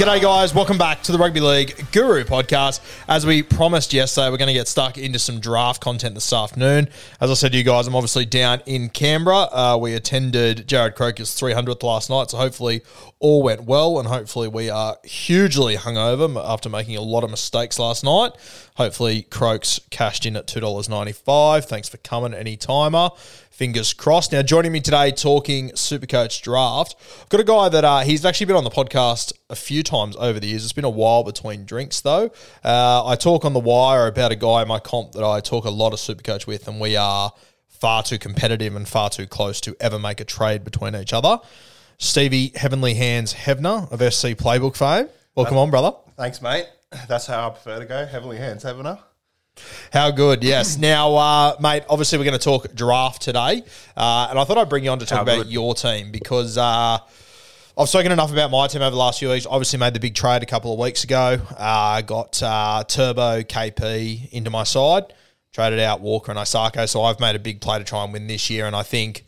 G'day, 0.00 0.22
guys. 0.22 0.54
Welcome 0.54 0.78
back 0.78 1.02
to 1.02 1.12
the 1.12 1.18
Rugby 1.18 1.40
League 1.40 1.92
Guru 1.92 2.24
podcast. 2.24 2.80
As 3.06 3.26
we 3.26 3.42
promised 3.42 3.92
yesterday, 3.92 4.30
we're 4.30 4.38
going 4.38 4.46
to 4.46 4.54
get 4.54 4.66
stuck 4.66 4.96
into 4.96 5.18
some 5.18 5.40
draft 5.40 5.82
content 5.82 6.14
this 6.14 6.32
afternoon. 6.32 6.88
As 7.20 7.30
I 7.30 7.34
said 7.34 7.52
to 7.52 7.58
you 7.58 7.64
guys, 7.64 7.86
I'm 7.86 7.94
obviously 7.94 8.24
down 8.24 8.62
in 8.64 8.88
Canberra. 8.88 9.48
Uh, 9.52 9.78
we 9.78 9.92
attended 9.92 10.66
Jarrod 10.66 10.94
Croker's 10.94 11.38
300th 11.38 11.82
last 11.82 12.08
night, 12.08 12.30
so 12.30 12.38
hopefully 12.38 12.80
all 13.18 13.42
went 13.42 13.64
well, 13.64 13.98
and 13.98 14.08
hopefully 14.08 14.48
we 14.48 14.70
are 14.70 14.96
hugely 15.04 15.76
hungover 15.76 16.34
after 16.48 16.70
making 16.70 16.96
a 16.96 17.02
lot 17.02 17.22
of 17.22 17.30
mistakes 17.30 17.78
last 17.78 18.02
night. 18.02 18.32
Hopefully, 18.76 19.24
Croaks 19.24 19.80
cashed 19.90 20.24
in 20.24 20.34
at 20.34 20.46
$2.95. 20.46 21.66
Thanks 21.66 21.90
for 21.90 21.98
coming, 21.98 22.32
any 22.32 22.56
timer. 22.56 23.10
Fingers 23.60 23.92
crossed. 23.92 24.32
Now, 24.32 24.40
joining 24.40 24.72
me 24.72 24.80
today 24.80 25.10
talking 25.10 25.68
Supercoach 25.72 26.40
draft, 26.40 26.96
I've 27.20 27.28
got 27.28 27.40
a 27.42 27.44
guy 27.44 27.68
that 27.68 27.84
uh, 27.84 27.98
he's 27.98 28.24
actually 28.24 28.46
been 28.46 28.56
on 28.56 28.64
the 28.64 28.70
podcast 28.70 29.34
a 29.50 29.54
few 29.54 29.82
times 29.82 30.16
over 30.16 30.40
the 30.40 30.46
years. 30.46 30.64
It's 30.64 30.72
been 30.72 30.86
a 30.86 30.88
while 30.88 31.24
between 31.24 31.66
drinks, 31.66 32.00
though. 32.00 32.30
Uh, 32.64 33.04
I 33.04 33.16
talk 33.16 33.44
on 33.44 33.52
the 33.52 33.60
wire 33.60 34.06
about 34.06 34.32
a 34.32 34.34
guy 34.34 34.62
in 34.62 34.68
my 34.68 34.78
comp 34.78 35.12
that 35.12 35.22
I 35.22 35.40
talk 35.40 35.66
a 35.66 35.70
lot 35.70 35.92
of 35.92 35.98
Supercoach 35.98 36.46
with, 36.46 36.68
and 36.68 36.80
we 36.80 36.96
are 36.96 37.34
far 37.68 38.02
too 38.02 38.16
competitive 38.16 38.74
and 38.74 38.88
far 38.88 39.10
too 39.10 39.26
close 39.26 39.60
to 39.60 39.76
ever 39.78 39.98
make 39.98 40.20
a 40.20 40.24
trade 40.24 40.64
between 40.64 40.96
each 40.96 41.12
other. 41.12 41.38
Stevie 41.98 42.52
Heavenly 42.54 42.94
Hands 42.94 43.30
Hevner 43.34 43.92
of 43.92 44.00
SC 44.10 44.28
Playbook 44.28 44.74
fame. 44.74 45.10
Welcome 45.34 45.58
on, 45.58 45.70
brother. 45.70 45.92
Thanks, 46.16 46.40
mate. 46.40 46.64
That's 47.08 47.26
how 47.26 47.48
I 47.48 47.50
prefer 47.50 47.78
to 47.80 47.84
go. 47.84 48.06
Heavenly 48.06 48.38
hands, 48.38 48.64
I? 48.64 48.98
How 49.92 50.10
good, 50.10 50.42
yes. 50.44 50.76
now, 50.78 51.14
uh, 51.16 51.56
mate, 51.60 51.84
obviously 51.88 52.18
we're 52.18 52.24
going 52.24 52.38
to 52.38 52.44
talk 52.44 52.74
draft 52.74 53.22
today. 53.22 53.62
Uh, 53.96 54.28
and 54.30 54.38
I 54.38 54.44
thought 54.44 54.58
I'd 54.58 54.68
bring 54.68 54.84
you 54.84 54.90
on 54.90 54.98
to 55.00 55.06
talk 55.06 55.16
How 55.16 55.22
about 55.22 55.44
good. 55.44 55.52
your 55.52 55.74
team 55.74 56.10
because 56.10 56.56
uh, 56.58 56.98
I've 57.78 57.88
spoken 57.88 58.12
enough 58.12 58.32
about 58.32 58.50
my 58.50 58.66
team 58.66 58.82
over 58.82 58.90
the 58.90 58.96
last 58.96 59.18
few 59.18 59.30
weeks. 59.30 59.46
Obviously 59.46 59.78
made 59.78 59.94
the 59.94 60.00
big 60.00 60.14
trade 60.14 60.42
a 60.42 60.46
couple 60.46 60.72
of 60.72 60.78
weeks 60.78 61.04
ago. 61.04 61.40
Uh, 61.56 62.00
got 62.02 62.42
uh, 62.42 62.84
Turbo 62.86 63.42
KP 63.42 64.30
into 64.32 64.50
my 64.50 64.64
side. 64.64 65.12
Traded 65.52 65.80
out 65.80 66.00
Walker 66.00 66.30
and 66.30 66.38
Osako. 66.38 66.88
So 66.88 67.02
I've 67.02 67.18
made 67.18 67.36
a 67.36 67.40
big 67.40 67.60
play 67.60 67.78
to 67.78 67.84
try 67.84 68.04
and 68.04 68.12
win 68.12 68.26
this 68.26 68.50
year. 68.50 68.66
And 68.66 68.76
I 68.76 68.82
think 68.82 69.24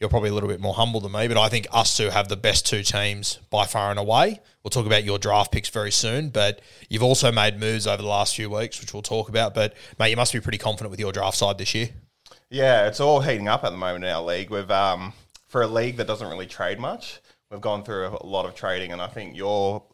you're 0.00 0.10
probably 0.10 0.30
a 0.30 0.34
little 0.34 0.48
bit 0.48 0.60
more 0.60 0.74
humble 0.74 1.00
than 1.00 1.12
me, 1.12 1.28
but 1.28 1.38
I 1.38 1.48
think 1.48 1.66
us 1.72 1.96
two 1.96 2.10
have 2.10 2.28
the 2.28 2.36
best 2.36 2.66
two 2.66 2.82
teams 2.82 3.38
by 3.50 3.64
far 3.64 3.90
and 3.90 3.98
away. 3.98 4.40
We'll 4.62 4.70
talk 4.70 4.86
about 4.86 5.04
your 5.04 5.18
draft 5.18 5.52
picks 5.52 5.68
very 5.68 5.92
soon, 5.92 6.30
but 6.30 6.60
you've 6.88 7.02
also 7.02 7.30
made 7.30 7.60
moves 7.60 7.86
over 7.86 8.02
the 8.02 8.08
last 8.08 8.34
few 8.34 8.50
weeks, 8.50 8.80
which 8.80 8.92
we'll 8.92 9.02
talk 9.02 9.28
about. 9.28 9.54
But 9.54 9.74
mate, 9.98 10.10
you 10.10 10.16
must 10.16 10.32
be 10.32 10.40
pretty 10.40 10.58
confident 10.58 10.90
with 10.90 11.00
your 11.00 11.12
draft 11.12 11.36
side 11.36 11.58
this 11.58 11.74
year. 11.74 11.90
Yeah, 12.50 12.86
it's 12.86 13.00
all 13.00 13.20
heating 13.20 13.48
up 13.48 13.64
at 13.64 13.70
the 13.70 13.76
moment 13.76 14.04
in 14.04 14.10
our 14.10 14.22
league. 14.22 14.50
We've 14.50 14.70
um, 14.70 15.12
for 15.46 15.62
a 15.62 15.66
league 15.66 15.96
that 15.98 16.06
doesn't 16.06 16.28
really 16.28 16.46
trade 16.46 16.78
much, 16.78 17.20
we've 17.50 17.60
gone 17.60 17.84
through 17.84 18.18
a 18.20 18.26
lot 18.26 18.46
of 18.46 18.54
trading, 18.54 18.92
and 18.92 19.00
I 19.00 19.06
think 19.06 19.36
your 19.36 19.84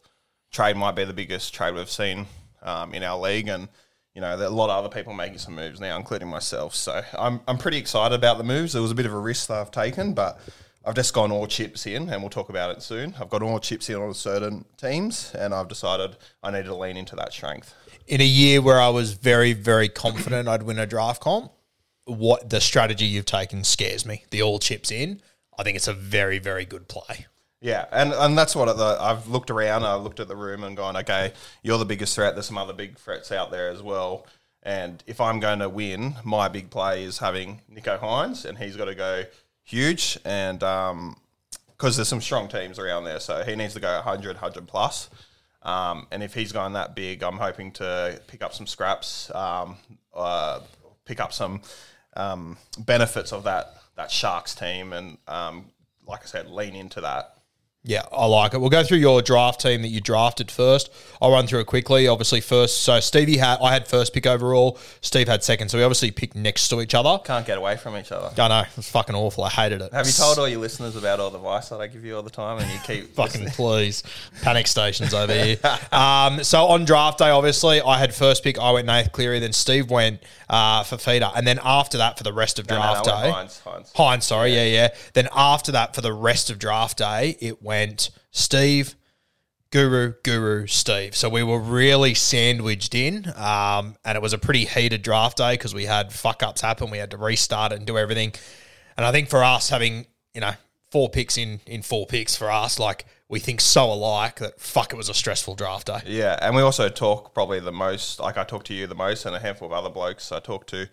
trade 0.51 0.75
might 0.75 0.95
be 0.95 1.05
the 1.05 1.13
biggest 1.13 1.53
trade 1.53 1.75
we've 1.75 1.89
seen 1.89 2.25
um, 2.63 2.93
in 2.93 3.03
our 3.03 3.19
league. 3.19 3.47
And 3.47 3.69
you 4.13 4.21
know, 4.21 4.35
there 4.35 4.47
are 4.47 4.51
a 4.51 4.53
lot 4.53 4.69
of 4.69 4.83
other 4.83 4.93
people 4.93 5.13
making 5.13 5.37
some 5.37 5.55
moves 5.55 5.79
now, 5.79 5.97
including 5.97 6.27
myself. 6.27 6.75
So 6.75 7.01
I'm 7.17 7.41
I'm 7.47 7.57
pretty 7.57 7.77
excited 7.77 8.15
about 8.15 8.37
the 8.37 8.43
moves. 8.43 8.75
It 8.75 8.79
was 8.79 8.91
a 8.91 8.95
bit 8.95 9.05
of 9.05 9.13
a 9.13 9.19
risk 9.19 9.47
that 9.47 9.57
I've 9.57 9.71
taken, 9.71 10.13
but 10.13 10.39
I've 10.83 10.95
just 10.95 11.13
gone 11.13 11.31
all 11.31 11.47
chips 11.47 11.85
in, 11.85 12.09
and 12.09 12.21
we'll 12.21 12.29
talk 12.29 12.49
about 12.49 12.75
it 12.75 12.81
soon. 12.81 13.13
I've 13.19 13.29
got 13.29 13.43
all 13.43 13.59
chips 13.59 13.89
in 13.89 13.97
on 13.97 14.13
certain 14.13 14.65
teams, 14.77 15.31
and 15.35 15.53
I've 15.53 15.67
decided 15.67 16.17
I 16.41 16.51
need 16.51 16.65
to 16.65 16.75
lean 16.75 16.97
into 16.97 17.15
that 17.17 17.31
strength. 17.31 17.75
In 18.07 18.19
a 18.19 18.25
year 18.25 18.61
where 18.61 18.81
I 18.81 18.89
was 18.89 19.13
very, 19.13 19.53
very 19.53 19.87
confident 19.87 20.47
I'd 20.47 20.63
win 20.63 20.79
a 20.79 20.87
draft 20.87 21.21
comp, 21.21 21.51
what 22.05 22.49
the 22.49 22.59
strategy 22.59 23.05
you've 23.05 23.25
taken 23.25 23.63
scares 23.63 24.05
me. 24.05 24.25
The 24.31 24.41
all 24.41 24.59
chips 24.59 24.91
in. 24.91 25.21
I 25.57 25.63
think 25.63 25.75
it's 25.75 25.87
a 25.87 25.93
very, 25.93 26.39
very 26.39 26.65
good 26.65 26.87
play. 26.87 27.27
Yeah, 27.61 27.85
and, 27.91 28.11
and 28.11 28.35
that's 28.35 28.55
what 28.55 28.75
the, 28.75 28.97
I've 28.99 29.27
looked 29.27 29.51
around. 29.51 29.83
I've 29.83 30.01
looked 30.01 30.19
at 30.19 30.27
the 30.27 30.35
room 30.35 30.63
and 30.63 30.75
gone, 30.75 30.97
okay, 30.97 31.31
you're 31.61 31.77
the 31.77 31.85
biggest 31.85 32.15
threat. 32.15 32.33
There's 32.33 32.47
some 32.47 32.57
other 32.57 32.73
big 32.73 32.97
threats 32.97 33.31
out 33.31 33.51
there 33.51 33.69
as 33.69 33.83
well. 33.83 34.25
And 34.63 35.03
if 35.05 35.21
I'm 35.21 35.39
going 35.39 35.59
to 35.59 35.69
win, 35.69 36.15
my 36.23 36.47
big 36.47 36.71
play 36.71 37.03
is 37.03 37.19
having 37.19 37.61
Nicho 37.71 37.99
Hynes, 37.99 38.45
and 38.45 38.57
he's 38.57 38.75
got 38.75 38.85
to 38.85 38.95
go 38.95 39.25
huge. 39.63 40.17
And 40.25 40.59
because 40.59 41.95
there's 41.95 42.07
some 42.07 42.21
strong 42.21 42.47
teams 42.47 42.79
around 42.79 43.03
there, 43.03 43.19
so 43.19 43.43
he 43.43 43.55
needs 43.55 43.75
to 43.75 43.79
go 43.79 43.93
100, 43.93 44.35
100 44.35 44.67
plus. 44.67 45.09
Um, 45.61 46.07
and 46.11 46.23
if 46.23 46.33
he's 46.33 46.51
going 46.51 46.73
that 46.73 46.95
big, 46.95 47.21
I'm 47.21 47.37
hoping 47.37 47.71
to 47.73 48.19
pick 48.25 48.41
up 48.41 48.53
some 48.53 48.65
scraps, 48.65 49.33
um, 49.35 49.77
uh, 50.15 50.61
pick 51.05 51.19
up 51.19 51.31
some 51.31 51.61
um, 52.15 52.57
benefits 52.79 53.31
of 53.31 53.43
that 53.43 53.75
that 53.97 54.09
Sharks 54.09 54.55
team, 54.55 54.93
and 54.93 55.17
um, 55.27 55.65
like 56.07 56.21
I 56.23 56.25
said, 56.25 56.49
lean 56.49 56.75
into 56.75 57.01
that. 57.01 57.37
Yeah, 57.83 58.03
I 58.11 58.27
like 58.27 58.53
it. 58.53 58.59
We'll 58.59 58.69
go 58.69 58.83
through 58.83 58.99
your 58.99 59.23
draft 59.23 59.59
team 59.59 59.81
that 59.81 59.87
you 59.87 60.01
drafted 60.01 60.51
first. 60.51 60.91
I'll 61.19 61.31
run 61.31 61.47
through 61.47 61.61
it 61.61 61.65
quickly. 61.65 62.07
Obviously, 62.07 62.39
first, 62.39 62.81
so 62.81 62.99
Stevie 62.99 63.37
had, 63.37 63.57
I 63.59 63.73
had 63.73 63.87
first 63.87 64.13
pick 64.13 64.27
overall. 64.27 64.77
Steve 65.01 65.27
had 65.27 65.43
second. 65.43 65.69
So 65.69 65.79
we 65.79 65.83
obviously 65.83 66.11
picked 66.11 66.35
next 66.35 66.67
to 66.67 66.79
each 66.81 66.93
other. 66.93 67.19
Can't 67.23 67.45
get 67.45 67.57
away 67.57 67.77
from 67.77 67.97
each 67.97 68.11
other. 68.11 68.29
I 68.39 68.47
know, 68.49 68.59
it 68.59 68.77
was 68.77 68.87
fucking 68.87 69.15
awful. 69.15 69.43
I 69.43 69.49
hated 69.49 69.81
it. 69.81 69.91
Have 69.93 70.05
you 70.05 70.13
told 70.13 70.37
all 70.37 70.47
your 70.47 70.59
listeners 70.59 70.95
about 70.95 71.19
all 71.19 71.31
the 71.31 71.39
advice 71.39 71.69
that 71.69 71.81
I 71.81 71.87
give 71.87 72.05
you 72.05 72.15
all 72.15 72.21
the 72.21 72.29
time, 72.29 72.59
and 72.59 72.71
you 72.71 72.77
keep 72.85 73.15
Fucking 73.15 73.47
please. 73.47 74.03
Panic 74.43 74.67
stations 74.67 75.13
over 75.13 75.33
here. 75.33 75.57
Um, 75.91 76.43
so 76.43 76.67
on 76.67 76.85
draft 76.85 77.19
day, 77.19 77.29
obviously, 77.29 77.81
I 77.81 77.97
had 77.97 78.13
first 78.13 78.43
pick. 78.43 78.57
I 78.57 78.71
went 78.71 78.87
Nath 78.87 79.11
Cleary. 79.11 79.39
Then 79.39 79.51
Steve 79.51 79.89
went 79.89 80.21
uh, 80.49 80.83
Fifita. 80.83 81.31
And 81.35 81.45
then 81.45 81.59
after 81.63 81.97
that, 81.97 82.17
for 82.17 82.23
the 82.23 82.31
rest 82.33 82.59
of 82.59 82.69
No, 82.69 82.75
no, 82.75 82.81
draft 82.81 83.05
no, 83.05 83.11
day, 83.11 83.31
Hynes, 83.31 83.61
Hynes. 83.63 83.93
Hynes, 83.93 84.23
sorry, 84.23 84.53
yeah. 84.53 84.65
yeah, 84.65 84.87
Then 85.13 85.27
after 85.33 85.71
that, 85.73 85.95
for 85.95 86.01
the 86.01 86.13
rest 86.13 86.49
of 86.49 86.59
draft 86.59 86.97
day, 86.97 87.37
it 87.39 87.61
went 87.61 87.70
Steve, 88.31 88.95
Guru, 89.71 90.13
Guru, 90.23 90.67
Steve. 90.67 91.15
So 91.15 91.29
we 91.29 91.43
were 91.43 91.59
really 91.59 92.13
sandwiched 92.13 92.93
in, 92.93 93.31
um, 93.37 93.95
and 94.03 94.15
it 94.17 94.21
was 94.21 94.33
a 94.33 94.37
pretty 94.37 94.65
heated 94.65 95.01
draft 95.01 95.37
day 95.37 95.53
because 95.53 95.73
we 95.73 95.85
had 95.85 96.11
fuck 96.11 96.43
ups 96.43 96.61
happen. 96.61 96.89
We 96.89 96.97
had 96.97 97.11
to 97.11 97.17
restart 97.17 97.71
it 97.71 97.77
and 97.77 97.87
do 97.87 97.97
everything. 97.97 98.33
And 98.97 99.05
I 99.05 99.11
think 99.11 99.29
for 99.29 99.43
us, 99.43 99.69
having 99.69 100.05
you 100.33 100.41
know 100.41 100.51
four 100.91 101.09
picks 101.09 101.37
in 101.37 101.61
in 101.65 101.81
four 101.81 102.05
picks 102.05 102.35
for 102.35 102.51
us, 102.51 102.79
like 102.79 103.05
we 103.29 103.39
think 103.39 103.61
so 103.61 103.85
alike 103.85 104.39
that 104.39 104.59
fuck, 104.59 104.91
it 104.91 104.97
was 104.97 105.07
a 105.07 105.13
stressful 105.13 105.55
draft 105.55 105.87
day. 105.87 106.01
Yeah, 106.05 106.37
and 106.41 106.53
we 106.53 106.61
also 106.61 106.89
talk 106.89 107.33
probably 107.33 107.61
the 107.61 107.71
most. 107.71 108.19
Like 108.19 108.37
I 108.37 108.43
talk 108.43 108.65
to 108.65 108.73
you 108.73 108.87
the 108.87 108.95
most, 108.95 109.25
and 109.25 109.33
a 109.33 109.39
handful 109.39 109.67
of 109.67 109.71
other 109.71 109.89
blokes 109.89 110.33
I 110.33 110.39
talk 110.39 110.67
to 110.67 110.87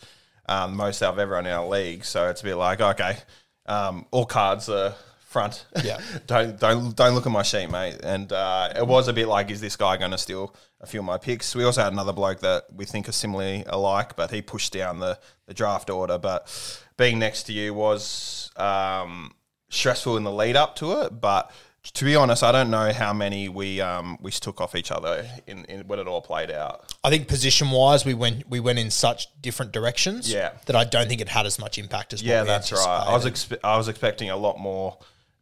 um, 0.48 0.76
most 0.76 1.02
out 1.02 1.14
of 1.14 1.18
everyone 1.18 1.46
in 1.46 1.52
our 1.52 1.66
league. 1.66 2.04
So 2.04 2.28
it's 2.28 2.42
a 2.42 2.44
bit 2.44 2.54
like 2.54 2.80
okay. 2.80 3.18
Um, 3.66 4.06
all 4.12 4.24
cards 4.24 4.68
are 4.68 4.94
front. 5.28 5.66
Yeah. 5.84 6.00
don't 6.26 6.58
don't 6.58 6.96
don't 6.96 7.14
look 7.14 7.26
at 7.26 7.32
my 7.32 7.42
sheet, 7.42 7.70
mate. 7.70 7.98
And 8.02 8.32
uh, 8.32 8.72
it 8.74 8.86
was 8.86 9.06
a 9.08 9.12
bit 9.12 9.28
like, 9.28 9.50
is 9.50 9.60
this 9.60 9.76
guy 9.76 9.96
going 9.96 10.10
to 10.10 10.18
steal 10.18 10.54
a 10.80 10.86
few 10.86 11.00
of 11.00 11.06
my 11.06 11.18
picks? 11.18 11.54
We 11.54 11.64
also 11.64 11.82
had 11.82 11.92
another 11.92 12.12
bloke 12.12 12.40
that 12.40 12.64
we 12.74 12.84
think 12.86 13.08
are 13.08 13.12
similarly 13.12 13.62
alike, 13.66 14.16
but 14.16 14.30
he 14.30 14.42
pushed 14.42 14.72
down 14.72 14.98
the 14.98 15.18
the 15.46 15.54
draft 15.54 15.90
order. 15.90 16.18
But 16.18 16.48
being 16.96 17.18
next 17.18 17.44
to 17.44 17.52
you 17.52 17.74
was 17.74 18.50
um, 18.56 19.34
stressful 19.68 20.16
in 20.16 20.24
the 20.24 20.32
lead 20.32 20.56
up 20.56 20.74
to 20.76 21.02
it, 21.02 21.20
but. 21.20 21.52
To 21.94 22.04
be 22.04 22.16
honest, 22.16 22.42
I 22.42 22.52
don't 22.52 22.70
know 22.70 22.92
how 22.92 23.14
many 23.14 23.48
we 23.48 23.80
um, 23.80 24.18
we 24.20 24.30
took 24.30 24.60
off 24.60 24.74
each 24.74 24.90
other 24.90 25.26
in, 25.46 25.64
in 25.66 25.86
when 25.86 25.98
it 25.98 26.06
all 26.06 26.20
played 26.20 26.50
out. 26.50 26.92
I 27.02 27.08
think 27.08 27.28
position 27.28 27.70
wise, 27.70 28.04
we 28.04 28.12
went 28.12 28.46
we 28.46 28.60
went 28.60 28.78
in 28.78 28.90
such 28.90 29.28
different 29.40 29.72
directions. 29.72 30.30
Yeah. 30.30 30.50
that 30.66 30.76
I 30.76 30.84
don't 30.84 31.08
think 31.08 31.22
it 31.22 31.30
had 31.30 31.46
as 31.46 31.58
much 31.58 31.78
impact 31.78 32.12
as. 32.12 32.22
Yeah, 32.22 32.42
that's 32.42 32.72
right. 32.72 32.84
I 32.84 33.14
was 33.14 33.24
expe- 33.24 33.60
I 33.64 33.78
was 33.78 33.88
expecting 33.88 34.28
a 34.28 34.36
lot 34.36 34.58
more 34.58 34.98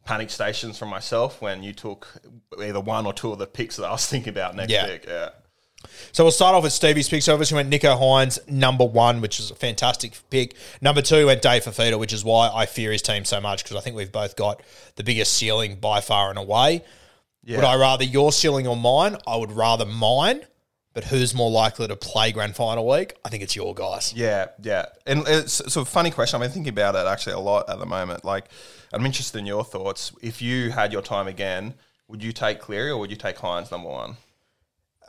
panic 0.07 0.29
stations 0.29 0.77
from 0.77 0.89
myself 0.89 1.41
when 1.41 1.61
you 1.63 1.73
took 1.73 2.07
either 2.63 2.79
one 2.79 3.05
or 3.05 3.13
two 3.13 3.31
of 3.31 3.39
the 3.39 3.45
picks 3.47 3.75
that 3.75 3.85
I 3.85 3.91
was 3.91 4.07
thinking 4.07 4.29
about 4.29 4.55
next 4.55 4.71
Yeah. 4.71 4.85
pick. 4.85 5.05
Yeah. 5.05 5.29
So 6.11 6.23
we'll 6.23 6.31
start 6.31 6.55
off 6.55 6.63
with 6.63 6.73
Stevie's 6.73 7.07
picks. 7.07 7.27
Obviously, 7.27 7.55
went 7.55 7.69
Nicho 7.69 7.97
Hynes 7.97 8.39
number 8.49 8.83
one, 8.83 9.21
which 9.21 9.39
is 9.39 9.51
a 9.51 9.55
fantastic 9.55 10.13
pick. 10.29 10.55
Number 10.81 11.01
two 11.01 11.27
went 11.27 11.41
Dave 11.41 11.63
Fifita, 11.63 11.99
which 11.99 12.13
is 12.13 12.23
why 12.25 12.49
I 12.53 12.65
fear 12.65 12.91
his 12.91 13.01
team 13.01 13.25
so 13.25 13.39
much 13.39 13.63
because 13.63 13.77
I 13.77 13.81
think 13.81 13.95
we've 13.95 14.11
both 14.11 14.35
got 14.35 14.61
the 14.95 15.03
biggest 15.03 15.33
ceiling 15.33 15.75
by 15.75 16.01
far 16.01 16.29
and 16.29 16.39
away. 16.39 16.83
Would 17.47 17.63
I 17.63 17.75
rather 17.77 18.03
your 18.03 18.31
ceiling 18.33 18.67
or 18.67 18.75
mine? 18.75 19.17
I 19.25 19.37
would 19.37 19.51
rather 19.51 19.85
mine. 19.85 20.41
But 20.93 21.03
who's 21.05 21.35
more 21.35 21.51
likely 21.51 21.87
to 21.87 21.95
play 21.95 22.31
grand 22.31 22.55
final 22.55 22.87
week? 22.87 23.13
I 23.23 23.29
think 23.29 23.43
it's 23.43 23.55
your 23.55 23.75
guys. 23.75 24.13
Yeah, 24.15 24.47
yeah. 24.63 24.87
And 25.05 25.19
uh, 25.21 25.25
it's, 25.27 25.59
it's 25.59 25.75
a 25.75 25.85
funny 25.85 26.09
question. 26.09 26.37
I've 26.37 26.45
been 26.47 26.51
thinking 26.51 26.73
about 26.73 26.95
it 26.95 27.05
actually 27.05 27.33
a 27.33 27.39
lot 27.39 27.69
at 27.69 27.77
the 27.77 27.85
moment. 27.85 28.25
Like, 28.25 28.45
I'm 28.93 29.05
interested 29.05 29.37
in 29.39 29.45
your 29.45 29.63
thoughts. 29.63 30.11
If 30.21 30.41
you 30.41 30.71
had 30.71 30.91
your 30.93 31.01
time 31.01 31.27
again, 31.27 31.73
would 32.07 32.23
you 32.23 32.31
take 32.31 32.59
Cleary 32.59 32.89
or 32.91 32.97
would 32.99 33.09
you 33.11 33.17
take 33.17 33.35
Hynes 33.37 33.71
number 33.71 33.89
one? 33.89 34.17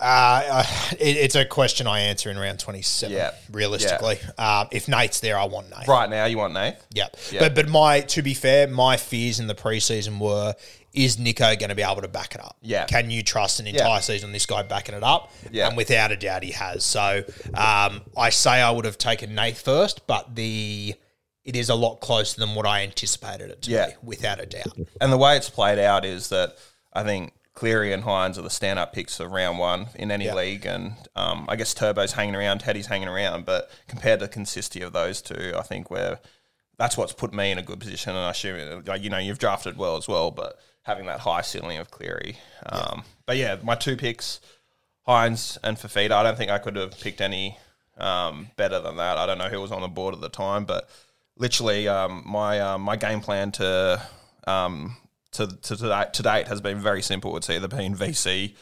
Uh, 0.01 0.63
it, 0.93 1.17
it's 1.17 1.35
a 1.35 1.45
question 1.45 1.89
I 1.89 2.01
answer 2.01 2.31
in 2.31 2.39
round 2.39 2.61
27, 2.61 3.15
Yeah. 3.15 3.33
realistically. 3.51 4.19
Um, 4.39 4.69
if 4.71 4.87
Nate's 4.87 5.19
there, 5.21 5.37
I 5.37 5.45
want 5.47 5.71
Nate. 5.71 5.89
Right 5.89 6.09
now, 6.09 6.25
you 6.27 6.39
want 6.39 6.55
Nate? 6.55 6.77
Yep. 6.95 7.17
Yeah. 7.33 7.41
But 7.41 7.55
but 7.57 7.69
my 7.69 8.01
to 8.03 8.23
be 8.23 8.33
fair, 8.35 8.69
my 8.69 8.97
fears 8.97 9.41
in 9.41 9.49
the 9.49 9.57
preseason 9.57 10.21
were 10.21 10.55
is 10.95 11.19
Nico 11.19 11.55
going 11.57 11.69
to 11.69 11.75
be 11.75 11.83
able 11.83 12.01
to 12.03 12.09
back 12.09 12.35
it 12.37 12.41
up? 12.41 12.57
Yeah. 12.63 12.87
Can 12.87 13.11
you 13.11 13.23
trust 13.25 13.59
an 13.59 13.67
Yeah. 13.67 13.73
entire 13.73 14.01
season 14.01 14.29
on 14.29 14.33
this 14.33 14.47
guy 14.47 14.63
backing 14.63 14.95
it 14.95 15.03
up? 15.03 15.33
Yeah. 15.51 15.67
And 15.67 15.77
without 15.77 16.13
a 16.13 16.17
doubt, 16.17 16.45
he 16.45 16.53
has. 16.53 16.85
So 16.85 17.25
um, 17.55 18.03
I 18.17 18.31
say 18.31 18.51
I 18.63 18.71
would 18.71 18.85
have 18.85 18.99
taken 18.99 19.35
Nate 19.35 19.57
first, 19.57 20.07
but 20.07 20.35
the 20.37 20.95
it 21.49 21.57
is 21.57 21.69
a 21.71 21.75
lot 21.75 22.01
closer 22.01 22.39
than 22.39 22.55
what 22.55 22.67
I 22.67 22.83
anticipated 22.83 23.51
it 23.51 23.63
to 23.63 23.71
Yeah. 23.71 23.87
be, 23.87 23.93
without 24.03 24.39
a 24.39 24.47
doubt. 24.47 24.77
And 25.01 25.11
the 25.11 25.17
way 25.17 25.37
it's 25.37 25.49
played 25.49 25.79
out 25.79 26.05
is 26.05 26.29
that 26.29 26.57
I 26.93 27.03
think 27.03 27.33
Cleary 27.55 27.93
and 27.93 28.05
Hynes 28.05 28.37
are 28.39 28.43
the 28.43 28.51
stand 28.51 28.79
up 28.79 28.93
picks 28.93 29.19
of 29.19 29.33
round 29.33 29.59
one 29.59 29.87
in 29.95 30.11
any 30.11 30.27
Yeah. 30.27 30.35
league. 30.35 30.67
And 30.67 30.95
um, 31.17 31.47
I 31.49 31.57
guess 31.57 31.73
Turbo's 31.75 32.13
hanging 32.13 32.37
around, 32.37 32.59
Teddy's 32.61 32.87
hanging 32.89 33.09
around. 33.09 33.47
But 33.47 33.71
compared 33.89 34.21
to 34.21 34.27
the 34.27 34.33
consistency 34.33 34.83
of 34.85 34.93
those 34.93 35.23
two, 35.23 35.55
I 35.57 35.63
think 35.63 35.91
we're. 35.91 36.19
That's 36.77 36.97
what's 36.97 37.13
put 37.13 37.33
me 37.35 37.51
in 37.51 37.59
a 37.59 37.63
good 37.63 37.81
position, 37.81 38.11
and 38.11 38.21
I 38.21 38.31
assume, 38.31 38.85
like, 38.87 39.03
you 39.03 39.11
know, 39.11 39.19
you've 39.19 39.41
drafted 39.41 39.77
well 39.77 39.97
as 39.97 40.07
well, 40.07 40.31
but 40.31 40.61
having 40.83 41.07
that 41.07 41.19
high 41.19 41.41
ceiling 41.41 41.79
of 41.79 41.91
Cleary. 41.91 42.39
Um, 42.67 43.03
But 43.27 43.37
yeah, 43.37 43.57
my 43.65 43.75
two 43.75 43.97
picks, 43.97 44.39
Hynes 45.09 45.59
and 45.65 45.77
Fifita. 45.77 46.13
I 46.13 46.23
don't 46.23 46.37
think 46.39 46.53
I 46.53 46.59
could 46.59 46.77
have 46.77 46.97
picked 47.01 47.21
any 47.21 47.59
um, 47.97 48.51
better 48.57 48.79
than 48.79 48.97
that. 48.99 49.17
I 49.19 49.27
don't 49.27 49.39
know 49.39 49.49
who 49.49 49.61
was 49.61 49.73
on 49.73 49.81
the 49.83 49.89
board 49.89 50.15
at 50.15 50.21
the 50.21 50.29
time, 50.29 50.65
but 50.67 50.89
literally, 51.39 51.89
um, 51.89 52.23
my 52.27 52.61
um, 52.61 52.83
my 52.83 52.97
game 52.97 53.21
plan 53.21 53.53
to 53.53 54.01
um, 54.47 54.97
to 55.33 55.47
to, 55.47 55.77
to, 55.77 55.89
date, 55.89 56.13
to 56.15 56.23
date 56.23 56.49
has 56.49 56.61
been 56.61 56.79
very 56.81 57.03
simple. 57.03 57.37
It's 57.37 57.49
either 57.51 57.69
been 57.69 57.95
VC 57.95 58.55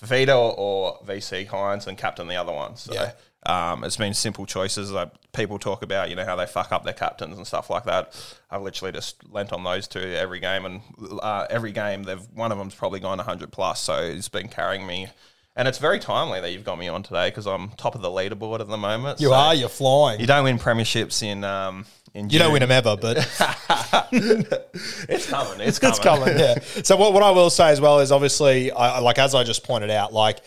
Fifita 0.00 0.28
or, 0.36 0.54
or 0.56 0.98
VC 1.04 1.46
Hynes 1.46 1.86
and 1.86 1.96
captain 1.98 2.26
the 2.28 2.36
other 2.36 2.52
one. 2.52 2.76
So 2.76 2.94
Yeah. 2.94 3.12
um, 3.44 3.84
it's 3.84 3.96
been 3.98 4.14
simple 4.14 4.46
choices. 4.46 4.90
Like 4.90 5.10
people 5.32 5.58
talk 5.58 5.82
about, 5.82 6.08
you 6.08 6.16
know, 6.16 6.24
how 6.24 6.36
they 6.36 6.46
fuck 6.46 6.72
up 6.72 6.84
their 6.84 6.94
captains 6.94 7.36
and 7.36 7.46
stuff 7.46 7.68
like 7.68 7.84
that. 7.84 8.14
I've 8.50 8.62
literally 8.62 8.92
just 8.92 9.22
lent 9.30 9.52
on 9.52 9.62
those 9.62 9.86
two 9.88 10.00
every 10.00 10.40
game, 10.40 10.64
and 10.64 10.80
uh, 11.22 11.46
every 11.50 11.72
game 11.72 12.04
they've 12.04 12.26
one 12.34 12.50
of 12.52 12.58
them's 12.58 12.74
probably 12.74 13.00
gone 13.00 13.18
100 13.18 13.52
plus. 13.52 13.80
So 13.80 13.96
it's 14.02 14.28
been 14.28 14.48
carrying 14.48 14.86
me. 14.86 15.08
And 15.56 15.66
it's 15.68 15.78
very 15.78 15.98
timely 15.98 16.40
that 16.40 16.52
you've 16.52 16.64
got 16.64 16.78
me 16.78 16.86
on 16.88 17.02
today 17.02 17.28
because 17.28 17.46
I'm 17.46 17.70
top 17.70 17.94
of 17.96 18.00
the 18.02 18.08
leaderboard 18.08 18.60
at 18.60 18.68
the 18.68 18.78
moment. 18.78 19.20
You 19.20 19.28
So 19.28 19.34
are, 19.34 19.54
you're 19.54 19.68
flying. 19.68 20.20
You 20.20 20.26
don't 20.26 20.44
win 20.44 20.58
premierships 20.58 21.22
in 21.24 21.42
um, 21.44 21.84
in 22.14 22.28
You 22.30 22.38
don't 22.38 22.52
win 22.52 22.60
them 22.60 22.70
ever, 22.72 22.96
but 22.96 23.16
It's 24.12 25.26
coming. 25.28 25.60
It's 25.60 25.78
coming. 25.78 25.90
it's 25.90 25.98
coming. 25.98 26.38
Yeah. 26.38 26.54
So 26.84 26.96
what, 26.96 27.12
what 27.12 27.22
I 27.22 27.30
will 27.30 27.50
say 27.50 27.70
as 27.70 27.80
well 27.80 28.00
is 28.00 28.10
obviously, 28.12 28.70
I, 28.72 28.96
I- 28.96 28.98
like 29.00 29.18
as 29.18 29.34
I 29.34 29.44
just 29.44 29.64
pointed 29.64 29.90
out, 29.90 30.12
like 30.12 30.40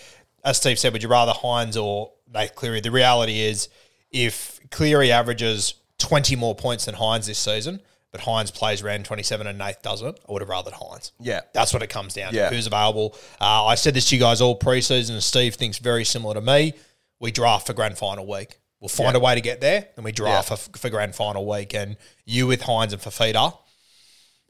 as 0.44 0.57
Steve 0.57 0.77
said, 0.80 0.94
would 0.94 1.04
you 1.04 1.10
rather 1.10 1.31
Hynes 1.31 1.81
or 1.81 2.12
Nate 2.33 2.56
Cleary? 2.56 2.81
The 2.81 2.92
reality 2.92 3.39
is, 3.42 3.69
if 4.12 4.60
Cleary 4.71 5.12
averages 5.12 5.75
twenty 5.98 6.36
more 6.36 6.56
points 6.56 6.86
than 6.86 6.95
Hynes 6.95 7.25
this 7.27 7.39
season, 7.39 7.80
but 8.12 8.21
Hynes 8.21 8.54
plays 8.54 8.83
round 8.83 9.06
twenty 9.06 9.24
seven 9.24 9.48
and 9.48 9.57
Nate 9.57 9.81
doesn't, 9.83 10.19
I 10.27 10.31
would 10.31 10.42
have 10.42 10.50
rathered 10.50 10.74
Hynes. 10.74 11.12
Yeah. 11.19 11.42
That's 11.54 11.74
what 11.74 11.81
it 11.81 11.88
comes 11.89 12.13
down 12.13 12.33
Yeah. 12.33 12.50
to. 12.50 12.56
Who's 12.56 12.68
available? 12.68 13.15
Uh, 13.39 13.65
I 13.65 13.75
said 13.75 13.94
this 13.94 14.10
to 14.10 14.15
you 14.15 14.21
guys 14.21 14.42
all 14.42 14.57
preseason, 14.60 15.12
and 15.12 15.24
Steve 15.24 15.56
thinks 15.56 15.77
very 15.77 16.04
similar 16.04 16.33
to 16.33 16.42
me. 16.42 16.74
We 17.19 17.31
draft 17.31 17.68
for 17.68 17.74
grand 17.74 17.98
final 17.98 18.27
week. 18.27 18.60
We'll 18.83 18.89
find 18.89 19.13
Yeah. 19.13 19.19
a 19.19 19.24
way 19.24 19.33
to 19.35 19.39
get 19.39 19.62
there, 19.62 19.88
and 19.95 20.03
we 20.03 20.12
draft 20.12 20.50
Yeah. 20.50 20.57
for, 20.57 20.77
for 20.77 20.89
grand 20.89 21.15
final 21.15 21.45
week. 21.47 21.74
And 21.74 21.95
you 22.25 22.47
with 22.47 22.63
Hynes 22.63 22.91
and 22.91 23.01
Fifita 23.01 23.57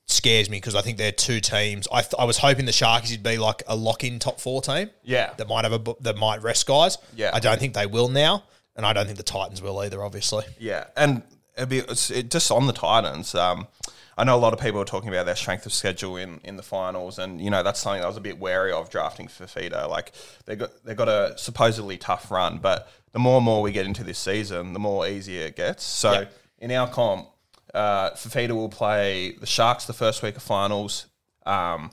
scares 0.07 0.49
me 0.49 0.57
because 0.57 0.73
I 0.73 0.81
think 0.81 0.97
they're 0.97 1.11
two 1.11 1.39
teams. 1.39 1.87
I, 1.91 2.01
th- 2.01 2.15
I 2.17 2.25
was 2.25 2.39
hoping 2.39 2.65
the 2.65 2.71
Sharkies 2.71 3.11
would 3.11 3.21
be 3.21 3.37
like 3.37 3.61
a 3.67 3.75
lock-in 3.75 4.17
top 4.17 4.39
four 4.39 4.63
team. 4.63 4.89
Yeah. 5.03 5.35
that 5.37 5.47
might 5.47 5.65
have 5.65 5.73
a 5.73 5.95
that 6.01 6.17
might 6.17 6.41
rest 6.41 6.65
guys. 6.65 6.97
Yeah. 7.15 7.29
I 7.31 7.39
don't 7.39 7.59
think 7.59 7.75
they 7.75 7.85
will 7.85 8.09
now, 8.09 8.43
and 8.75 8.87
I 8.87 8.93
don't 8.93 9.05
think 9.05 9.17
the 9.17 9.23
Titans 9.23 9.61
will 9.61 9.77
either. 9.83 10.03
Obviously, 10.03 10.45
Yeah, 10.59 10.85
and 10.97 11.21
it'd 11.55 11.69
be 11.69 11.77
it's, 11.79 12.09
it, 12.09 12.31
just 12.31 12.49
on 12.49 12.65
the 12.65 12.73
Titans. 12.73 13.35
Um, 13.35 13.67
I 14.17 14.23
know 14.23 14.35
a 14.35 14.39
lot 14.39 14.53
of 14.53 14.59
people 14.59 14.79
are 14.79 14.85
talking 14.85 15.09
about 15.09 15.25
their 15.25 15.35
strength 15.35 15.65
of 15.65 15.73
schedule 15.73 16.17
in, 16.17 16.39
in 16.43 16.55
the 16.55 16.63
finals, 16.63 17.17
and 17.19 17.41
you 17.41 17.49
know 17.49 17.63
that's 17.63 17.79
something 17.79 18.03
I 18.03 18.07
was 18.07 18.17
a 18.17 18.21
bit 18.21 18.39
wary 18.39 18.71
of 18.71 18.89
drafting 18.89 19.27
for 19.27 19.45
Fifita. 19.45 19.89
Like 19.89 20.11
they 20.45 20.55
got 20.55 20.69
they 20.85 20.93
got 20.93 21.09
a 21.09 21.33
supposedly 21.37 21.97
tough 21.97 22.29
run, 22.31 22.59
but 22.59 22.89
the 23.11 23.19
more 23.19 23.37
and 23.37 23.45
more 23.45 23.61
we 23.61 23.71
get 23.71 23.85
into 23.85 24.03
this 24.03 24.19
season, 24.19 24.73
the 24.73 24.79
more 24.79 25.07
easier 25.07 25.45
it 25.47 25.55
gets. 25.55 25.83
So 25.83 26.11
Yeah. 26.11 26.25
in 26.59 26.71
our 26.71 26.87
comp, 26.87 27.27
uh, 27.73 28.11
Fifita 28.11 28.51
will 28.51 28.69
play 28.69 29.31
the 29.39 29.45
Sharks 29.45 29.85
the 29.85 29.93
first 29.93 30.21
week 30.23 30.35
of 30.35 30.43
finals. 30.43 31.07
Um, 31.45 31.91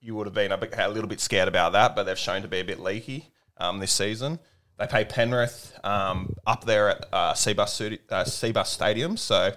you 0.00 0.14
would 0.14 0.26
have 0.26 0.34
been 0.34 0.52
a, 0.52 0.58
bit, 0.58 0.74
a 0.76 0.88
little 0.88 1.08
bit 1.08 1.20
scared 1.20 1.48
about 1.48 1.72
that, 1.72 1.96
but 1.96 2.04
they've 2.04 2.18
shown 2.18 2.42
to 2.42 2.48
be 2.48 2.60
a 2.60 2.64
bit 2.64 2.78
leaky 2.78 3.30
um, 3.56 3.78
this 3.78 3.92
season. 3.92 4.38
They 4.78 4.86
play 4.86 5.04
Penrith 5.06 5.72
um, 5.84 6.34
up 6.46 6.64
there 6.64 6.90
at 6.90 7.06
uh, 7.12 7.32
Cbus, 7.32 7.98
uh, 8.10 8.24
Cbus 8.24 8.66
Stadium. 8.66 9.16
So, 9.16 9.54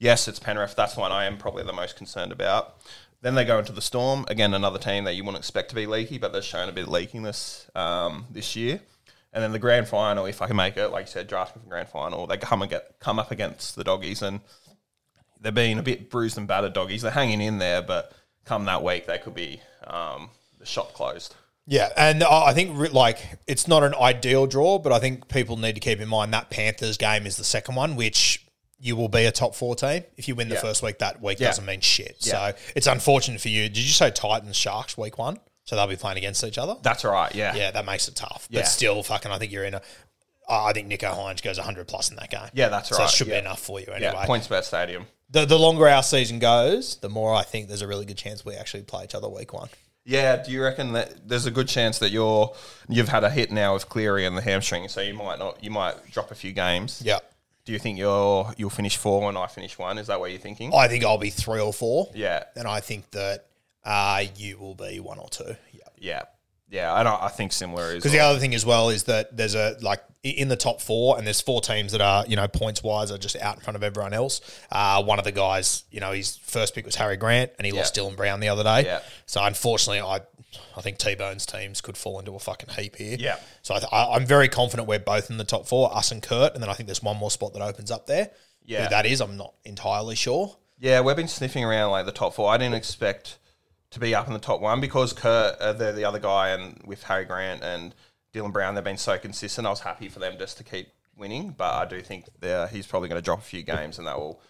yes, 0.00 0.26
it's 0.26 0.40
Penrith. 0.40 0.74
That's 0.74 0.94
the 0.94 1.00
one 1.00 1.12
I 1.12 1.26
am 1.26 1.38
probably 1.38 1.62
the 1.62 1.72
most 1.72 1.94
concerned 1.96 2.32
about. 2.32 2.78
Then 3.22 3.36
they 3.36 3.44
go 3.44 3.58
into 3.58 3.72
the 3.72 3.82
Storm. 3.82 4.24
Again, 4.28 4.54
another 4.54 4.78
team 4.78 5.04
that 5.04 5.14
you 5.14 5.22
wouldn't 5.22 5.42
expect 5.42 5.68
to 5.68 5.74
be 5.76 5.86
leaky, 5.86 6.18
but 6.18 6.32
they've 6.32 6.42
shown 6.42 6.68
a 6.68 6.72
bit 6.72 6.84
of 6.84 6.90
leakiness 6.90 7.74
um, 7.76 8.24
this 8.32 8.56
year. 8.56 8.80
And 9.32 9.44
then 9.44 9.52
the 9.52 9.58
grand 9.60 9.86
final, 9.86 10.26
if 10.26 10.42
I 10.42 10.48
can 10.48 10.56
make 10.56 10.76
it, 10.76 10.88
like 10.88 11.06
you 11.06 11.12
said, 11.12 11.28
drafting 11.28 11.62
for 11.62 11.68
grand 11.68 11.88
final, 11.88 12.26
they 12.26 12.36
come 12.36 12.62
and 12.62 12.70
get 12.70 12.96
come 12.98 13.20
up 13.20 13.30
against 13.30 13.76
the 13.76 13.84
doggies, 13.84 14.22
and 14.22 14.40
they're 15.40 15.52
being 15.52 15.78
a 15.78 15.82
bit 15.82 16.10
bruised 16.10 16.36
and 16.36 16.48
battered 16.48 16.72
doggies. 16.72 17.02
They're 17.02 17.12
hanging 17.12 17.40
in 17.40 17.58
there, 17.58 17.80
but 17.82 18.12
come 18.44 18.64
that 18.64 18.82
week, 18.82 19.06
they 19.06 19.18
could 19.18 19.34
be 19.34 19.60
um, 19.86 20.30
the 20.58 20.66
shop 20.66 20.94
closed. 20.94 21.36
yeah, 21.66 21.90
and 21.96 22.24
I 22.24 22.52
think 22.54 22.92
like 22.92 23.38
it's 23.46 23.68
not 23.68 23.84
an 23.84 23.94
ideal 23.94 24.46
draw, 24.46 24.78
but 24.78 24.92
I 24.92 24.98
think 24.98 25.28
people 25.28 25.56
need 25.56 25.74
to 25.74 25.80
keep 25.80 26.00
in 26.00 26.08
mind 26.08 26.32
that 26.32 26.50
Panthers 26.50 26.96
game 26.96 27.26
is 27.26 27.36
the 27.36 27.44
second 27.44 27.76
one, 27.76 27.94
which 27.94 28.44
you 28.80 28.96
will 28.96 29.08
be 29.08 29.26
a 29.26 29.30
top 29.32 29.54
four 29.54 29.76
team 29.76 30.02
if 30.16 30.26
you 30.26 30.34
win 30.34 30.48
the 30.48 30.54
Yeah. 30.54 30.60
first 30.62 30.82
week. 30.82 30.98
That 30.98 31.20
week 31.20 31.38
Yeah. 31.38 31.48
doesn't 31.48 31.66
mean 31.66 31.80
shit. 31.80 32.16
Yeah. 32.20 32.32
So 32.52 32.58
it's 32.74 32.86
unfortunate 32.86 33.40
for 33.40 33.48
you. 33.50 33.68
Did 33.68 33.78
you 33.78 33.90
say 33.90 34.10
Titans 34.10 34.56
Sharks 34.56 34.96
week 34.96 35.18
one? 35.18 35.38
So 35.64 35.76
they'll 35.76 35.86
be 35.86 35.96
playing 35.96 36.18
against 36.18 36.42
each 36.42 36.58
other. 36.58 36.76
That's 36.82 37.04
right. 37.04 37.32
Yeah. 37.34 37.54
Yeah, 37.54 37.70
that 37.70 37.84
makes 37.84 38.08
it 38.08 38.16
tough. 38.16 38.48
But 38.50 38.66
still, 38.66 39.02
fucking, 39.02 39.30
I 39.30 39.38
think 39.38 39.52
you're 39.52 39.64
in 39.64 39.74
a. 39.74 39.82
Uh, 40.48 40.64
I 40.64 40.72
think 40.72 40.88
Nicho 40.88 41.14
Hynes 41.14 41.42
goes 41.42 41.58
100 41.58 41.86
plus 41.86 42.10
in 42.10 42.16
that 42.16 42.28
game. 42.30 42.48
Yeah, 42.54 42.68
that's 42.70 42.88
so 42.88 42.96
right, 42.98 43.04
it 43.08 43.10
should 43.14 43.28
be 43.28 43.34
enough 43.34 43.60
for 43.60 43.78
you 43.78 43.86
anyway. 43.86 44.12
Yeah. 44.14 44.26
PointsBet 44.26 44.64
stadium. 44.64 45.06
The, 45.28 45.44
the 45.44 45.58
longer 45.58 45.86
our 45.86 46.02
season 46.02 46.40
goes, 46.40 46.96
the 46.96 47.08
more 47.08 47.32
I 47.34 47.44
think 47.44 47.68
there's 47.68 47.82
a 47.82 47.86
really 47.86 48.04
good 48.04 48.16
chance 48.18 48.44
we 48.44 48.56
actually 48.56 48.82
play 48.82 49.04
each 49.04 49.14
other 49.14 49.28
week 49.28 49.52
one. 49.52 49.68
Yeah. 50.04 50.42
Do 50.42 50.50
you 50.50 50.60
reckon 50.60 50.92
that 50.94 51.28
there's 51.28 51.46
a 51.46 51.52
good 51.52 51.68
chance 51.68 51.98
that 52.00 52.10
you're 52.10 52.52
you've 52.88 53.10
had 53.10 53.22
a 53.22 53.30
hit 53.30 53.52
now 53.52 53.74
with 53.74 53.88
Cleary 53.88 54.24
and 54.26 54.36
the 54.36 54.42
hamstring, 54.42 54.88
so 54.88 55.00
you 55.02 55.14
might 55.14 55.38
not 55.38 55.62
you 55.62 55.70
might 55.70 56.10
drop 56.10 56.32
a 56.32 56.34
few 56.34 56.50
games. 56.52 57.00
Yeah. 57.04 57.18
Do 57.70 57.74
you 57.74 57.78
think 57.78 57.98
you're 57.98 58.52
you'll 58.56 58.68
finish 58.68 58.96
four 58.96 59.28
and 59.28 59.38
I 59.38 59.46
finish 59.46 59.78
one? 59.78 59.96
Is 59.96 60.08
that 60.08 60.18
what 60.18 60.32
you're 60.32 60.40
thinking? 60.40 60.74
I 60.74 60.88
think 60.88 61.04
I'll 61.04 61.18
be 61.18 61.30
three 61.30 61.60
or 61.60 61.72
four. 61.72 62.10
Yeah. 62.16 62.42
And 62.56 62.66
I 62.66 62.80
think 62.80 63.08
that 63.12 63.46
uh, 63.84 64.24
you 64.34 64.58
will 64.58 64.74
be 64.74 64.98
one 64.98 65.20
or 65.20 65.28
two. 65.28 65.54
Yeah. 65.72 65.88
Yeah. 65.96 66.22
Yeah, 66.70 66.92
I 66.94 67.02
don't. 67.02 67.20
I 67.20 67.28
think 67.28 67.52
similar 67.52 67.88
is 67.88 67.96
Because 67.96 68.12
the 68.12 68.20
other 68.20 68.38
thing 68.38 68.54
as 68.54 68.64
well 68.64 68.90
is 68.90 69.04
that 69.04 69.36
there's 69.36 69.56
a 69.56 69.76
like 69.80 70.02
in 70.22 70.48
the 70.48 70.56
top 70.56 70.80
four, 70.80 71.18
and 71.18 71.26
there's 71.26 71.40
four 71.40 71.60
teams 71.60 71.92
that 71.92 72.00
are 72.00 72.24
you 72.26 72.36
know 72.36 72.46
points 72.46 72.82
wise 72.82 73.10
are 73.10 73.18
just 73.18 73.36
out 73.36 73.56
in 73.56 73.60
front 73.62 73.76
of 73.76 73.82
everyone 73.82 74.12
else. 74.12 74.40
Uh, 74.70 75.02
one 75.02 75.18
of 75.18 75.24
the 75.24 75.32
guys, 75.32 75.82
you 75.90 75.98
know, 75.98 76.12
his 76.12 76.36
first 76.36 76.74
pick 76.74 76.86
was 76.86 76.94
Harry 76.94 77.16
Grant, 77.16 77.50
and 77.58 77.66
he 77.66 77.72
lost 77.72 77.96
Dylan 77.96 78.16
Brown 78.16 78.38
the 78.38 78.48
other 78.48 78.62
day. 78.62 78.84
Yeah. 78.84 79.00
So 79.26 79.42
unfortunately, 79.42 80.00
I 80.00 80.20
I 80.76 80.80
think 80.80 80.98
T 80.98 81.16
Bone's 81.16 81.44
teams 81.44 81.80
could 81.80 81.96
fall 81.96 82.20
into 82.20 82.36
a 82.36 82.38
fucking 82.38 82.70
heap 82.70 82.96
here. 82.96 83.16
Yeah. 83.18 83.38
So 83.62 83.74
I 83.74 83.78
th- 83.80 83.92
I, 83.92 84.14
I'm 84.14 84.26
very 84.26 84.48
confident 84.48 84.88
we're 84.88 85.00
both 85.00 85.28
in 85.28 85.38
the 85.38 85.44
top 85.44 85.66
four, 85.66 85.94
us 85.94 86.12
and 86.12 86.22
Kurt, 86.22 86.54
and 86.54 86.62
then 86.62 86.70
I 86.70 86.74
think 86.74 86.86
there's 86.86 87.02
one 87.02 87.16
more 87.16 87.32
spot 87.32 87.52
that 87.54 87.62
opens 87.62 87.90
up 87.90 88.06
there. 88.06 88.30
Yeah. 88.64 88.84
Who 88.84 88.90
that 88.90 89.06
is, 89.06 89.20
I'm 89.20 89.36
not 89.36 89.54
entirely 89.64 90.14
sure. 90.14 90.56
Yeah, 90.78 91.00
we've 91.00 91.16
been 91.16 91.28
sniffing 91.28 91.64
around 91.64 91.90
like 91.90 92.06
the 92.06 92.12
top 92.12 92.34
four. 92.34 92.50
I 92.50 92.58
didn't 92.58 92.74
expect 92.74 93.38
to 93.90 94.00
be 94.00 94.14
up 94.14 94.26
in 94.26 94.32
the 94.32 94.38
top 94.38 94.60
one 94.60 94.80
because 94.80 95.12
Kurt, 95.12 95.56
uh, 95.58 95.72
the 95.72 95.92
the 95.92 96.04
other 96.04 96.18
guy, 96.18 96.50
and 96.50 96.80
with 96.84 97.02
Harry 97.04 97.24
Grant 97.24 97.62
and 97.62 97.94
Dylan 98.32 98.52
Brown, 98.52 98.74
they've 98.74 98.84
been 98.84 98.96
so 98.96 99.18
consistent. 99.18 99.66
I 99.66 99.70
was 99.70 99.80
happy 99.80 100.08
for 100.08 100.18
them 100.20 100.36
just 100.38 100.56
to 100.58 100.64
keep 100.64 100.88
winning, 101.16 101.50
but 101.56 101.74
I 101.74 101.84
do 101.84 102.00
think 102.00 102.26
he's 102.70 102.86
probably 102.86 103.08
going 103.08 103.20
to 103.20 103.24
drop 103.24 103.40
a 103.40 103.42
few 103.42 103.62
games, 103.62 103.98
and 103.98 104.06
that 104.06 104.18
will, 104.18 104.40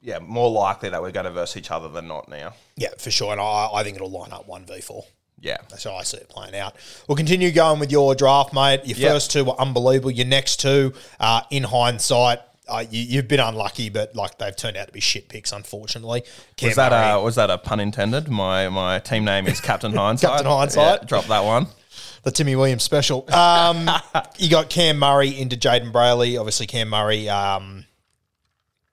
yeah, 0.00 0.18
more 0.20 0.50
likely 0.50 0.88
that 0.90 1.02
we're 1.02 1.10
going 1.10 1.26
to 1.26 1.32
verse 1.32 1.56
each 1.56 1.70
other 1.70 1.88
than 1.88 2.06
not 2.08 2.28
now. 2.28 2.54
Yeah, 2.76 2.90
for 2.98 3.10
sure, 3.10 3.32
and 3.32 3.40
I, 3.40 3.68
I 3.74 3.82
think 3.82 3.96
it'll 3.96 4.10
line 4.10 4.32
up 4.32 4.46
one 4.46 4.64
v 4.64 4.80
four. 4.80 5.04
Yeah, 5.38 5.58
That's 5.68 5.84
how 5.84 5.94
I 5.94 6.02
see 6.02 6.16
it 6.16 6.30
playing 6.30 6.54
out. 6.56 6.76
We'll 7.06 7.16
continue 7.16 7.50
going 7.52 7.78
with 7.78 7.92
your 7.92 8.14
draft, 8.14 8.54
mate. 8.54 8.86
Your 8.86 8.96
Yep. 8.96 9.10
first 9.12 9.30
two 9.32 9.44
were 9.44 9.60
unbelievable. 9.60 10.10
Your 10.10 10.26
next 10.26 10.60
two, 10.60 10.94
uh, 11.20 11.42
in 11.50 11.62
hindsight, 11.64 12.40
uh, 12.68 12.84
you, 12.90 13.02
you've 13.02 13.28
been 13.28 13.40
unlucky, 13.40 13.88
but 13.88 14.14
like 14.16 14.38
they've 14.38 14.56
turned 14.56 14.76
out 14.76 14.86
to 14.86 14.92
be 14.92 15.00
shit 15.00 15.28
picks, 15.28 15.52
unfortunately. 15.52 16.22
Cam 16.56 16.68
was 16.68 16.76
that 16.76 16.92
Murray- 16.92 17.20
a 17.20 17.22
was 17.22 17.34
that 17.36 17.50
a 17.50 17.58
pun 17.58 17.80
intended? 17.80 18.28
My 18.28 18.68
my 18.68 18.98
team 18.98 19.24
name 19.24 19.46
is 19.46 19.60
Captain 19.60 19.92
Hindsight. 19.94 20.30
Captain 20.30 20.46
Hindsight. 20.46 21.00
Yeah, 21.02 21.06
drop 21.06 21.26
that 21.26 21.44
one. 21.44 21.66
the 22.24 22.30
Timmy 22.30 22.56
Williams 22.56 22.82
special? 22.82 23.32
Um, 23.32 23.88
you 24.38 24.50
got 24.50 24.68
Cam 24.68 24.98
Murray 24.98 25.38
into 25.38 25.56
Jayden 25.56 25.92
Brailey. 25.92 26.38
Obviously, 26.38 26.66
Cam 26.66 26.88
Murray. 26.88 27.28
Um, 27.28 27.84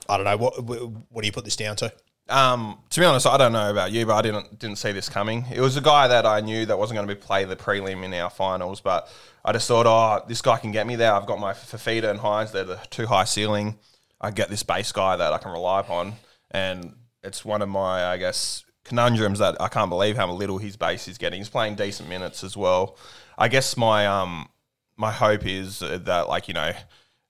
I 0.07 0.17
don't 0.17 0.25
know 0.25 0.37
what 0.37 0.63
what 0.63 1.21
do 1.21 1.25
you 1.25 1.31
put 1.31 1.45
this 1.45 1.55
down 1.55 1.75
to? 1.77 1.91
Um, 2.29 2.77
to 2.89 2.99
be 2.99 3.05
honest, 3.05 3.27
I 3.27 3.37
don't 3.37 3.51
know 3.51 3.69
about 3.69 3.91
you, 3.91 4.05
but 4.05 4.15
I 4.15 4.21
didn't 4.21 4.59
didn't 4.59 4.77
see 4.77 4.91
this 4.91 5.09
coming. 5.09 5.45
It 5.51 5.59
was 5.59 5.75
a 5.77 5.81
guy 5.81 6.07
that 6.07 6.25
I 6.25 6.39
knew 6.41 6.65
that 6.65 6.77
wasn't 6.77 6.97
going 6.97 7.07
to 7.07 7.15
be 7.15 7.19
play 7.19 7.43
the 7.45 7.55
prelim 7.55 8.03
in 8.03 8.13
our 8.13 8.29
finals, 8.29 8.81
but 8.81 9.09
I 9.45 9.51
just 9.51 9.67
thought, 9.67 9.85
oh, 9.85 10.25
this 10.27 10.41
guy 10.41 10.57
can 10.57 10.71
get 10.71 10.87
me 10.87 10.95
there. 10.95 11.13
I've 11.13 11.25
got 11.25 11.39
my 11.39 11.53
Fifita 11.53 12.09
and 12.09 12.19
Hynes; 12.19 12.51
they're 12.51 12.63
the 12.63 12.79
too 12.89 13.05
high 13.05 13.25
ceiling. 13.25 13.77
I 14.21 14.31
get 14.31 14.49
this 14.49 14.63
base 14.63 14.91
guy 14.91 15.17
that 15.17 15.33
I 15.33 15.37
can 15.37 15.51
rely 15.51 15.81
upon, 15.81 16.13
and 16.51 16.95
it's 17.23 17.43
one 17.43 17.61
of 17.61 17.69
my, 17.69 18.05
I 18.05 18.17
guess, 18.17 18.63
conundrums 18.85 19.39
that 19.39 19.61
I 19.61 19.67
can't 19.67 19.89
believe 19.89 20.15
how 20.15 20.31
little 20.31 20.57
his 20.57 20.77
base 20.77 21.07
is 21.07 21.17
getting. 21.17 21.39
He's 21.39 21.49
playing 21.49 21.75
decent 21.75 22.07
minutes 22.07 22.43
as 22.43 22.55
well. 22.55 22.97
I 23.37 23.47
guess 23.47 23.75
my 23.75 24.07
um 24.07 24.47
my 24.95 25.11
hope 25.11 25.45
is 25.45 25.79
that 25.79 26.29
like 26.29 26.47
you 26.47 26.53
know 26.53 26.71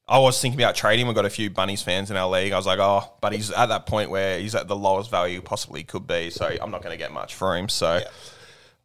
I 0.08 0.20
was 0.20 0.40
thinking 0.42 0.60
about 0.60 0.76
trading. 0.76 1.08
We've 1.08 1.16
got 1.16 1.26
a 1.26 1.30
few 1.30 1.50
Bunnies 1.50 1.82
fans 1.82 2.12
in 2.12 2.18
our 2.18 2.30
league. 2.30 2.52
I 2.52 2.58
was 2.58 2.66
like, 2.66 2.80
oh, 2.80 3.14
but 3.22 3.32
he's 3.32 3.52
at 3.52 3.68
that 3.68 3.86
point 3.86 4.10
where 4.10 4.38
he's 4.40 4.54
at 4.54 4.68
the 4.68 4.76
lowest 4.76 5.10
value 5.10 5.42
possibly 5.42 5.84
could 5.84 6.06
be. 6.06 6.30
So 6.30 6.46
I'm 6.46 6.72
not 6.72 6.84
going 6.84 6.94
to 6.94 6.98
get 6.98 7.14
much 7.14 7.36
for 7.36 7.56
him. 7.56 7.70
So 7.70 8.02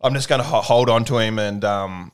I'm 0.01 0.15
just 0.15 0.29
going 0.29 0.41
to 0.41 0.47
hold 0.47 0.89
on 0.89 1.05
to 1.07 1.19
him. 1.19 1.41
And 1.41 1.65
um, 1.65 2.13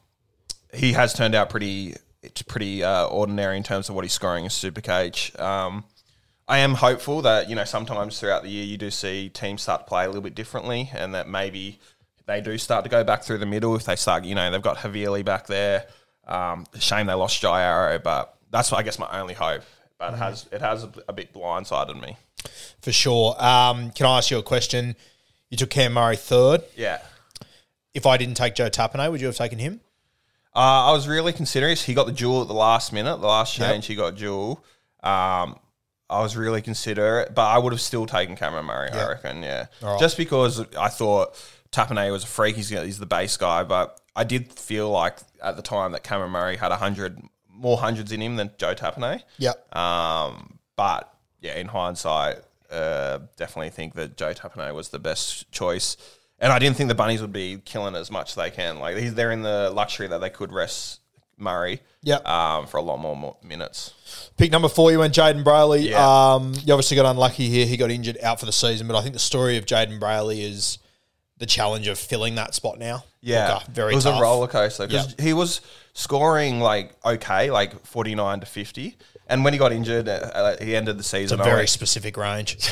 he 0.75 0.93
has 0.93 1.15
turned 1.15 1.35
out 1.35 1.51
pretty 1.51 1.95
it's 2.23 2.43
pretty 2.43 2.83
uh, 2.83 3.07
ordinary 3.07 3.57
in 3.57 3.63
terms 3.63 3.89
of 3.89 3.95
what 3.95 4.05
he's 4.05 4.13
scoring 4.13 4.45
in 4.45 4.51
Super 4.51 4.81
Cage. 4.81 5.33
Um, 5.39 5.85
I 6.49 6.59
am 6.59 6.75
hopeful 6.75 7.23
that 7.23 7.49
you 7.49 7.55
know 7.55 7.65
sometimes 7.65 8.19
throughout 8.19 8.43
the 8.43 8.51
year 8.51 8.65
you 8.65 8.77
do 8.77 8.91
see 8.91 9.29
teams 9.29 9.63
start 9.63 9.83
to 9.83 9.87
play 9.87 10.05
a 10.05 10.07
little 10.07 10.23
bit 10.23 10.35
differently, 10.35 10.91
and 10.95 11.15
that 11.15 11.29
maybe 11.29 11.81
they 12.27 12.41
do 12.41 12.59
start 12.59 12.85
to 12.85 12.91
go 12.91 13.05
back 13.05 13.23
through 13.23 13.39
the 13.39 13.47
middle 13.47 13.75
if 13.77 13.85
they 13.85 13.97
start. 13.97 14.25
You 14.25 14.35
know, 14.35 14.51
they've 14.51 14.63
got 14.63 14.79
Havili 14.79 15.25
back 15.25 15.47
there. 15.47 15.87
Um, 16.27 16.67
shame 16.79 17.07
they 17.07 17.15
lost 17.15 17.41
Jai 17.41 17.63
Arrow, 17.63 17.99
but 17.99 18.37
that's 18.51 18.73
I 18.73 18.83
guess 18.83 18.99
my 18.99 19.21
only 19.21 19.35
hope. 19.35 19.63
But 19.99 20.15
it 20.15 20.17
has 20.17 20.49
it 20.53 20.61
has 20.61 20.85
a, 20.85 20.93
a 21.09 21.13
bit 21.13 21.33
blindsided 21.33 22.01
me. 22.01 22.17
For 22.81 22.93
sure. 22.93 23.43
Um, 23.43 23.91
can 23.91 24.07
I 24.07 24.19
ask 24.19 24.31
you 24.31 24.39
a 24.39 24.43
question? 24.43 24.97
You 25.51 25.57
took 25.57 25.71
Cam 25.71 25.95
Murray 25.95 26.17
third. 26.17 26.63
Yeah. 26.77 27.01
If 27.95 28.07
I 28.07 28.17
didn't 28.17 28.35
take 28.35 28.55
Joe 28.55 28.69
Tapine, 28.69 29.11
would 29.11 29.21
you 29.21 29.29
have 29.29 29.37
taken 29.37 29.59
him? 29.59 29.81
Uh, 30.57 30.89
I 30.89 30.93
was 30.93 31.09
really 31.09 31.33
considering. 31.33 31.77
He 31.77 31.95
got 31.95 32.07
the 32.07 32.13
jewel 32.13 32.43
at 32.43 32.49
the 32.49 32.55
last 32.55 32.93
minute. 32.93 33.17
The 33.19 33.27
last 33.27 33.59
Yep. 33.59 33.71
change, 33.71 33.87
he 33.87 33.95
got 33.95 34.15
jewel. 34.15 34.65
Um, 35.03 35.59
I 36.09 36.21
was 36.21 36.37
really 36.37 36.63
considerate, 36.63 37.35
but 37.35 37.47
I 37.47 37.59
would 37.59 37.73
have 37.73 37.81
still 37.81 38.07
taken 38.07 38.37
Cameron 38.37 38.67
Murray. 38.67 38.91
I 38.91 39.09
reckon, 39.09 39.43
yeah, 39.43 39.67
All 39.83 39.93
right. 39.93 40.01
just 40.01 40.17
because 40.17 40.61
I 40.79 40.89
thought 40.89 41.35
Tapine 41.73 42.11
was 42.13 42.25
a 42.25 42.27
freak. 42.27 42.57
He's 42.57 42.69
he's 42.69 42.99
the 42.99 43.07
base 43.07 43.37
guy, 43.37 43.65
but 43.65 44.01
I 44.15 44.23
did 44.25 44.53
feel 44.53 44.91
like 44.91 45.19
at 45.43 45.57
the 45.57 45.63
time 45.63 45.93
that 45.93 46.05
Cameron 46.05 46.31
Murray 46.31 46.57
had 46.57 46.71
a 46.73 46.77
hundred 46.77 47.21
more 47.49 47.79
hundreds 47.79 48.13
in 48.13 48.21
him 48.23 48.37
than 48.37 48.51
Joe 48.59 48.75
Tapine. 48.75 49.23
Yep. 49.39 49.75
Um, 49.77 50.59
but 50.77 51.13
yeah, 51.41 51.57
in 51.57 51.69
hindsight, 51.69 52.39
uh, 52.71 53.19
definitely 53.37 53.71
think 53.71 53.95
that 53.95 54.17
Joe 54.17 54.35
Tapine 54.35 54.73
was 54.75 54.91
the 54.91 54.99
best 54.99 55.51
choice. 55.53 55.97
And 56.45 56.53
I 56.53 56.59
didn't 56.59 56.77
think 56.77 56.89
the 56.89 56.95
Bunnies 56.95 57.21
would 57.23 57.33
be 57.33 57.59
killing 57.65 57.97
as 57.97 58.11
much 58.11 58.31
as 58.31 58.35
they 58.35 58.51
can. 58.51 58.79
Like 58.79 58.97
he's- 58.99 59.15
they're 59.15 59.33
in 59.33 59.41
the 59.43 59.71
luxury 59.71 60.07
that 60.09 60.19
they 60.21 60.29
could 60.31 60.53
rest 60.53 61.01
Murray. 61.39 61.81
Yep. 62.03 62.29
Um, 62.29 62.67
for 62.67 62.77
a 62.77 62.83
lot 62.83 62.99
more 62.99 63.17
mo- 63.17 63.37
minutes. 63.43 63.95
Pick 64.37 64.53
number 64.53 64.69
four, 64.69 64.93
you 64.93 64.99
went 64.99 65.15
Jayden 65.15 65.43
Brailey. 65.43 65.89
Yeah. 65.89 66.35
Um, 66.35 66.53
you 66.65 66.73
obviously 66.75 66.97
got 66.97 67.07
unlucky 67.07 67.49
here. 67.49 67.65
He 67.67 67.77
got 67.79 67.91
injured 67.91 68.19
out 68.23 68.39
for 68.41 68.47
the 68.47 68.53
season, 68.53 68.87
but 68.87 68.95
I 68.95 69.01
think 69.01 69.15
the 69.15 69.19
story 69.19 69.57
of 69.57 69.65
Jayden 69.65 69.99
Brailey 69.99 70.43
is 70.43 70.79
the 71.39 71.47
challenge 71.47 71.89
of 71.89 71.99
filling 71.99 72.35
that 72.37 72.55
spot 72.55 72.79
now. 72.79 73.05
Yeah, 73.23 73.55
Look, 73.55 73.63
uh, 73.63 73.71
very 73.73 73.93
It 73.93 73.97
was 73.97 74.05
tough. 74.05 74.19
a 74.21 74.23
roller 74.23 74.47
coaster 74.47 74.87
because 74.87 75.15
Yeah. 75.19 75.25
he 75.25 75.33
was 75.33 75.63
scoring 75.95 76.61
like 76.61 76.95
okay, 77.07 77.51
like 77.51 77.85
forty 77.87 78.15
nine 78.15 78.41
to 78.41 78.47
fifty. 78.47 78.97
And 79.27 79.43
when 79.43 79.55
he 79.55 79.59
got 79.59 79.73
injured, 79.73 80.07
uh, 80.07 80.31
uh, 80.35 80.57
he 80.63 80.77
ended 80.77 80.97
the 80.97 81.01
It's 81.01 81.09
season. 81.09 81.41
a 81.41 81.43
I 81.43 81.47
very 81.47 81.57
went- 81.61 81.71
specific 81.71 82.17
range. 82.19 82.59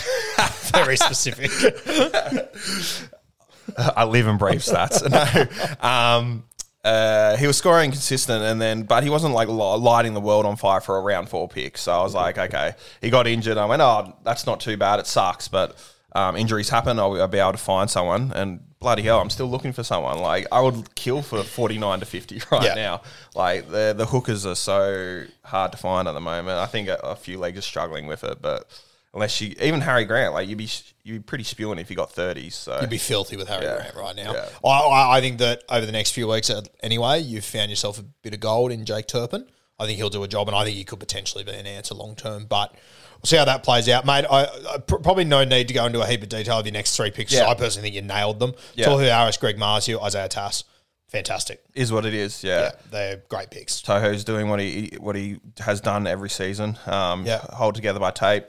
very 0.75 0.97
specific. 0.99 1.51
I 3.79 4.05
live 4.05 4.27
and 4.27 4.39
breathe 4.39 4.61
stats. 4.61 5.03
no, 5.83 5.89
um, 5.89 6.45
uh, 6.85 7.37
he 7.37 7.47
was 7.47 7.57
scoring 7.57 7.91
consistent, 7.93 8.43
and 8.43 8.61
then 8.61 8.83
but 8.83 9.03
he 9.05 9.11
wasn't 9.11 9.35
like 9.35 9.49
lighting 9.49 10.15
the 10.15 10.21
world 10.21 10.45
on 10.47 10.57
fire 10.57 10.81
for 10.81 10.97
a 10.97 11.01
round 11.01 11.29
four 11.29 11.49
pick. 11.49 11.79
So 11.79 11.93
I 11.93 12.03
was 12.03 12.15
like, 12.15 12.39
okay, 12.39 12.73
he 13.01 13.09
got 13.11 13.27
injured. 13.27 13.57
I 13.57 13.67
went, 13.67 13.81
oh, 13.83 14.17
that's 14.25 14.47
not 14.47 14.61
too 14.61 14.77
bad. 14.77 14.99
It 14.99 15.07
sucks, 15.07 15.47
but 15.49 15.77
um, 16.15 16.37
injuries 16.37 16.69
happen. 16.69 16.99
I'll, 16.99 17.21
I'll 17.21 17.29
be 17.29 17.39
able 17.39 17.53
to 17.53 17.59
find 17.59 17.89
someone, 17.89 18.33
and 18.35 18.61
bloody 18.81 19.03
hell, 19.03 19.21
I'm 19.21 19.31
still 19.31 19.47
looking 19.49 19.73
for 19.73 19.85
someone. 19.85 20.19
Like 20.19 20.47
I 20.51 20.61
would 20.61 20.93
kill 20.97 21.23
for 21.23 21.45
forty 21.45 21.79
nine 21.79 22.01
to 22.01 22.07
fifty 22.07 22.41
right 22.51 22.65
Yeah. 22.65 22.75
now. 22.75 23.03
Like 23.37 23.71
the 23.71 23.95
the 23.97 24.07
hookers 24.07 24.45
are 24.45 24.57
so 24.57 25.25
hard 25.45 25.71
to 25.71 25.79
find 25.79 26.09
at 26.09 26.13
the 26.13 26.21
moment. 26.21 26.59
I 26.59 26.67
think 26.67 26.89
a, 26.89 26.97
a 27.05 27.15
few 27.15 27.39
legs 27.39 27.59
are 27.59 27.63
struggling 27.63 28.07
with 28.07 28.25
it, 28.25 28.43
but. 28.43 28.67
Unless 29.15 29.43
you, 29.43 29.55
even 29.61 29.83
Harry 29.83 30.07
Grant, 30.07 30.33
like 30.33 30.49
you'd 30.49 30.57
be, 30.57 30.71
you'd 31.03 31.19
be 31.19 31.23
pretty 31.23 31.45
spewing 31.45 31.79
if 31.79 31.91
you 31.91 31.97
got 31.97 32.13
thirties. 32.13 32.55
So 32.55 32.79
You'd 32.81 32.89
be 32.89 32.97
filthy 32.99 33.37
with 33.37 33.49
Harry 33.49 33.65
Yeah. 33.67 33.77
Grant 33.77 33.95
right 33.95 34.17
now. 34.17 34.33
Yeah. 34.33 34.49
I, 34.65 35.19
I, 35.19 35.21
think 35.21 35.39
that 35.39 35.65
over 35.69 35.85
the 35.85 35.93
next 35.93 36.13
few 36.13 36.27
weeks, 36.29 36.49
uh, 36.49 36.63
anyway, 36.83 37.21
you've 37.21 37.45
found 37.45 37.69
yourself 37.69 37.99
a 37.99 38.03
bit 38.23 38.33
of 38.33 38.41
gold 38.41 38.73
in 38.73 38.87
Jake 38.87 39.07
Turpin. 39.07 39.47
I 39.79 39.85
think 39.85 39.99
he'll 39.99 40.09
do 40.11 40.23
a 40.23 40.29
job, 40.29 40.49
and 40.49 40.57
I 40.57 40.65
think 40.65 40.77
he 40.77 40.85
could 40.85 41.01
potentially 41.01 41.45
be 41.45 41.53
an 41.53 41.67
answer 41.67 41.95
long 41.95 42.17
term. 42.17 42.47
But 42.47 42.73
we'll 42.73 43.27
see 43.27 43.37
how 43.37 43.45
that 43.45 43.63
plays 43.65 43.87
out, 43.91 44.07
mate. 44.07 44.25
I, 44.31 44.45
I 44.45 44.79
pr- 44.79 44.97
probably 44.97 45.25
no 45.25 45.45
need 45.45 45.69
to 45.69 45.75
go 45.75 45.85
into 45.85 46.01
a 46.01 46.07
heap 46.07 46.23
of 46.23 46.31
detail 46.31 46.59
of 46.59 46.65
your 46.65 46.73
next 46.73 46.97
three 46.97 47.11
picks. 47.11 47.33
Yeah. 47.35 47.49
I 47.49 47.55
personally 47.55 47.91
think 47.91 47.97
you 47.97 48.03
nailed 48.03 48.39
them. 48.41 48.55
Yeah. 48.75 48.87
Tohu 48.87 49.07
Harris, 49.11 49.37
Greg 49.37 49.59
Marzhew, 49.59 50.03
Isaiah 50.03 50.29
Tass, 50.29 50.65
fantastic. 51.09 51.63
is 51.75 51.93
what 51.93 52.07
it 52.07 52.15
is. 52.15 52.43
Yeah, 52.43 52.71
they're 52.91 53.23
great 53.29 53.51
picks. 53.51 53.83
Tohu's 53.83 54.25
doing 54.25 54.49
what 54.49 54.61
he 54.61 54.97
what 54.99 55.17
he 55.17 55.39
has 55.59 55.83
done 55.83 56.07
every 56.07 56.31
season. 56.31 56.79
Um, 56.87 57.27
Yeah. 57.27 57.39
hold 57.53 57.75
together 57.75 58.01
by 58.01 58.11
tape. 58.13 58.45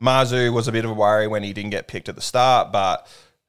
Marzhew 0.00 0.52
was 0.52 0.68
a 0.68 0.72
bit 0.72 0.84
of 0.84 0.90
a 0.90 0.94
worry 0.94 1.26
when 1.26 1.42
he 1.42 1.52
didn't 1.52 1.70
get 1.70 1.88
picked 1.88 2.08
at 2.08 2.14
the 2.14 2.20
start, 2.20 2.72
but 2.72 3.06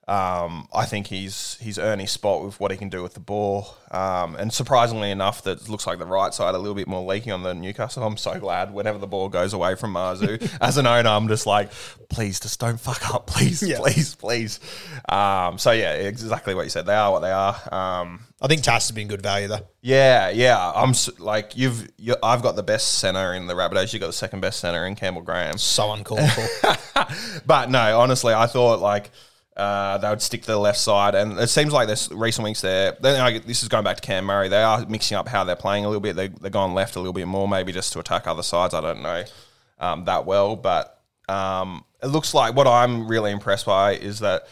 um, 0.08 0.70
I 0.74 0.86
think 0.86 1.08
he's 1.08 1.58
he's 1.60 1.78
earned 1.78 2.00
his 2.00 2.12
spot 2.12 2.44
with 2.46 2.60
what 2.62 2.72
he 2.72 2.78
can 2.78 2.88
do 2.90 3.04
with 3.04 3.14
the 3.14 3.20
ball. 3.20 3.76
Um, 3.92 4.36
and 4.36 4.52
surprisingly 4.54 5.12
enough, 5.12 5.44
that 5.44 5.68
looks 5.70 5.86
like 5.88 5.98
the 6.00 6.06
right 6.06 6.34
side 6.34 6.56
a 6.56 6.58
little 6.58 6.76
bit 6.76 6.88
more 6.88 7.02
leaky 7.06 7.32
on 7.32 7.44
the 7.44 7.54
Newcastle. 7.54 8.04
I'm 8.04 8.18
so 8.18 8.40
glad 8.40 8.74
whenever 8.74 8.98
the 8.98 9.08
ball 9.08 9.28
goes 9.30 9.54
away 9.54 9.76
from 9.76 9.94
Marzhew. 9.94 10.58
As 10.62 10.78
an 10.78 10.88
owner, 10.88 11.10
I'm 11.10 11.28
just 11.28 11.46
like, 11.46 11.72
please, 12.10 12.40
just 12.40 12.60
don't 12.60 12.80
fuck 12.80 13.14
up, 13.14 13.28
please, 13.28 13.62
Yeah. 13.62 13.80
please, 13.80 14.16
please. 14.16 14.60
Um, 15.10 15.58
so 15.58 15.72
yeah, 15.72 15.94
exactly 15.94 16.54
what 16.56 16.64
you 16.64 16.70
said. 16.70 16.86
They 16.86 16.96
are 16.96 17.12
what 17.12 17.20
they 17.20 17.32
are. 17.32 17.56
Um, 17.74 18.26
I 18.42 18.48
think 18.48 18.62
Tass 18.64 18.88
has 18.88 18.96
been 18.96 19.08
good 19.08 19.22
value 19.22 19.48
though. 19.48 19.68
yeah, 19.82 20.30
yeah. 20.30 20.72
I'm 20.76 20.94
like 21.20 21.58
you've. 21.58 21.90
You, 21.98 22.16
I've 22.24 22.44
got 22.44 22.56
the 22.56 22.64
best 22.64 23.00
center 23.00 23.34
in 23.34 23.48
the 23.48 23.56
Rabbitohs. 23.56 23.94
You 23.94 24.00
got 24.00 24.08
the 24.08 24.14
second 24.14 24.40
best 24.42 24.60
center 24.60 24.86
in 24.86 24.96
Campbell 24.96 25.22
Graham. 25.24 25.58
So 25.58 25.92
uncalled 25.92 26.30
for. 26.32 26.78
But 27.46 27.70
no, 27.70 28.00
honestly, 28.00 28.34
I 28.34 28.48
thought 28.48 28.80
like 28.80 29.12
uh, 29.58 29.98
they 29.98 30.08
would 30.08 30.22
stick 30.22 30.42
to 30.42 30.48
the 30.48 30.58
left 30.58 30.78
side, 30.78 31.16
and 31.16 31.40
it 31.40 31.48
seems 31.48 31.74
like 31.74 31.88
this 31.88 32.12
recent 32.12 32.46
weeks 32.46 32.62
there. 32.62 32.96
Then 33.02 33.20
I, 33.20 33.40
this 33.40 33.64
is 33.64 33.70
going 33.70 33.84
back 33.84 33.96
to 33.98 34.02
Cam 34.02 34.24
Murray. 34.26 34.50
They 34.50 34.62
are 34.62 34.86
mixing 34.86 35.18
up 35.18 35.28
how 35.28 35.44
they're 35.44 35.56
playing 35.56 35.84
a 35.84 35.88
little 35.88 36.00
bit. 36.02 36.16
They 36.16 36.28
they're 36.28 36.52
going 36.52 36.74
left 36.76 36.96
a 36.96 37.00
little 37.00 37.14
bit 37.14 37.28
more, 37.28 37.48
maybe 37.48 37.72
just 37.72 37.92
to 37.94 38.00
attack 38.00 38.28
other 38.28 38.44
sides. 38.44 38.74
I 38.74 38.82
don't 38.82 39.02
know 39.02 39.24
um, 39.80 40.06
that 40.06 40.26
well, 40.26 40.56
but 40.56 41.02
um, 41.28 41.84
it 42.04 42.08
looks 42.08 42.34
like 42.34 42.56
what 42.56 42.68
I'm 42.68 43.08
really 43.08 43.32
impressed 43.32 43.66
by 43.66 43.94
is 43.94 44.20
that. 44.20 44.48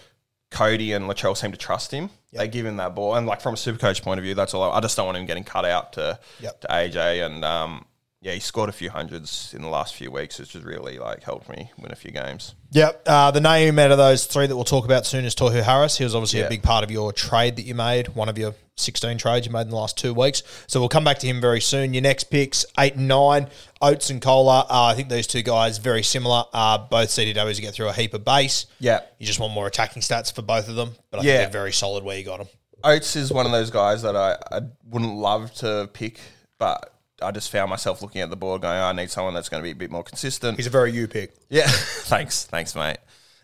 Cody 0.51 0.93
and 0.93 1.05
Latrell 1.09 1.35
seem 1.35 1.51
to 1.51 1.57
trust 1.57 1.91
him. 1.91 2.09
They 2.31 2.47
give 2.47 2.65
him 2.65 2.77
that 2.77 2.95
ball, 2.95 3.15
and 3.15 3.27
like 3.27 3.41
from 3.41 3.55
a 3.55 3.57
super 3.57 3.77
coach 3.79 4.01
point 4.01 4.19
of 4.19 4.23
view, 4.23 4.35
that's 4.35 4.53
all. 4.53 4.71
I, 4.71 4.77
I 4.77 4.79
just 4.79 4.95
don't 4.95 5.05
want 5.07 5.17
him 5.17 5.25
getting 5.25 5.43
cut 5.43 5.65
out 5.65 5.93
to 5.93 6.17
Yep. 6.39 6.61
to 6.61 6.67
AJ, 6.67 7.25
and 7.25 7.43
um, 7.43 7.85
yeah, 8.25 8.31
he 8.33 8.39
scored 8.39 8.69
a 8.69 8.71
few 8.71 8.89
hundreds 8.89 9.53
in 9.53 9.61
the 9.61 9.67
last 9.67 9.93
few 9.93 10.09
weeks, 10.09 10.39
which 10.39 10.53
has 10.53 10.63
really 10.63 10.97
like 10.97 11.21
helped 11.21 11.47
me 11.47 11.69
win 11.77 11.91
a 11.91 11.95
few 11.95 12.09
games. 12.09 12.55
Yep. 12.71 13.03
Uh, 13.05 13.29
the 13.29 13.39
name 13.39 13.77
out 13.77 13.91
of 13.91 13.99
those 13.99 14.25
three 14.25 14.47
that 14.47 14.55
we'll 14.55 14.65
talk 14.65 14.83
about 14.83 15.05
soon 15.05 15.25
is 15.25 15.35
Tohu 15.35 15.61
Harris. 15.61 15.99
He 15.99 16.03
was 16.03 16.15
obviously 16.15 16.41
a 16.41 16.49
big 16.49 16.63
part 16.63 16.83
of 16.83 16.89
your 16.89 17.13
trade 17.13 17.55
that 17.57 17.61
you 17.61 17.75
made, 17.75 18.07
one 18.15 18.27
of 18.27 18.35
your 18.39 18.55
16 18.77 19.19
trades 19.19 19.45
you 19.45 19.53
made 19.53 19.61
in 19.61 19.69
the 19.69 19.75
last 19.75 19.95
two 19.95 20.11
weeks. 20.11 20.41
So 20.65 20.79
we'll 20.79 20.89
come 20.89 21.03
back 21.03 21.19
to 21.19 21.27
him 21.27 21.39
very 21.39 21.61
soon. 21.61 21.93
Your 21.93 22.01
next 22.01 22.25
picks, 22.25 22.65
eight 22.79 22.95
and 22.95 23.07
nine, 23.07 23.47
Oates 23.79 24.09
and 24.09 24.19
Koula. 24.19 24.61
Uh, 24.71 24.85
I 24.85 24.95
think 24.95 25.09
those 25.09 25.27
two 25.27 25.43
guys 25.43 25.77
very 25.77 26.01
similar. 26.01 26.45
Uh, 26.51 26.79
both 26.79 27.09
CDWs 27.09 27.57
you 27.57 27.61
get 27.61 27.75
through 27.75 27.89
a 27.89 27.93
heap 27.93 28.15
of 28.15 28.25
base. 28.25 28.65
Yeah. 28.79 29.01
You 29.19 29.27
just 29.27 29.39
want 29.39 29.53
more 29.53 29.67
attacking 29.67 30.01
stats 30.01 30.33
for 30.33 30.41
both 30.41 30.67
of 30.67 30.75
them, 30.75 30.95
but 31.11 31.19
I 31.19 31.23
Yeah. 31.23 31.37
think 31.37 31.51
they're 31.51 31.61
very 31.61 31.73
solid 31.73 32.03
where 32.03 32.17
you 32.17 32.25
got 32.25 32.39
them. 32.39 32.47
Oates 32.83 33.15
is 33.15 33.31
one 33.31 33.45
of 33.45 33.51
those 33.51 33.69
guys 33.69 34.01
that 34.01 34.15
I, 34.15 34.35
I 34.51 34.61
wouldn't 34.83 35.13
love 35.15 35.53
to 35.55 35.91
pick, 35.93 36.19
but 36.57 36.91
I 37.25 37.31
just 37.31 37.51
found 37.51 37.69
myself 37.69 38.01
looking 38.01 38.21
at 38.21 38.29
the 38.29 38.35
board 38.35 38.61
going, 38.61 38.79
I 38.79 38.93
need 38.93 39.09
someone 39.09 39.33
that's 39.33 39.49
going 39.49 39.61
to 39.61 39.65
be 39.65 39.71
a 39.71 39.75
bit 39.75 39.91
more 39.91 40.03
consistent. 40.03 40.57
He's 40.57 40.67
a 40.67 40.69
very 40.69 40.91
you 40.91 41.07
pick. 41.07 41.33
Yeah, 41.49 41.65
thanks, 41.67 42.45
thanks, 42.45 42.75
mate. 42.75 42.97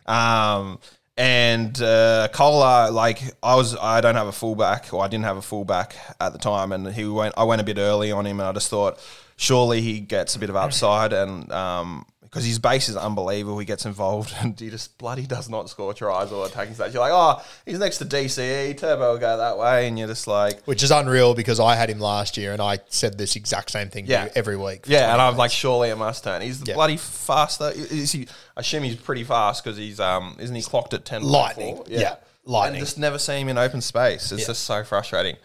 Um, 0.05 0.79
and 1.17 1.79
uh, 1.81 2.29
Koula, 2.33 2.89
like 2.91 3.21
I 3.43 3.55
was, 3.55 3.75
I 3.75 4.01
don't 4.01 4.15
have 4.15 4.27
a 4.27 4.31
fullback, 4.31 4.93
or 4.93 5.03
I 5.03 5.07
didn't 5.07 5.25
have 5.25 5.37
a 5.37 5.41
fullback 5.41 5.95
at 6.19 6.33
the 6.33 6.39
time, 6.39 6.71
and 6.71 6.87
he 6.93 7.05
went. 7.05 7.33
I 7.37 7.43
went 7.43 7.61
a 7.61 7.63
bit 7.65 7.77
early 7.77 8.11
on 8.11 8.25
him, 8.25 8.39
and 8.39 8.47
I 8.47 8.51
just 8.53 8.69
thought 8.69 8.99
surely 9.35 9.81
he 9.81 9.99
gets 9.99 10.35
a 10.35 10.39
bit 10.39 10.49
of 10.49 10.55
upside, 10.55 11.13
and 11.13 11.51
um, 11.51 12.05
because 12.31 12.45
his 12.45 12.59
base 12.59 12.87
is 12.87 12.95
unbelievable, 12.95 13.59
he 13.59 13.65
gets 13.65 13.85
involved, 13.85 14.33
and 14.39 14.57
he 14.57 14.69
just 14.69 14.97
bloody 14.97 15.27
does 15.27 15.49
not 15.49 15.69
score 15.69 15.93
tries 15.93 16.31
or 16.31 16.45
attacking 16.45 16.73
stats. 16.73 16.93
You're 16.93 17.01
like, 17.01 17.11
oh, 17.13 17.43
he's 17.65 17.77
next 17.77 17.97
to 17.97 18.05
DCE, 18.05 18.77
Turbo 18.77 19.11
will 19.11 19.19
go 19.19 19.35
that 19.37 19.57
way, 19.57 19.87
and 19.89 19.99
you're 19.99 20.07
just 20.07 20.27
like, 20.27 20.61
Which 20.63 20.81
is 20.81 20.91
unreal 20.91 21.33
because 21.33 21.59
I 21.59 21.75
had 21.75 21.89
him 21.89 21.99
last 21.99 22.37
year 22.37 22.53
and 22.53 22.61
I 22.61 22.79
said 22.87 23.17
this 23.17 23.35
exact 23.35 23.69
same 23.71 23.89
thing 23.89 24.05
to 24.05 24.11
Yeah. 24.11 24.23
you 24.25 24.31
every 24.35 24.55
week. 24.55 24.85
Yeah, 24.87 25.11
and 25.11 25.21
I'm 25.21 25.35
like, 25.35 25.51
surely 25.51 25.89
it 25.89 25.97
must 25.97 26.23
turn. 26.23 26.41
He's 26.41 26.61
the 26.61 26.67
Yeah. 26.67 26.75
bloody 26.75 26.95
faster. 26.97 27.69
Is 27.75 28.13
he? 28.13 28.27
I 28.55 28.61
assume 28.61 28.83
he's 28.83 28.95
pretty 28.95 29.25
fast 29.25 29.63
because 29.63 29.77
he's 29.77 29.99
um, 29.99 30.37
isn't 30.39 30.55
he 30.55 30.61
clocked 30.61 30.93
at 30.93 31.03
ten? 31.03 31.23
Lightning. 31.23 31.81
Yeah, 31.87 32.15
lightning. 32.45 32.79
And 32.79 32.85
just 32.85 32.97
never 32.97 33.19
see 33.19 33.39
him 33.41 33.49
in 33.49 33.57
open 33.57 33.81
space. 33.81 34.31
It's 34.31 34.41
Yeah. 34.41 34.47
just 34.47 34.63
so 34.63 34.83
frustrating. 34.85 35.35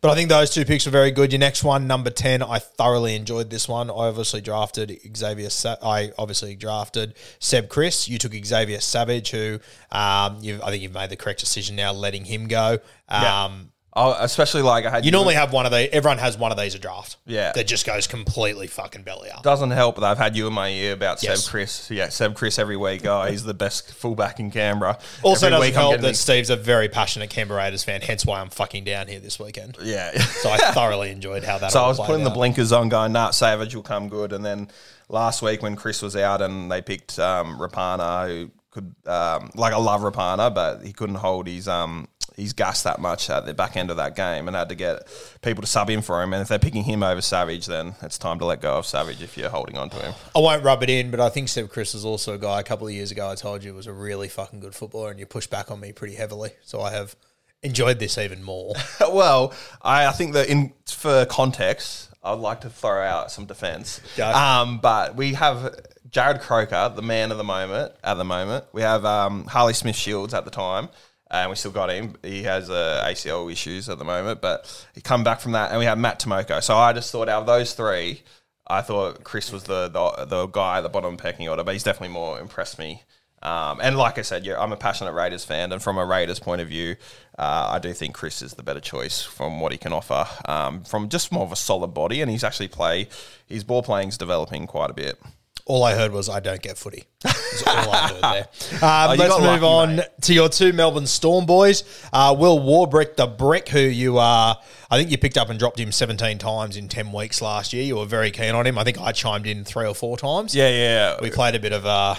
But 0.00 0.10
I 0.10 0.14
think 0.14 0.28
those 0.28 0.50
two 0.50 0.64
picks 0.64 0.86
were 0.86 0.92
very 0.92 1.10
good. 1.10 1.32
Your 1.32 1.38
next 1.40 1.64
one, 1.64 1.86
number 1.86 2.10
ten, 2.10 2.42
I 2.42 2.58
thoroughly 2.58 3.14
enjoyed 3.14 3.50
this 3.50 3.68
one. 3.68 3.90
I 3.90 3.94
obviously 3.94 4.40
drafted 4.40 4.98
Xavier. 5.16 5.50
Sa- 5.50 5.76
I 5.82 6.12
obviously 6.18 6.56
drafted 6.56 7.14
Seb 7.38 7.68
Kris. 7.68 8.08
You 8.08 8.18
took 8.18 8.32
Xavier 8.32 8.80
Savage, 8.80 9.30
who 9.30 9.60
um, 9.92 10.38
I 10.42 10.70
think 10.70 10.82
you've 10.82 10.92
made 10.94 11.10
the 11.10 11.16
correct 11.16 11.40
decision 11.40 11.76
now, 11.76 11.92
letting 11.92 12.24
him 12.24 12.48
go. 12.48 12.78
Um, 13.08 13.72
Oh, 13.92 14.14
especially 14.20 14.62
like 14.62 14.84
I 14.86 14.90
had. 14.90 15.04
You 15.04 15.10
normally 15.10 15.34
have 15.34 15.52
one 15.52 15.66
of 15.66 15.72
the. 15.72 15.92
Everyone 15.92 16.18
has 16.18 16.38
one 16.38 16.52
of 16.52 16.58
these 16.58 16.76
a 16.76 16.78
draft. 16.78 17.16
Yeah. 17.26 17.50
that 17.52 17.66
just 17.66 17.84
goes 17.84 18.06
completely 18.06 18.68
fucking 18.68 19.02
belly 19.02 19.30
up. 19.30 19.42
doesn't 19.42 19.72
help 19.72 19.96
that 19.96 20.04
I've 20.04 20.16
had 20.18 20.36
you 20.36 20.46
in 20.46 20.52
my 20.52 20.68
ear 20.68 20.92
about 20.92 21.22
Yes. 21.24 21.42
Seb 21.44 21.50
Kris. 21.50 21.90
Yeah, 21.90 22.08
Seb 22.08 22.36
Kris 22.36 22.58
every 22.60 22.76
week. 22.76 23.04
Oh, 23.04 23.24
he's 23.24 23.42
the 23.42 23.52
best 23.54 23.92
fullback 23.92 24.38
in 24.38 24.52
Canberra. 24.52 24.98
Also, 25.22 25.46
every 25.46 25.56
doesn't 25.56 25.60
week 25.68 25.76
I'm 25.76 25.80
help 25.80 25.92
getting 25.94 26.06
that 26.06 26.16
Steve's 26.16 26.50
a 26.50 26.56
very 26.56 26.88
passionate 26.88 27.30
Canberra 27.30 27.58
Raiders 27.64 27.82
fan. 27.82 28.00
Hence 28.00 28.24
why 28.24 28.40
I'm 28.40 28.50
fucking 28.50 28.84
down 28.84 29.08
here 29.08 29.18
this 29.18 29.40
weekend. 29.40 29.76
yeah. 29.82 30.16
So 30.20 30.50
I 30.50 30.56
thoroughly 30.72 31.10
enjoyed 31.10 31.42
how 31.42 31.58
that. 31.58 31.72
So 31.72 31.80
all 31.80 31.86
I 31.86 31.88
was 31.88 31.96
played 31.96 32.06
putting 32.06 32.24
the 32.24 32.30
out. 32.30 32.34
blinkers 32.36 32.70
on, 32.70 32.88
going, 32.88 33.10
"Nah, 33.12 33.30
Savage 33.32 33.74
will 33.74 33.82
come 33.82 34.08
good." 34.08 34.32
And 34.32 34.44
then 34.44 34.68
last 35.08 35.42
week 35.42 35.62
when 35.62 35.74
Kris 35.74 36.00
was 36.00 36.14
out 36.14 36.40
and 36.42 36.70
they 36.70 36.80
picked 36.80 37.18
um, 37.18 37.58
Rapana, 37.58 38.28
who 38.28 38.50
could 38.70 38.94
um, 39.06 39.50
like 39.56 39.72
I 39.72 39.78
love 39.78 40.02
Rapana, 40.02 40.54
but 40.54 40.84
he 40.86 40.92
couldn't 40.92 41.16
hold 41.16 41.48
his 41.48 41.66
um 41.66 42.06
his 42.40 42.52
gassed 42.52 42.84
that 42.84 43.00
much 43.00 43.30
at 43.30 43.46
the 43.46 43.54
back 43.54 43.76
end 43.76 43.90
of 43.90 43.96
that 43.98 44.16
game, 44.16 44.48
and 44.48 44.56
had 44.56 44.68
to 44.70 44.74
get 44.74 45.06
people 45.42 45.62
to 45.62 45.66
sub 45.66 45.90
in 45.90 46.02
for 46.02 46.22
him. 46.22 46.32
And 46.32 46.42
if 46.42 46.48
they're 46.48 46.58
picking 46.58 46.84
him 46.84 47.02
over 47.02 47.20
Savage, 47.20 47.66
then 47.66 47.94
it's 48.02 48.18
time 48.18 48.38
to 48.38 48.44
let 48.44 48.60
go 48.60 48.78
of 48.78 48.86
Savage 48.86 49.22
if 49.22 49.36
you're 49.36 49.50
holding 49.50 49.76
on 49.76 49.90
to 49.90 49.96
him. 49.96 50.14
I 50.34 50.40
won't 50.40 50.64
rub 50.64 50.82
it 50.82 50.90
in, 50.90 51.10
but 51.10 51.20
I 51.20 51.28
think 51.28 51.48
Seb 51.48 51.70
Kris 51.70 51.94
is 51.94 52.04
also 52.04 52.34
a 52.34 52.38
guy 52.38 52.60
a 52.60 52.64
couple 52.64 52.86
of 52.86 52.92
years 52.92 53.10
ago 53.10 53.28
I 53.28 53.34
told 53.34 53.62
you 53.64 53.74
was 53.74 53.86
a 53.86 53.92
really 53.92 54.28
fucking 54.28 54.60
good 54.60 54.74
footballer 54.74 55.10
and 55.10 55.20
you 55.20 55.26
pushed 55.26 55.50
back 55.50 55.70
on 55.70 55.80
me 55.80 55.92
pretty 55.92 56.14
heavily. 56.14 56.50
So 56.62 56.80
I 56.80 56.90
have 56.90 57.16
enjoyed 57.62 57.98
this 57.98 58.18
even 58.18 58.42
more. 58.42 58.74
well, 59.00 59.52
I, 59.82 60.06
I 60.06 60.12
think 60.12 60.32
that 60.34 60.48
in 60.48 60.72
for 60.86 61.26
context, 61.26 62.10
I'd 62.22 62.38
like 62.38 62.62
to 62.62 62.70
throw 62.70 63.02
out 63.02 63.30
some 63.30 63.46
defence. 63.46 64.00
Um, 64.18 64.78
but 64.78 65.16
we 65.16 65.34
have 65.34 65.74
Jarrod 66.10 66.40
Croker, 66.40 66.92
the 66.94 67.02
man 67.02 67.30
of 67.30 67.38
the 67.38 67.44
moment. 67.44 67.92
At 68.02 68.14
the 68.14 68.24
moment, 68.24 68.64
we 68.72 68.82
have 68.82 69.04
um, 69.04 69.46
Harley 69.46 69.74
Smith 69.74 69.96
Shields 69.96 70.34
at 70.34 70.44
the 70.44 70.50
time. 70.50 70.88
And 71.30 71.50
we 71.50 71.56
still 71.56 71.70
got 71.70 71.90
him. 71.90 72.16
He 72.22 72.42
has 72.42 72.70
uh, 72.70 73.04
ACL 73.06 73.50
issues 73.52 73.88
at 73.88 73.98
the 73.98 74.04
moment, 74.04 74.40
but 74.40 74.86
he 74.94 75.00
come 75.00 75.22
back 75.22 75.40
from 75.40 75.52
that. 75.52 75.70
And 75.70 75.78
we 75.78 75.84
have 75.84 75.98
Matt 75.98 76.18
Timoko. 76.20 76.62
So 76.62 76.76
I 76.76 76.92
just 76.92 77.12
thought 77.12 77.28
out 77.28 77.42
of 77.42 77.46
those 77.46 77.72
three, 77.72 78.22
I 78.66 78.82
thought 78.82 79.24
Kris 79.24 79.52
was 79.52 79.64
the 79.64 79.88
the, 79.88 80.24
the 80.24 80.46
guy 80.46 80.78
at 80.78 80.80
the 80.82 80.88
bottom 80.88 81.16
pecking 81.16 81.48
order, 81.48 81.64
but 81.64 81.74
he's 81.74 81.82
definitely 81.82 82.14
more 82.14 82.40
impressed 82.40 82.78
me. 82.78 83.02
Um, 83.42 83.80
and 83.82 83.96
like 83.96 84.18
I 84.18 84.22
said, 84.22 84.44
yeah, 84.44 84.60
I'm 84.60 84.72
a 84.72 84.76
passionate 84.76 85.12
Raiders 85.12 85.44
fan, 85.44 85.72
and 85.72 85.82
from 85.82 85.96
a 85.96 86.04
Raiders 86.04 86.38
point 86.38 86.60
of 86.60 86.68
view, 86.68 86.96
uh, 87.38 87.70
I 87.72 87.78
do 87.78 87.94
think 87.94 88.14
Kris 88.14 88.42
is 88.42 88.54
the 88.54 88.62
better 88.62 88.80
choice 88.80 89.22
from 89.22 89.60
what 89.60 89.72
he 89.72 89.78
can 89.78 89.92
offer. 89.92 90.26
Um, 90.44 90.84
from 90.84 91.08
just 91.08 91.32
more 91.32 91.44
of 91.44 91.52
a 91.52 91.56
solid 91.56 91.88
body, 91.88 92.20
and 92.20 92.30
he's 92.30 92.44
actually 92.44 92.68
play 92.68 93.08
his 93.46 93.64
ball 93.64 93.82
playing's 93.82 94.18
developing 94.18 94.66
quite 94.66 94.90
a 94.90 94.94
bit. 94.94 95.18
All 95.66 95.84
I 95.84 95.94
heard 95.94 96.12
was 96.12 96.28
I 96.28 96.40
don't 96.40 96.60
get 96.62 96.78
footy. 96.78 97.04
That's 97.22 97.62
all 97.66 97.90
I 97.90 98.08
heard 98.08 98.22
there. 98.22 98.48
Um, 98.82 99.10
Oh, 99.10 99.14
let's 99.18 99.34
move 99.38 99.42
lucky, 99.62 99.64
on 99.64 99.96
mate. 99.96 100.06
to 100.22 100.34
your 100.34 100.48
two 100.48 100.72
Melbourne 100.72 101.06
Storm 101.06 101.44
boys. 101.46 101.84
Uh, 102.12 102.34
Will 102.38 102.58
Warbrick, 102.60 103.16
the 103.16 103.26
brick, 103.26 103.68
who 103.68 103.80
you 103.80 104.18
are, 104.18 104.58
I 104.92 104.98
think 104.98 105.10
you 105.10 105.18
picked 105.18 105.38
up 105.38 105.48
and 105.48 105.58
dropped 105.58 105.78
him 105.78 105.92
17 105.92 106.38
times 106.38 106.76
in 106.76 106.88
10 106.88 107.12
weeks 107.12 107.40
last 107.40 107.72
year. 107.72 107.84
You 107.84 107.96
were 107.96 108.06
very 108.06 108.32
keen 108.32 108.54
on 108.56 108.66
him. 108.66 108.76
I 108.76 108.82
think 108.82 109.00
I 109.00 109.12
chimed 109.12 109.46
in 109.46 109.64
three 109.64 109.86
or 109.86 109.94
four 109.94 110.16
times. 110.16 110.52
Yeah, 110.52 110.68
yeah. 110.68 111.16
We 111.22 111.30
played 111.30 111.54
a 111.54 111.60
bit 111.60 111.72
of 111.72 111.86
uh, 111.86 112.16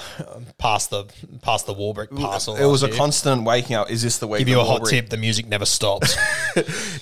past 0.57 0.89
the 0.89 1.05
past 1.41 1.65
the 1.65 1.75
Warbrick 1.75 2.15
parcel. 2.15 2.55
it 2.55 2.65
was 2.65 2.83
a 2.83 2.87
year. 2.87 2.95
constant 2.95 3.43
waking 3.43 3.75
up. 3.75 3.91
Is 3.91 4.01
this 4.01 4.19
the 4.19 4.27
week? 4.27 4.39
Give 4.39 4.47
you 4.47 4.55
that 4.55 4.61
a 4.61 4.65
hot 4.65 4.85
tip: 4.85 5.09
the 5.09 5.17
music 5.17 5.47
never 5.47 5.65
stops. 5.65 6.15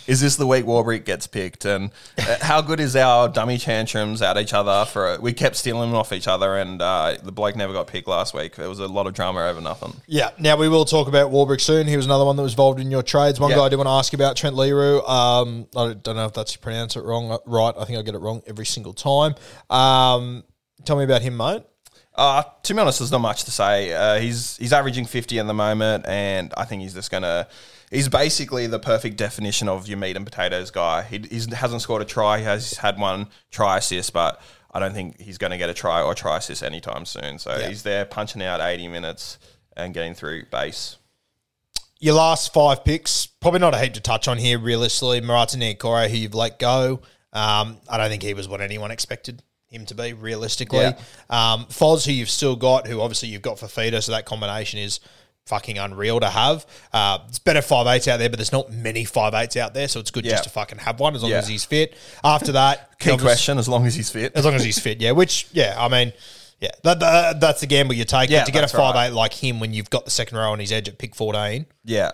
Is 0.08 0.22
this 0.22 0.38
the 0.38 0.48
week 0.48 0.66
Warbrick 0.66 1.06
gets 1.06 1.28
picked? 1.28 1.66
And 1.66 1.92
uh, 2.18 2.38
how 2.42 2.62
good 2.62 2.80
is 2.80 2.96
our 2.96 3.28
dummy 3.30 3.58
tantrums 3.60 4.22
at 4.24 4.38
each 4.38 4.54
other? 4.54 4.86
For 4.86 5.20
we 5.22 5.34
kept 5.34 5.56
stealing 5.56 5.94
off 5.94 6.12
each 6.14 6.28
other, 6.28 6.58
and 6.58 6.82
uh, 6.82 7.18
the 7.22 7.32
bloke 7.32 7.56
never 7.56 7.74
got 7.74 7.86
picked 7.88 8.08
last 8.08 8.34
week. 8.34 8.56
There 8.56 8.70
was 8.70 8.80
a 8.80 8.88
lot 8.88 9.06
of 9.06 9.14
drama 9.14 9.42
over 9.48 9.62
nothing. 9.62 9.94
Yeah. 10.08 10.32
Now 10.40 10.56
we 10.58 10.68
will 10.68 10.86
talk 10.86 11.08
about 11.08 11.32
Warbrick 11.32 11.62
soon. 11.62 11.86
He 11.88 11.96
was 11.96 12.06
another 12.06 12.26
one 12.26 12.36
that 12.38 12.42
was 12.44 12.54
involved 12.54 12.80
in 12.80 12.90
your 12.90 13.04
trades. 13.04 13.40
One 13.40 13.52
Yeah. 13.52 13.58
guy 13.58 13.66
I 13.66 13.70
did 13.70 13.76
want 13.76 13.88
to 13.88 13.92
ask 13.92 14.12
you 14.14 14.18
about 14.18 14.36
Trent 14.36 14.56
Leroux. 14.56 15.02
Um, 15.04 15.59
I 15.76 15.94
don't 15.94 16.16
know 16.16 16.26
if 16.26 16.34
that's 16.34 16.54
you 16.54 16.60
pronounce 16.60 16.96
it 16.96 17.04
wrong. 17.04 17.38
Right. 17.46 17.74
I 17.78 17.86
think 17.86 18.00
I 18.00 18.02
get 18.02 18.16
it 18.16 18.20
wrong 18.20 18.42
every 18.48 18.66
single 18.66 18.94
time. 18.94 19.36
Um, 19.70 20.44
tell 20.86 20.98
me 20.98 21.04
about 21.04 21.22
him, 21.22 21.38
mate. 21.38 21.64
Uh, 22.16 22.44
to 22.64 22.74
be 22.74 22.80
honest, 22.80 23.00
there's 23.00 23.12
not 23.12 23.22
much 23.22 23.46
to 23.46 23.52
say. 23.52 23.94
Uh, 23.94 24.20
he's 24.20 24.58
he's 24.58 24.74
averaging 24.74 25.06
50 25.06 25.40
at 25.40 25.48
the 25.48 25.54
moment, 25.54 26.06
and 26.08 26.54
I 26.58 26.66
think 26.66 26.82
he's 26.82 26.94
just 26.94 27.12
gonna. 27.12 27.48
He's 27.90 28.10
basically 28.10 28.68
the 28.68 28.78
perfect 28.78 29.18
definition 29.18 29.68
of 29.68 29.88
your 29.88 29.98
meat 29.98 30.16
and 30.16 30.26
potatoes 30.26 30.70
guy. 30.70 31.04
He 31.04 31.26
he's, 31.30 31.52
hasn't 31.52 31.82
scored 31.82 32.02
a 32.02 32.06
try. 32.06 32.40
He 32.40 32.44
has 32.44 32.74
had 32.74 33.00
one 33.00 33.28
try 33.52 33.78
assist, 33.78 34.14
but 34.14 34.40
I 34.72 34.80
don't 34.80 34.94
think 34.94 35.20
he's 35.20 35.38
going 35.38 35.52
to 35.52 35.58
get 35.58 35.70
a 35.70 35.74
try 35.74 36.02
or 36.02 36.14
try 36.14 36.38
assist 36.38 36.62
anytime 36.62 37.06
soon. 37.06 37.40
So 37.40 37.58
he's 37.68 37.82
there 37.82 38.06
punching 38.06 38.44
out 38.44 38.62
80 38.62 38.90
minutes 38.90 39.40
and 39.76 39.94
getting 39.94 40.14
through 40.14 40.46
base. 40.52 40.99
Your 42.00 42.16
last 42.16 42.54
five 42.54 42.86
picks, 42.86 43.26
probably 43.28 43.60
not 43.60 43.74
a 43.74 43.78
heap 43.80 43.94
to 43.96 44.02
touch 44.02 44.28
on 44.28 44.38
here, 44.38 44.58
realistically. 44.58 45.20
Marata 45.22 45.58
Niukore, 45.58 46.10
who 46.10 46.18
you've 46.18 46.34
let 46.34 46.58
go. 46.60 47.02
Um, 47.34 47.78
I 47.90 47.98
don't 47.98 48.10
think 48.10 48.24
he 48.24 48.34
was 48.34 48.48
what 48.48 48.62
anyone 48.62 48.90
expected 48.92 49.44
him 49.68 49.86
to 49.88 49.96
be, 49.96 50.14
realistically. 50.14 50.80
Yeah. 50.80 50.98
Um, 51.30 51.66
Foz, 51.66 52.06
who 52.06 52.14
you've 52.14 52.30
still 52.30 52.56
got, 52.56 52.88
who 52.88 53.02
obviously 53.02 53.28
you've 53.30 53.42
got 53.42 53.58
Fifita, 53.58 54.02
so 54.02 54.14
that 54.14 54.26
combination 54.26 54.80
is 54.80 55.00
fucking 55.46 55.78
unreal 55.78 56.20
to 56.22 56.30
have. 56.30 56.66
Uh, 56.94 57.20
it's 57.28 57.40
better 57.40 57.62
five 57.62 57.86
eights 57.88 58.08
out 58.08 58.18
there, 58.18 58.30
but 58.30 58.38
there's 58.38 58.52
not 58.52 58.72
many 58.72 59.04
five 59.04 59.34
eights 59.34 59.58
out 59.58 59.74
there, 59.74 59.88
so 59.88 60.00
it's 60.00 60.12
good 60.12 60.24
Yeah. 60.24 60.32
just 60.34 60.46
to 60.46 60.50
fucking 60.52 60.78
have 60.80 61.00
one 61.00 61.16
as 61.16 61.22
long 61.22 61.32
Yeah. 61.32 61.40
as 61.40 61.48
he's 61.48 61.66
fit. 61.66 61.96
After 62.24 62.52
that, 62.54 62.98
Key 63.00 63.18
question: 63.18 63.58
as 63.58 63.68
long 63.68 63.86
as 63.86 63.94
he's 63.96 64.10
fit. 64.10 64.32
as 64.36 64.46
long 64.46 64.54
as 64.54 64.64
he's 64.64 64.80
fit, 64.80 65.02
yeah. 65.02 65.12
Which, 65.12 65.48
yeah, 65.52 65.76
I 65.78 65.88
mean, 65.90 66.14
yeah, 66.60 66.70
that, 66.84 67.00
that- 67.00 67.40
that's 67.40 67.62
the 67.62 67.68
gamble 67.68 67.94
you 67.96 68.06
take. 68.06 68.30
Yeah, 68.30 68.42
but 68.42 68.46
to 68.48 68.52
get 68.52 68.60
a 68.60 68.62
that's 68.64 68.72
five 68.74 68.96
right. 68.96 69.08
eight 69.08 69.14
like 69.14 69.34
him 69.34 69.60
when 69.60 69.74
you've 69.74 69.90
got 69.90 70.06
the 70.06 70.12
second 70.12 70.38
row 70.38 70.52
on 70.52 70.60
his 70.60 70.72
edge 70.72 70.88
at 70.90 70.98
pick 70.98 71.16
fourteen, 71.16 71.66
yeah, 71.86 72.12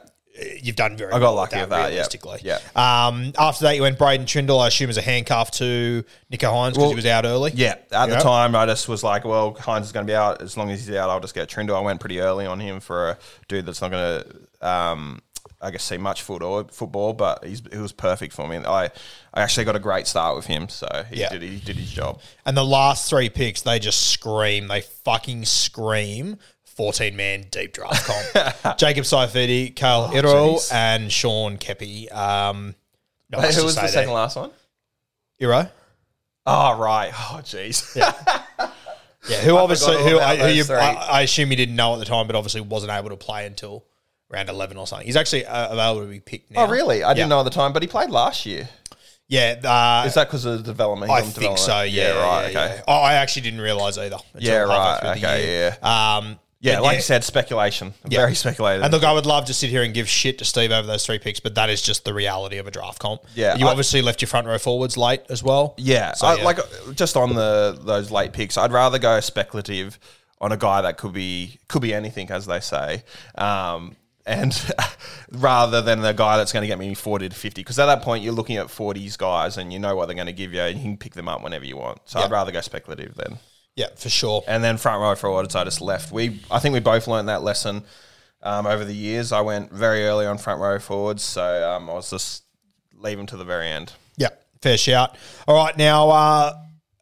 you've 0.62 0.76
done 0.76 0.98
very. 0.98 1.12
I 1.12 1.20
got 1.20 1.22
well 1.22 1.36
lucky 1.36 1.60
with 1.60 1.70
that, 1.70 1.78
yeah. 1.80 1.88
realistically. 1.88 2.40
Yeah. 2.44 2.60
Um, 2.76 3.34
after 3.38 3.64
that, 3.66 3.76
you 3.76 3.82
went 3.82 3.98
Braydon 3.98 4.26
Trindall. 4.26 4.60
I 4.64 4.68
assume 4.68 4.90
as 4.90 4.98
a 4.98 5.02
handcuff 5.02 5.52
to 5.52 6.04
Nicho 6.32 6.52
Hynes 6.52 6.70
because 6.72 6.78
Well, 6.78 6.90
he 6.90 6.96
was 6.96 7.06
out 7.06 7.26
early. 7.26 7.52
Yeah, 7.56 7.76
at 7.92 8.10
Yep. 8.10 8.10
the 8.10 8.24
time, 8.24 8.56
I 8.56 8.66
just 8.66 8.88
was 8.90 9.04
like, 9.04 9.24
well, 9.26 9.54
Hynes 9.56 9.82
is 9.84 9.92
going 9.92 10.06
to 10.06 10.12
be 10.12 10.16
out. 10.16 10.42
As 10.42 10.58
long 10.58 10.70
as 10.72 10.86
he's 10.86 10.96
out, 10.96 11.10
I'll 11.10 11.20
just 11.20 11.34
get 11.36 11.50
Trindall. 11.50 11.76
I 11.78 11.82
went 11.82 12.00
pretty 12.00 12.20
early 12.20 12.46
on 12.46 12.60
him 12.60 12.80
for 12.82 13.12
a 13.12 13.18
dude 13.48 13.66
that's 13.66 13.82
not 13.82 13.92
going 13.92 14.24
to, 14.62 14.68
um, 14.68 15.22
I 15.62 15.72
guess, 15.72 15.84
see 15.84 15.98
much 15.98 16.22
foot 16.22 16.42
or 16.44 16.66
football, 16.66 17.14
but 17.14 17.44
he's, 17.46 17.62
he 17.72 17.78
was 17.80 17.92
perfect 17.92 18.34
for 18.34 18.48
me. 18.48 18.58
I, 18.58 18.86
I 19.34 19.42
actually 19.42 19.66
got 19.66 19.76
a 19.76 19.80
great 19.80 20.06
start 20.08 20.36
with 20.36 20.46
him, 20.46 20.70
so 20.70 21.06
he, 21.10 21.22
Yeah. 21.22 21.30
did, 21.30 21.42
he 21.42 21.60
did 21.60 21.78
his 21.78 21.92
job. 21.92 22.20
And 22.46 22.56
the 22.58 22.66
last 22.66 23.10
three 23.10 23.30
picks, 23.30 23.62
they 23.62 23.80
just 23.80 24.08
scream. 24.12 24.68
They 24.68 24.82
fucking 24.82 25.46
scream 25.46 26.38
14 26.66 27.16
man 27.16 27.46
deep 27.52 27.74
draft 27.74 28.06
comp. 28.06 28.78
Jacob 28.78 29.06
Saifiti, 29.06 29.74
Kayal 29.74 30.14
Iro, 30.14 30.58
and 30.74 31.12
Sean 31.12 31.58
Kepi. 31.58 32.12
Um, 32.14 32.76
not 33.30 33.42
Wait, 33.42 33.56
who 33.56 33.64
was 33.64 33.76
the 33.76 33.82
there. 33.82 33.90
second 33.90 34.12
last 34.14 34.36
one? 34.36 34.52
Iro? 35.40 35.70
Oh, 36.46 36.78
right. 36.78 37.12
Oh, 37.14 37.40
jeez. 37.42 37.96
Yeah, 37.96 38.14
yeah. 39.30 39.38
who 39.42 39.56
obviously, 39.58 39.96
who, 40.04 40.20
I, 40.20 40.36
who 40.36 40.48
you. 40.50 40.64
I, 40.70 40.94
I 41.10 41.22
assume 41.22 41.50
you 41.50 41.56
didn't 41.58 41.76
know 41.76 41.94
at 41.94 42.00
the 42.00 42.06
time, 42.06 42.28
but 42.28 42.36
obviously 42.36 42.62
wasn't 42.62 42.92
able 42.92 43.10
to 43.10 43.18
play 43.18 43.46
until 43.48 43.84
round 44.30 44.50
11 44.50 44.78
or 44.78 44.88
something. 44.88 45.06
He's 45.06 45.16
actually 45.16 45.46
uh, 45.46 45.72
available 45.72 46.02
to 46.02 46.08
be 46.08 46.20
picked 46.20 46.52
now. 46.52 46.66
Oh, 46.66 46.68
really? 46.70 47.04
I 47.04 47.14
didn't 47.14 47.30
Yeah. 47.30 47.36
know 47.36 47.40
at 47.42 47.44
the 47.44 47.50
time, 47.52 47.74
but 47.74 47.82
he 47.84 47.88
played 47.88 48.10
last 48.10 48.46
year. 48.46 48.68
Yeah, 49.28 49.56
uh, 49.64 50.06
Is 50.08 50.14
that 50.16 50.28
because 50.28 50.46
of 50.46 50.58
the 50.58 50.64
development? 50.64 51.12
I 51.12 51.22
He's 51.22 51.36
on 51.36 51.42
think 51.42 51.58
so. 51.58 51.66
development? 51.86 51.94
Yeah, 51.94 52.10
right. 52.12 52.42
yeah, 52.54 52.60
okay. 52.64 52.76
yeah. 52.76 52.82
Oh, 52.88 52.94
I 53.02 53.14
actually 53.16 53.42
didn't 53.44 53.62
realise 53.62 53.98
either. 53.98 54.18
until 54.34 54.48
Yeah, 54.50 54.60
halfway 54.60 54.76
right, 54.76 55.00
through 55.02 55.22
the 55.22 55.28
okay, 55.28 55.46
year. 55.46 55.78
Um, 55.82 56.40
Yeah, 56.62 56.76
but 56.76 56.84
like 56.84 56.96
you 56.98 57.02
said, 57.02 57.24
speculation. 57.24 57.94
Yeah. 58.08 58.20
Very 58.22 58.36
speculative. 58.36 58.84
And 58.84 58.92
look, 58.94 59.04
I 59.04 59.12
would 59.14 59.26
love 59.26 59.46
to 59.46 59.54
sit 59.54 59.70
here 59.72 59.82
and 59.84 59.94
give 59.96 60.08
shit 60.08 60.38
to 60.40 60.46
Steve 60.46 60.72
over 60.72 60.86
those 60.88 61.06
three 61.06 61.18
picks, 61.20 61.40
but 61.40 61.56
that 61.56 61.70
is 61.70 61.82
just 61.82 62.06
the 62.06 62.14
reality 62.14 62.58
of 62.58 62.66
a 62.68 62.72
draft 62.72 63.00
comp. 63.00 63.22
Yeah, 63.36 63.56
you 63.56 63.68
I- 63.68 63.70
obviously 63.72 64.02
left 64.04 64.22
your 64.22 64.28
front 64.28 64.46
row 64.48 64.58
forwards 64.60 64.96
late 64.98 65.22
as 65.30 65.42
well. 65.44 65.74
Yeah, 65.78 66.14
So, 66.14 66.28
I, 66.28 66.36
yeah. 66.38 66.44
like 66.44 66.60
uh, 66.60 66.64
just 66.94 67.18
on 67.18 67.34
the 67.36 67.78
those 67.84 68.10
late 68.12 68.34
picks, 68.34 68.58
I'd 68.58 68.72
rather 68.72 68.98
go 69.00 69.20
speculative 69.20 70.00
on 70.42 70.52
a 70.52 70.58
guy 70.58 70.82
that 70.82 70.98
could 70.98 71.14
be 71.14 71.58
could 71.68 71.82
be 71.82 71.94
anything, 71.96 72.30
as 72.32 72.46
they 72.46 72.60
say, 72.60 73.04
um, 73.36 73.96
and 74.26 74.76
rather 75.32 75.82
than 75.82 76.02
the 76.02 76.14
guy 76.14 76.38
that's 76.38 76.52
going 76.52 76.62
to 76.62 76.68
get 76.68 76.80
me 76.80 76.94
forty 76.94 77.30
to 77.30 77.36
fifty. 77.36 77.62
Because 77.62 77.80
at 77.80 77.86
that 77.88 78.02
point, 78.02 78.24
you're 78.24 78.34
looking 78.34 78.58
at 78.58 78.70
forties 78.70 79.18
guys, 79.18 79.58
and 79.58 79.72
you 79.72 79.80
know 79.80 79.96
what 79.96 80.08
they're 80.08 80.16
going 80.16 80.28
to 80.28 80.34
give 80.34 80.54
you, 80.54 80.62
and 80.62 80.78
you 80.78 80.84
can 80.84 80.98
pick 80.98 81.14
them 81.14 81.28
up 81.28 81.44
whenever 81.44 81.66
you 81.66 81.78
want. 81.78 82.00
So 82.06 82.20
I'd 82.20 82.32
rather 82.32 82.52
go 82.52 82.62
speculative 82.62 83.16
then. 83.16 83.40
Yeah, 83.76 83.88
for 83.96 84.10
sure. 84.10 84.44
And 84.48 84.64
then 84.64 84.78
front 84.78 85.02
row 85.02 85.16
forwards, 85.16 85.54
I 85.54 85.66
just 85.66 85.82
left. 85.82 86.12
We, 86.12 86.42
I 86.50 86.60
think 86.60 86.74
we 86.74 86.80
both 86.80 87.08
learned 87.08 87.28
that 87.28 87.44
lesson 87.44 87.84
um, 88.42 88.66
over 88.66 88.86
the 88.86 88.96
years. 88.96 89.34
I 89.34 89.42
went 89.42 89.72
very 89.72 90.06
early 90.06 90.26
on 90.26 90.38
front 90.38 90.62
row 90.62 90.80
forwards, 90.80 91.24
so 91.24 91.70
um, 91.70 91.90
I 91.90 91.94
was 91.94 92.10
just 92.10 92.44
them 93.02 93.26
to 93.28 93.38
the 93.38 93.44
very 93.44 93.68
end. 93.68 93.94
Yeah, 94.18 94.30
fair 94.62 94.78
shout. 94.78 95.16
All 95.48 95.56
right, 95.56 95.78
now, 95.78 96.10
uh, 96.10 96.54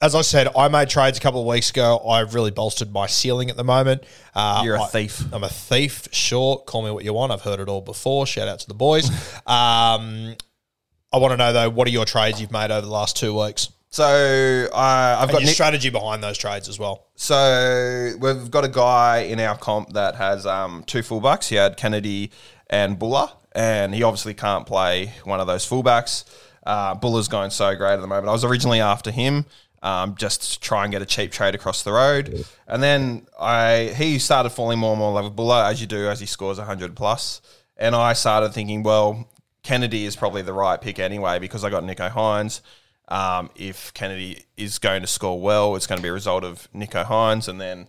as 0.04 0.16
I 0.16 0.22
said, 0.22 0.50
I 0.58 0.68
made 0.68 0.90
trades 0.90 1.18
a 1.18 1.22
couple 1.22 1.40
of 1.40 1.48
weeks 1.48 1.70
ago. 1.70 1.98
I've 2.06 2.36
really 2.36 2.52
bolstered 2.52 2.92
my 2.92 3.08
ceiling 3.08 3.50
at 3.50 3.56
the 3.56 3.64
moment. 3.64 4.04
Uh, 4.36 4.62
You're 4.66 4.76
a 4.76 4.84
I- 4.84 4.88
thief. 4.88 5.24
I'm 5.34 5.46
a 5.46 5.50
thief, 5.50 6.10
sure. 6.12 6.58
Call 6.58 6.84
me 6.84 6.92
what 6.92 7.06
you 7.06 7.14
want. 7.14 7.32
I've 7.32 7.42
heard 7.44 7.62
it 7.62 7.70
all 7.70 7.80
before. 7.80 8.28
Shout 8.28 8.50
out 8.50 8.60
to 8.60 8.68
the 8.68 8.74
boys. 8.74 9.10
um, 9.48 10.36
I 11.14 11.18
want 11.18 11.32
to 11.32 11.38
know, 11.38 11.54
though, 11.54 11.70
what 11.70 11.88
are 11.88 11.92
your 11.92 12.04
trades 12.04 12.42
you've 12.42 12.52
made 12.52 12.70
over 12.70 12.82
the 12.86 12.92
last 12.92 13.16
two 13.16 13.40
weeks? 13.42 13.70
So 13.92 14.68
uh, 14.74 14.76
I've 14.76 15.24
And 15.24 15.32
got 15.32 15.42
your 15.42 15.46
Nick, 15.48 15.54
strategy 15.54 15.90
behind 15.90 16.22
those 16.22 16.38
trades 16.38 16.68
as 16.68 16.78
well. 16.78 17.08
So 17.16 18.12
we've 18.20 18.52
got 18.52 18.66
a 18.66 18.70
guy 18.70 19.20
in 19.20 19.40
our 19.40 19.58
comp 19.58 19.94
that 19.94 20.16
has 20.16 20.46
um, 20.46 20.84
two 20.86 21.00
fullbacks. 21.00 21.48
He 21.48 21.56
had 21.56 21.78
Kennedy 21.78 22.32
and 22.70 23.00
Buller, 23.00 23.28
and 23.54 23.96
he 23.96 24.04
obviously 24.04 24.34
can't 24.34 24.66
play 24.66 25.14
one 25.24 25.40
of 25.40 25.48
those 25.48 25.66
fullbacks. 25.66 26.26
Uh, 26.66 26.96
Buller's 26.96 27.28
going 27.28 27.52
so 27.52 27.76
great 27.76 27.94
at 27.94 28.02
the 28.02 28.08
moment. 28.08 28.28
I 28.30 28.32
was 28.32 28.44
originally 28.44 28.80
after 28.80 29.12
him, 29.12 29.46
um, 29.84 30.16
just 30.16 30.54
to 30.54 30.60
try 30.60 30.84
and 30.84 30.92
get 30.92 31.02
a 31.02 31.06
cheap 31.06 31.32
trade 31.32 31.54
across 31.54 31.84
the 31.84 31.92
road, 31.92 32.46
and 32.68 32.82
then 32.82 33.28
I 33.40 33.94
he 33.96 34.18
started 34.18 34.50
falling 34.50 34.80
more 34.80 34.94
and 34.94 35.00
more 35.00 35.10
in 35.10 35.16
love 35.16 35.26
with 35.26 35.36
Buller 35.36 35.64
as 35.64 35.80
you 35.80 35.86
do 35.86 36.08
as 36.08 36.20
he 36.20 36.26
scores 36.26 36.58
hundred 36.58 36.96
plus, 36.96 37.42
and 37.78 37.94
I 37.96 38.14
started 38.14 38.54
thinking, 38.54 38.82
well, 38.82 39.30
Kennedy 39.62 40.06
is 40.06 40.16
probably 40.16 40.42
the 40.42 40.54
right 40.54 40.82
pick 40.82 40.98
anyway 40.98 41.38
because 41.38 41.64
I 41.64 41.70
got 41.70 41.84
Nicho 41.84 42.10
Hynes. 42.10 42.62
Um, 43.10 43.50
if 43.56 43.94
Kennedy 43.94 44.46
is 44.56 44.80
going 44.80 45.02
to 45.02 45.08
score 45.08 45.40
well, 45.40 45.76
it's 45.76 45.86
going 45.86 45.98
to 45.98 46.04
be 46.04 46.10
a 46.10 46.14
result 46.14 46.46
of 46.46 46.68
Nicho 46.74 47.06
Hynes, 47.06 47.48
and 47.48 47.60
then 47.60 47.88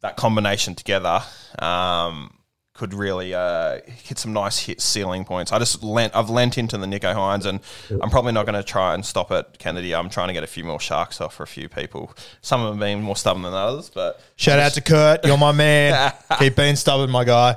that 0.00 0.16
combination 0.16 0.74
together 0.74 1.20
um, 1.58 2.35
could 2.76 2.94
really 2.94 3.34
uh, 3.34 3.80
hit 3.86 4.18
some 4.18 4.32
nice 4.32 4.58
hit 4.58 4.80
ceiling 4.80 5.24
points. 5.24 5.52
I 5.52 5.58
just 5.58 5.82
lent, 5.82 6.14
I've 6.14 6.30
lent 6.30 6.58
into 6.58 6.76
the 6.78 6.86
Nicho 6.86 7.14
Hynes, 7.14 7.46
and 7.46 7.60
I'm 8.02 8.10
probably 8.10 8.32
not 8.32 8.46
going 8.46 8.54
to 8.54 8.62
try 8.62 8.94
and 8.94 9.04
stop 9.04 9.30
at 9.30 9.58
Kennedy. 9.58 9.94
I'm 9.94 10.08
trying 10.08 10.28
to 10.28 10.34
get 10.34 10.44
a 10.44 10.46
few 10.46 10.64
more 10.64 10.80
sharks 10.80 11.20
off 11.20 11.34
for 11.34 11.42
a 11.42 11.46
few 11.46 11.68
people. 11.68 12.12
Some 12.40 12.62
of 12.62 12.70
them 12.70 12.78
being 12.78 13.02
more 13.02 13.16
stubborn 13.16 13.42
than 13.42 13.54
others, 13.54 13.90
but 13.90 14.20
Shout 14.36 14.58
out 14.58 14.72
to 14.74 14.80
Kurt. 14.80 15.24
You're 15.24 15.38
my 15.38 15.52
man. 15.52 16.12
Keep 16.38 16.56
being 16.56 16.76
stubborn, 16.76 17.10
my 17.10 17.24
guy. 17.24 17.56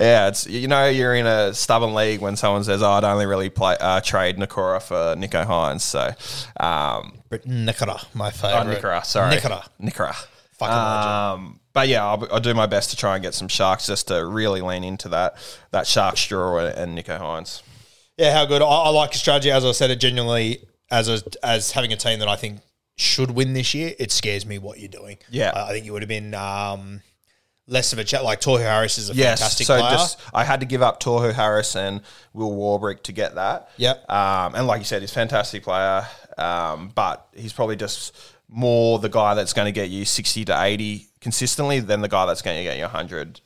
yeah, 0.00 0.28
it's 0.28 0.46
you 0.46 0.66
know 0.68 0.88
you're 0.88 1.14
in 1.14 1.26
a 1.26 1.54
stubborn 1.54 1.94
league 1.94 2.20
when 2.20 2.36
someone 2.36 2.64
says, 2.64 2.82
"Oh, 2.82 2.90
I'd 2.90 3.04
only 3.04 3.26
really 3.26 3.50
play 3.50 3.76
uh, 3.80 4.00
trade 4.00 4.36
Nikora 4.36 4.82
for 4.82 5.14
Nicho 5.20 5.44
Hynes." 5.46 5.82
So, 5.82 6.12
um, 6.64 7.18
But 7.28 7.46
Nicola, 7.46 8.00
my 8.14 8.28
oh, 8.28 8.30
favourite. 8.30 8.80
Nikora, 8.80 9.04
sorry, 9.04 9.34
Nicola. 9.34 9.64
Nikora. 9.80 10.26
Fucking 10.68 11.38
legend. 11.38 11.50
Um, 11.54 11.60
but 11.72 11.88
yeah, 11.88 12.04
I'll, 12.04 12.28
I'll 12.32 12.40
do 12.40 12.54
my 12.54 12.66
best 12.66 12.90
to 12.90 12.96
try 12.96 13.14
and 13.16 13.22
get 13.22 13.34
some 13.34 13.48
sharks 13.48 13.86
just 13.86 14.08
to 14.08 14.24
really 14.24 14.60
lean 14.60 14.84
into 14.84 15.08
that 15.10 15.36
that 15.72 15.86
shark 15.86 16.16
straw 16.16 16.58
and 16.58 16.96
Nicho 16.96 17.18
Hynes. 17.18 17.62
Yeah, 18.16 18.32
how 18.32 18.44
good. 18.46 18.62
I, 18.62 18.66
I 18.66 18.88
like 18.90 19.10
your 19.12 19.18
strategy. 19.18 19.50
As 19.50 19.64
I 19.64 19.72
said, 19.72 19.90
it 19.90 19.96
genuinely, 20.00 20.64
as 20.90 21.08
a, 21.08 21.20
as 21.42 21.72
having 21.72 21.92
a 21.92 21.96
team 21.96 22.20
that 22.20 22.28
I 22.28 22.36
think 22.36 22.60
should 22.96 23.32
win 23.32 23.54
this 23.54 23.74
year, 23.74 23.92
it 23.98 24.12
scares 24.12 24.46
me 24.46 24.58
what 24.58 24.78
you're 24.78 24.88
doing. 24.88 25.18
Yeah. 25.30 25.50
I, 25.52 25.70
I 25.70 25.72
think 25.72 25.84
you 25.84 25.92
would 25.92 26.02
have 26.02 26.08
been 26.08 26.32
um, 26.32 27.02
less 27.66 27.92
of 27.92 27.98
a 27.98 28.04
chat. 28.04 28.22
Like 28.22 28.40
Tohu 28.40 28.60
Harris 28.60 28.98
is 28.98 29.10
a 29.10 29.14
Yes, 29.14 29.40
fantastic 29.40 29.66
so 29.66 29.80
player. 29.80 29.90
just 29.90 30.20
I 30.32 30.44
had 30.44 30.60
to 30.60 30.66
give 30.66 30.80
up 30.80 31.02
Tohu 31.02 31.32
Harris 31.32 31.74
and 31.74 32.02
Will 32.32 32.52
Warbrick 32.52 33.02
to 33.02 33.12
get 33.12 33.34
that. 33.34 33.70
Yep. 33.78 34.08
Um, 34.08 34.54
and 34.54 34.68
like 34.68 34.78
you 34.78 34.84
said, 34.84 35.02
he's 35.02 35.10
a 35.10 35.14
fantastic 35.14 35.64
player, 35.64 36.06
um, 36.38 36.92
but 36.94 37.26
he's 37.34 37.52
probably 37.52 37.74
just 37.74 38.14
more 38.48 38.98
the 38.98 39.08
guy 39.08 39.34
that's 39.34 39.52
going 39.52 39.66
to 39.66 39.72
get 39.72 39.90
you 39.90 40.04
sixty 40.04 40.44
to 40.46 40.62
eighty 40.62 41.08
consistently 41.20 41.80
than 41.80 42.00
the 42.00 42.08
guy 42.08 42.26
that's 42.26 42.42
going 42.42 42.56
to 42.56 42.62
get 42.62 42.78
you 42.78 42.86
hundred. 42.86 43.40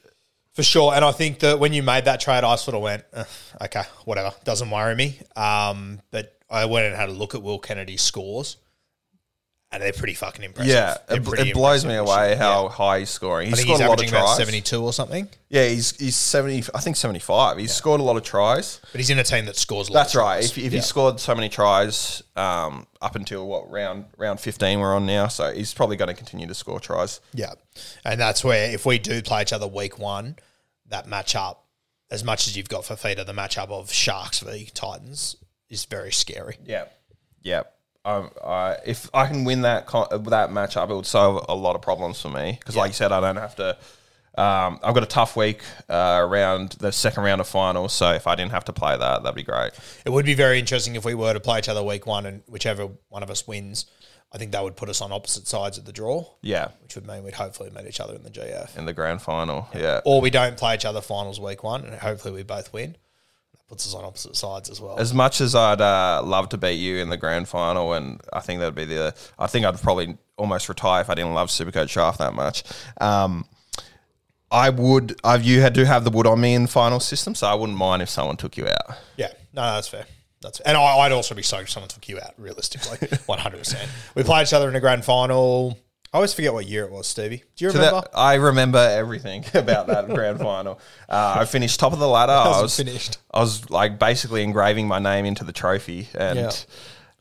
For 0.53 0.63
sure. 0.65 0.93
And 0.93 1.05
I 1.05 1.13
think 1.13 1.39
that 1.41 1.61
when 1.61 1.73
you 1.73 1.85
made 1.85 2.07
that 2.07 2.21
trade, 2.21 2.43
I 2.43 2.57
sort 2.57 2.75
of 2.75 2.83
went, 2.83 3.05
"Eh, 3.13 3.25
okay, 3.63 3.85
whatever. 4.05 4.35
Doesn't 4.43 4.71
worry 4.71 4.95
me. 4.97 5.19
Um, 5.37 6.01
but 6.11 6.37
I 6.51 6.65
went 6.65 6.87
and 6.87 6.97
had 6.97 7.09
a 7.09 7.13
look 7.13 7.35
at 7.35 7.43
Will 7.43 7.59
Kennedy's 7.61 8.03
scores, 8.03 8.57
and 9.71 9.83
they're 9.83 9.93
pretty 9.93 10.15
fucking 10.15 10.43
impressive. 10.45 10.73
Yeah, 10.73 10.97
They're 11.09 11.19
it, 11.19 11.25
pretty 11.25 11.51
it 11.51 11.55
blows 11.55 11.85
me 11.85 11.95
impressive 11.95 12.07
this 12.07 12.17
away 12.17 12.29
year. 12.29 12.37
how 12.39 12.63
Yeah. 12.65 12.69
high 12.71 12.99
he's 13.01 13.11
scoring. 13.11 13.49
I 13.49 13.51
He's 13.51 13.59
think 13.59 13.67
scored 13.67 13.81
he's 13.81 13.87
a 13.87 13.89
lot 13.89 13.99
of 13.99 13.99
averaging 14.05 14.15
about 14.15 14.27
tries. 14.37 14.37
72 14.39 14.83
or 14.83 14.93
something, 14.95 15.29
Yeah, 15.51 15.69
he's 15.69 15.97
he's 15.99 16.17
seventy. 16.17 16.65
I 16.75 16.81
think 16.81 16.97
seventy 16.97 17.19
five. 17.21 17.59
He's 17.59 17.75
scored 17.75 18.01
a 18.01 18.03
lot 18.05 18.17
of 18.17 18.23
tries. 18.23 18.81
but 18.93 18.99
he's 19.01 19.11
in 19.11 19.19
a 19.19 19.25
team 19.25 19.45
that 19.45 19.57
scores 19.57 19.91
lots 19.91 20.13
That's 20.13 20.15
of 20.15 20.21
right. 20.23 20.43
If, 20.45 20.57
if 20.57 20.73
Yeah. 20.73 20.79
he 20.79 20.81
scored 20.81 21.21
so 21.21 21.35
many 21.35 21.49
tries 21.51 22.23
um, 22.35 22.87
up 23.03 23.15
until 23.15 23.47
what 23.47 23.71
round 23.71 24.07
round 24.17 24.41
fifteen 24.41 24.81
we're 24.81 24.95
on 24.95 25.05
now, 25.05 25.29
so 25.29 25.53
he's 25.53 25.75
probably 25.75 25.97
going 25.97 26.09
to 26.09 26.15
continue 26.15 26.47
to 26.47 26.55
score 26.55 26.81
tries. 26.81 27.21
Yeah. 27.35 27.53
And 28.05 28.19
that's 28.21 28.43
where 28.43 28.71
if 28.73 28.87
we 28.87 28.99
do 28.99 29.21
play 29.23 29.43
each 29.43 29.53
other 29.53 29.67
week 29.67 29.99
one, 29.99 30.37
that 30.87 31.07
matchup, 31.07 31.57
as 32.11 32.25
much 32.25 32.49
as 32.49 32.57
you've 32.57 32.71
got 32.71 32.87
for 32.87 32.95
Fifita, 32.95 33.27
the 33.27 33.35
matchup 33.35 33.69
of 33.69 33.93
Sharks 33.93 34.41
v 34.41 34.71
Titans 34.73 35.37
is 35.69 35.85
very 35.85 36.11
scary. 36.11 36.57
Yeah, 36.65 36.87
yeah. 37.43 37.65
Um, 38.05 38.31
I, 38.45 38.77
if 38.87 39.11
I 39.13 39.27
can 39.27 39.45
win 39.45 39.63
that 39.63 39.87
con- 39.87 40.09
that 40.25 40.51
matchup, 40.51 40.91
it 40.91 40.95
would 40.95 41.07
solve 41.07 41.45
a 41.49 41.55
lot 41.55 41.75
of 41.77 41.83
problems 41.83 42.21
for 42.21 42.29
me. 42.31 42.57
Because, 42.59 42.77
like 42.77 42.89
you 42.91 42.95
said, 42.95 43.13
I 43.13 43.21
don't 43.21 43.37
have 43.37 43.57
to. 43.57 43.77
Um, 44.37 44.79
I've 44.85 44.95
got 44.95 45.03
a 45.03 45.07
tough 45.07 45.37
week 45.37 45.63
uh, 45.89 46.19
around 46.23 46.77
the 46.79 46.93
second 46.93 47.25
round 47.25 47.41
of 47.41 47.49
finals, 47.49 47.93
so 47.93 48.13
if 48.13 48.29
I 48.29 48.37
didn't 48.37 48.53
have 48.53 48.65
to 48.67 48.73
play 48.73 48.97
that, 48.97 49.23
that'd 49.25 49.35
be 49.35 49.43
great. 49.43 49.73
It 50.07 50.11
would 50.11 50.25
be 50.27 50.35
very 50.35 50.61
interesting 50.61 50.95
if 50.95 51.05
we 51.05 51.15
were 51.15 51.33
to 51.33 51.41
play 51.41 51.59
each 51.59 51.69
other 51.69 51.83
week 51.83 52.07
one 52.07 52.25
and 52.25 52.43
whichever 52.47 52.89
one 53.09 53.25
of 53.25 53.31
us 53.31 53.49
wins, 53.49 53.87
I 54.33 54.39
think 54.39 54.53
that 54.53 54.63
would 54.63 54.77
put 54.77 54.89
us 54.89 55.01
on 55.01 55.11
opposite 55.11 55.49
sides 55.49 55.77
of 55.77 55.87
the 55.87 55.93
draw, 55.93 56.25
Yeah, 56.41 56.69
which 56.83 56.95
would 56.95 57.05
mean 57.07 57.25
we'd 57.25 57.35
hopefully 57.35 57.71
meet 57.71 57.87
each 57.89 57.99
other 57.99 58.15
in 58.15 58.23
the 58.23 58.31
GF. 58.31 58.77
in 58.79 58.85
the 58.85 58.93
grand 58.93 59.23
final. 59.23 59.69
Yeah. 59.75 60.03
Or 60.05 60.21
we 60.21 60.31
don't 60.31 60.57
play 60.57 60.75
each 60.75 60.85
other 60.85 61.01
finals 61.01 61.41
week 61.41 61.65
one 61.65 61.85
and 61.85 61.95
hopefully 61.97 62.33
we 62.35 62.43
both 62.45 62.73
win. 62.73 62.97
Puts 63.69 63.87
us 63.87 63.95
on 63.95 64.05
opposite 64.05 64.35
sides 64.35 64.71
as 64.71 64.81
well. 64.81 64.99
As 64.99 65.13
much 65.13 65.43
as 65.43 65.55
I'd 65.55 65.81
uh, 65.81 66.23
love 66.25 66.49
to 66.51 66.57
beat 66.57 66.77
you 66.77 66.97
in 66.97 67.11
the 67.11 67.19
grand 67.19 67.49
final, 67.49 67.93
and 67.93 68.21
I 68.33 68.41
think 68.41 68.61
that'd 68.61 68.75
be 68.75 68.87
the, 68.87 69.15
I 69.39 69.47
think 69.47 69.67
I'd 69.67 69.79
probably 69.81 70.17
almost 70.39 70.69
retire 70.71 71.03
if 71.03 71.11
I 71.11 71.15
didn't 71.15 71.35
love 71.35 71.49
Supercoach 71.49 71.93
Draft 71.93 72.19
that 72.19 72.33
much. 72.33 72.65
Um, 72.99 73.45
I 74.51 74.71
would. 74.71 75.21
I've 75.23 75.45
you 75.45 75.61
had 75.61 75.75
to 75.75 75.85
have 75.85 76.05
the 76.05 76.11
wood 76.11 76.27
on 76.27 76.41
me 76.41 76.55
in 76.55 76.63
the 76.63 76.69
final 76.69 77.01
system, 77.01 77.35
so 77.35 77.47
I 77.47 77.55
wouldn't 77.55 77.77
mind 77.77 78.01
if 78.01 78.09
someone 78.09 78.37
took 78.39 78.57
you 78.57 78.67
out. 78.67 78.97
Yeah, 79.17 79.33
no, 79.53 79.63
no, 79.63 79.75
that's 79.75 79.89
fair. 79.89 80.07
That's 80.41 80.61
and 80.61 80.77
I, 80.77 80.99
I'd 80.99 81.13
also 81.13 81.35
be 81.35 81.43
stoked 81.43 81.65
if 81.65 81.71
someone 81.71 81.89
took 81.89 82.09
you 82.09 82.19
out. 82.19 82.33
Realistically, 82.39 83.09
one 83.27 83.39
hundred 83.39 83.59
percent. 83.59 83.91
We 84.15 84.23
played 84.23 84.47
each 84.47 84.55
other 84.55 84.69
in 84.69 84.77
a 84.77 84.81
grand 84.81 85.05
final. 85.05 85.79
I 86.13 86.17
always 86.17 86.33
forget 86.33 86.55
what 86.55 86.67
year 86.67 86.85
it 86.85 86.91
was, 86.91 87.07
Stevie. 87.07 87.45
Do 87.57 87.65
you 87.67 87.71
So 87.71 87.79
remember? 87.79 88.01
that, 88.01 88.11
I 88.19 88.35
remember 88.37 88.79
everything 88.79 89.45
about 89.55 89.89
that 89.89 90.09
grand 90.09 90.39
final. 90.39 90.81
Uh, 91.09 91.37
I 91.41 91.45
finished 91.45 91.79
top 91.79 91.93
of 91.93 91.99
the 91.99 92.09
ladder. 92.09 92.33
I 92.33 92.45
Hasn't 92.45 92.63
was 92.63 92.77
finished. 92.77 93.19
I 93.33 93.41
was 93.41 93.69
like 93.71 93.99
basically 93.99 94.43
engraving 94.43 94.89
my 94.89 94.99
name 94.99 95.27
into 95.27 95.45
the 95.45 95.53
trophy, 95.53 96.09
and 96.15 96.65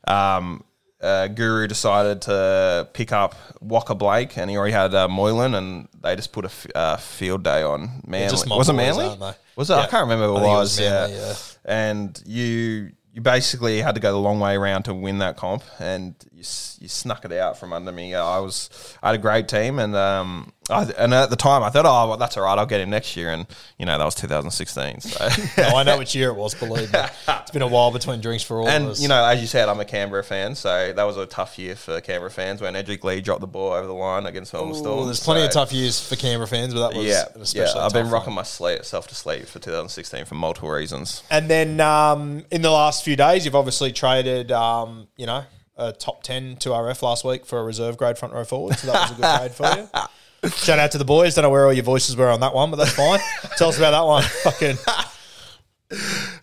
um, 0.06 0.64
uh, 1.00 1.28
Guru 1.28 1.66
decided 1.66 2.22
to 2.22 2.88
pick 2.92 3.12
up 3.12 3.34
Walker 3.60 3.94
Blake, 3.94 4.36
and 4.38 4.50
he 4.50 4.56
already 4.56 4.72
had 4.72 4.94
uh, 4.94 5.06
Moylan, 5.08 5.54
and 5.54 5.88
they 6.02 6.16
just 6.16 6.32
put 6.32 6.44
a 6.44 6.48
f- 6.48 6.66
uh, 6.74 6.96
field 6.96 7.42
day 7.44 7.62
on 7.62 8.00
Manly. 8.06 8.30
just 8.30 8.46
my 8.48 8.56
was 8.56 8.68
it 8.68 8.72
boys, 8.72 8.78
Manly? 8.78 9.04
aren't 9.06 9.20
they? 9.20 9.32
Was 9.56 9.70
it? 9.70 9.74
I 9.74 9.80
Yeah. 9.82 9.86
can't 9.88 10.02
remember 10.08 10.26
who 10.26 10.36
I 10.36 10.38
it 10.38 10.42
think 10.42 10.54
it 10.54 10.58
was. 10.58 10.78
was 10.78 10.80
Manly, 10.80 11.14
yeah. 11.16 11.26
yeah. 11.28 11.34
and 11.66 12.22
you. 12.26 12.90
You 13.14 13.22
basically 13.22 13.80
had 13.80 13.96
to 13.96 14.00
go 14.00 14.12
the 14.12 14.18
long 14.18 14.38
way 14.38 14.54
around 14.54 14.84
to 14.84 14.94
win 14.94 15.18
that 15.18 15.36
comp, 15.36 15.64
and 15.80 16.14
you, 16.38 16.44
you 16.80 16.88
snuck 16.88 17.24
it 17.24 17.32
out 17.32 17.58
from 17.58 17.72
under 17.72 17.90
me. 17.92 18.14
I 18.14 18.38
was 18.38 18.70
I 19.02 19.08
had 19.08 19.14
a 19.16 19.22
great 19.22 19.48
team, 19.48 19.78
and 19.78 19.94
um, 19.96 20.52
I, 20.70 20.84
and 20.96 21.12
at 21.12 21.30
the 21.30 21.36
time 21.36 21.62
I 21.64 21.70
thought, 21.70 21.84
oh, 21.86 22.08
well, 22.08 22.16
that's 22.16 22.36
all 22.36 22.44
right. 22.44 22.56
I'll 22.58 22.66
get 22.66 22.80
him 22.80 22.90
next 22.90 23.16
year, 23.16 23.30
and 23.30 23.46
you 23.78 23.86
know 23.86 23.98
that 23.98 24.04
was 24.04 24.14
2016. 24.14 25.00
So. 25.00 25.28
No, 25.58 25.76
I 25.76 25.82
know 25.82 25.98
which 25.98 26.14
year 26.14 26.28
it 26.30 26.36
was. 26.36 26.54
Believe 26.54 26.92
me, 26.92 27.00
it's 27.28 27.50
been 27.50 27.62
a 27.62 27.66
while 27.66 27.90
between 27.90 28.20
drinks 28.20 28.44
for 28.44 28.60
all 28.60 28.68
of 28.68 28.72
And 28.72 28.86
us. 28.88 29.00
you 29.00 29.08
know, 29.08 29.24
as 29.24 29.40
you 29.40 29.46
said, 29.48 29.68
I'm 29.68 29.80
a 29.80 29.84
Canberra 29.84 30.22
fan, 30.22 30.54
so 30.54 30.92
that 30.92 31.02
was 31.02 31.16
a 31.16 31.26
tough 31.26 31.58
year 31.58 31.74
for 31.74 32.00
Canberra 32.00 32.30
fans 32.30 32.60
when 32.60 32.74
Edrick 32.74 33.02
Lee 33.02 33.20
dropped 33.20 33.40
the 33.40 33.46
ball 33.48 33.72
over 33.72 33.86
the 33.86 33.92
line 33.92 34.26
against 34.26 34.52
Melbourne 34.52 34.74
Storm. 34.74 35.06
there's 35.06 35.20
plenty 35.20 35.44
of 35.44 35.50
tough 35.50 35.72
years 35.72 36.00
for 36.06 36.14
Canberra 36.16 36.46
fans, 36.46 36.72
but 36.74 36.88
that 36.90 36.96
was 36.96 37.06
Yeah, 37.06 37.24
yeah. 37.64 37.72
I've 37.76 37.92
been 37.92 38.08
rocking 38.10 38.28
one. 38.30 38.36
my 38.36 38.42
sleep, 38.44 38.84
self 38.84 39.08
to 39.08 39.14
sleep 39.14 39.46
for 39.46 39.58
2016 39.58 40.24
for 40.26 40.34
multiple 40.36 40.70
reasons. 40.70 41.22
And 41.30 41.50
then 41.50 41.80
um, 41.80 42.44
in 42.52 42.62
the 42.62 42.70
last 42.70 43.04
few 43.04 43.16
days, 43.16 43.44
you've 43.44 43.56
obviously 43.56 43.90
traded, 43.92 44.52
um, 44.52 45.08
you 45.16 45.26
know, 45.26 45.42
a 45.78 45.92
top 45.92 46.22
10 46.22 46.56
to 46.56 46.70
RF 46.70 47.00
last 47.02 47.24
week 47.24 47.46
for 47.46 47.58
a 47.60 47.64
reserve 47.64 47.96
grade 47.96 48.18
front 48.18 48.34
row 48.34 48.44
forward. 48.44 48.76
So 48.76 48.88
that 48.88 49.10
was 49.10 49.10
a 49.12 49.14
good 49.14 49.38
trade 49.38 49.52
for 49.52 49.78
you. 49.80 50.50
Shout 50.50 50.78
out 50.78 50.90
to 50.92 50.98
the 50.98 51.04
boys. 51.04 51.34
Don't 51.34 51.42
know 51.44 51.50
where 51.50 51.66
all 51.66 51.72
your 51.72 51.84
voices 51.84 52.16
were 52.16 52.28
on 52.28 52.40
that 52.40 52.54
one, 52.54 52.70
but 52.70 52.76
that's 52.76 52.92
fine. 52.92 53.18
Tell 53.56 53.70
us 53.70 53.78
about 53.78 53.90
that 53.92 54.02
one. 54.04 54.22
Fucking. 54.44 54.76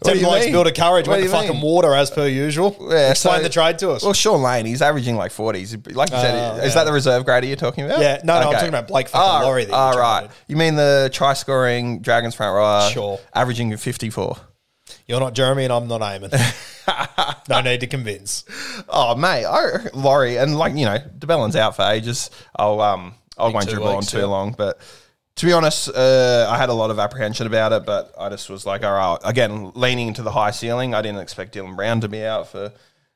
Ten 0.04 0.20
blokes 0.20 0.48
build 0.48 0.66
a 0.66 0.72
courage, 0.72 1.08
What 1.08 1.20
went 1.20 1.24
to 1.26 1.30
fucking 1.30 1.52
mean? 1.52 1.62
water 1.62 1.94
as 1.94 2.10
per 2.10 2.28
usual. 2.28 2.76
Yeah, 2.90 3.12
Explain 3.12 3.38
so- 3.38 3.44
the 3.44 3.50
trade 3.50 3.78
to 3.80 3.92
us. 3.92 4.04
Well, 4.04 4.14
Shaun 4.14 4.42
Lane, 4.42 4.66
he's 4.66 4.82
averaging 4.82 5.16
like 5.18 5.32
40s. 5.32 5.96
Like 5.96 6.10
you 6.10 6.16
said, 6.18 6.34
Oh, 6.34 6.58
is 6.64 6.70
yeah. 6.70 6.74
that 6.76 6.84
the 6.86 6.92
reserve 6.94 7.26
grader 7.26 7.46
you're 7.46 7.56
talking 7.56 7.86
about? 7.86 8.00
Yeah, 8.00 8.22
no, 8.24 8.40
no, 8.42 8.48
I'm 8.48 8.54
talking 8.54 8.70
about 8.70 8.88
Blake 8.88 9.08
fucking 9.08 9.46
Lawrie 9.46 9.66
that 9.66 9.74
Ah, 9.74 9.92
right. 9.92 10.30
You 10.48 10.56
mean 10.58 10.76
the 10.76 11.10
try 11.14 11.34
scoring 11.34 12.00
Dragons 12.02 12.34
front 12.34 12.56
rower? 12.56 12.90
Sure. 12.90 13.20
Averaging 13.36 13.76
54. 13.78 14.36
You're 15.08 15.20
not 15.20 15.34
Jeremy 15.36 15.66
and 15.66 15.74
I'm 15.74 15.88
not 15.88 16.02
Eamon. 16.02 16.32
no 17.50 17.62
need 17.62 17.80
to 17.82 17.88
convince. 17.88 18.46
Oh, 18.90 19.16
mate, 19.16 19.46
I, 19.46 19.90
Lawrie, 19.94 20.38
and 20.38 20.58
like 20.58 20.76
you 20.76 20.86
know, 20.86 20.98
de 20.98 21.28
Belin's 21.28 21.56
out 21.56 21.76
for 21.76 21.84
ages. 21.84 22.30
I'll 22.56 22.82
um, 22.82 23.16
I 23.38 23.48
won't 23.48 23.68
dribble 23.68 23.88
on 23.88 24.04
too 24.04 24.20
yeah. 24.20 24.26
long, 24.26 24.54
but 24.58 24.80
to 25.36 25.46
be 25.46 25.54
honest, 25.54 25.90
uh, 25.90 26.48
I 26.50 26.58
had 26.58 26.70
a 26.70 26.74
lot 26.74 26.92
of 26.92 27.00
apprehension 27.00 27.48
about 27.48 27.74
it, 27.74 27.86
but 27.86 28.14
I 28.18 28.30
just 28.30 28.50
was 28.50 28.66
like, 28.66 28.84
all 28.84 28.94
right, 28.94 29.20
again, 29.24 29.72
leaning 29.76 30.08
into 30.08 30.22
the 30.22 30.32
high 30.32 30.52
ceiling. 30.52 30.94
I 30.94 31.02
didn't 31.02 31.22
expect 31.22 31.56
Dylan 31.56 31.76
Brown 31.76 32.02
to 32.02 32.08
be 32.08 32.24
out 32.24 32.48
for 32.48 32.72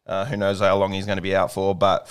uh, 0.05 0.25
who 0.25 0.37
knows 0.37 0.59
how 0.59 0.75
long 0.77 0.91
he's 0.91 1.05
going 1.05 1.17
to 1.17 1.23
be 1.23 1.35
out 1.35 1.53
for, 1.53 1.75
but. 1.75 2.09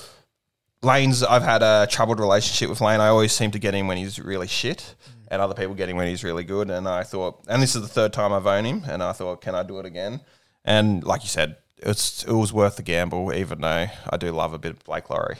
Lane's, 0.80 1.24
I've 1.24 1.42
had 1.42 1.64
a 1.64 1.88
troubled 1.90 2.20
relationship 2.20 2.70
with 2.70 2.80
Lane. 2.80 3.00
I 3.00 3.08
always 3.08 3.32
seem 3.32 3.50
to 3.50 3.58
get 3.58 3.74
him 3.74 3.88
when 3.88 3.96
he's 3.96 4.20
really 4.20 4.46
shit, 4.46 4.94
and 5.26 5.42
other 5.42 5.52
people 5.52 5.74
get 5.74 5.88
him 5.88 5.96
when 5.96 6.06
he's 6.06 6.22
really 6.22 6.44
good. 6.44 6.70
And 6.70 6.86
I 6.86 7.02
thought, 7.02 7.44
and 7.48 7.60
this 7.60 7.74
is 7.74 7.82
the 7.82 7.88
third 7.88 8.12
time 8.12 8.32
I've 8.32 8.46
owned 8.46 8.64
him, 8.64 8.84
and 8.86 9.02
I 9.02 9.10
thought, 9.10 9.40
can 9.40 9.56
I 9.56 9.64
do 9.64 9.80
it 9.80 9.86
again? 9.86 10.20
And 10.64 11.02
like 11.04 11.22
you 11.22 11.28
said, 11.28 11.56
it's 11.78 12.24
it 12.24 12.32
was 12.32 12.52
worth 12.52 12.76
the 12.76 12.82
gamble, 12.82 13.32
even 13.32 13.60
though 13.60 13.86
I 14.10 14.16
do 14.18 14.30
love 14.32 14.52
a 14.52 14.58
bit 14.58 14.72
of 14.72 14.84
Blake 14.84 15.08
Lawrie. 15.10 15.36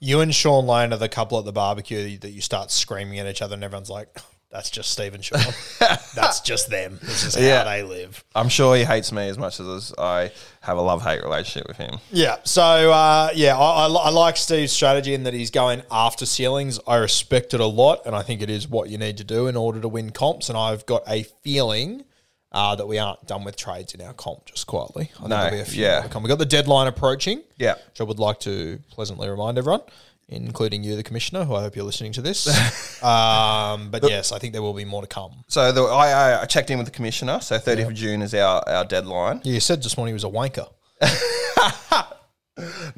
You 0.00 0.20
and 0.20 0.34
Shaun 0.34 0.66
Lane 0.66 0.92
are 0.92 0.96
the 0.98 1.08
couple 1.08 1.38
at 1.38 1.44
the 1.44 1.52
barbecue 1.52 2.18
that 2.18 2.30
you 2.30 2.40
start 2.40 2.70
screaming 2.70 3.18
at 3.18 3.26
each 3.26 3.42
other, 3.42 3.54
and 3.54 3.62
everyone's 3.62 3.90
like, 3.90 4.08
"That's 4.50 4.70
just 4.70 4.90
Steve 4.90 5.14
and 5.14 5.22
Sean. 5.24 5.38
That's 6.14 6.40
just 6.40 6.70
them. 6.70 6.98
This 7.02 7.22
is 7.24 7.34
how 7.34 7.40
Yeah. 7.42 7.64
they 7.64 7.82
live." 7.82 8.24
I'm 8.34 8.48
sure 8.48 8.74
he 8.76 8.84
hates 8.84 9.12
me 9.12 9.28
as 9.28 9.36
much 9.38 9.60
as 9.60 9.92
I 9.98 10.32
have 10.62 10.76
a 10.78 10.80
love 10.80 11.02
hate 11.02 11.22
relationship 11.22 11.68
with 11.68 11.76
him. 11.76 11.98
Yeah. 12.10 12.36
So 12.44 12.90
uh, 12.90 13.28
yeah, 13.34 13.56
I, 13.56 13.86
I, 13.86 13.88
I 13.88 14.10
like 14.10 14.36
Steve's 14.38 14.72
strategy 14.72 15.12
in 15.14 15.24
that 15.24 15.34
he's 15.34 15.50
going 15.50 15.82
after 15.90 16.24
ceilings. 16.26 16.80
I 16.86 16.96
respect 16.96 17.52
it 17.54 17.60
a 17.60 17.66
lot, 17.66 18.06
and 18.06 18.16
I 18.16 18.22
think 18.22 18.40
it 18.42 18.50
is 18.50 18.66
what 18.68 18.88
you 18.88 18.96
need 18.98 19.18
to 19.18 19.24
do 19.24 19.46
in 19.46 19.56
order 19.56 19.80
to 19.80 19.88
win 19.88 20.10
comps. 20.10 20.48
And 20.48 20.58
I've 20.58 20.84
got 20.86 21.02
a 21.06 21.22
feeling. 21.44 22.04
Uh, 22.52 22.74
that 22.74 22.86
we 22.88 22.98
aren't 22.98 23.24
done 23.28 23.44
with 23.44 23.54
trades 23.56 23.94
in 23.94 24.00
our 24.00 24.12
comp, 24.12 24.44
just 24.44 24.66
quietly. 24.66 25.04
I 25.14 25.18
think 25.18 25.28
No, 25.28 25.36
there'll 25.36 25.50
be 25.52 25.60
a 25.60 25.64
few 25.64 25.84
yeah. 25.84 25.92
more 26.00 26.02
to 26.02 26.08
come. 26.08 26.22
We've 26.24 26.28
got 26.30 26.40
the 26.40 26.44
deadline 26.46 26.88
approaching. 26.88 27.42
Yeah. 27.58 27.74
which 27.74 28.00
I 28.00 28.02
would 28.04 28.18
like 28.18 28.40
to 28.40 28.80
pleasantly 28.90 29.28
remind 29.28 29.56
everyone, 29.56 29.82
including 30.28 30.82
you, 30.82 30.96
the 30.96 31.04
commissioner, 31.04 31.44
who 31.44 31.54
I 31.54 31.60
hope 31.60 31.76
you're 31.76 31.84
listening 31.84 32.10
to 32.14 32.22
this. 32.22 32.48
um, 33.04 33.90
but 33.92 34.02
yes, 34.02 34.32
I 34.32 34.40
think 34.40 34.52
there 34.52 34.62
will 34.62 34.74
be 34.74 34.84
more 34.84 35.00
to 35.00 35.06
come. 35.06 35.44
So 35.46 35.70
the, 35.70 35.82
I, 35.84 36.42
I- 36.42 36.44
checked 36.46 36.70
in 36.70 36.78
with 36.78 36.86
the 36.88 36.92
commissioner. 36.92 37.38
So 37.40 37.56
30th 37.56 37.86
of 37.86 37.94
June 37.94 38.20
is 38.20 38.34
our, 38.34 38.68
our 38.68 38.84
deadline. 38.84 39.42
Yeah, 39.44 39.52
you 39.52 39.60
said 39.60 39.80
this 39.80 39.96
morning 39.96 40.10
he 40.10 40.14
was 40.14 40.24
a 40.24 40.28
wanker. 40.28 40.68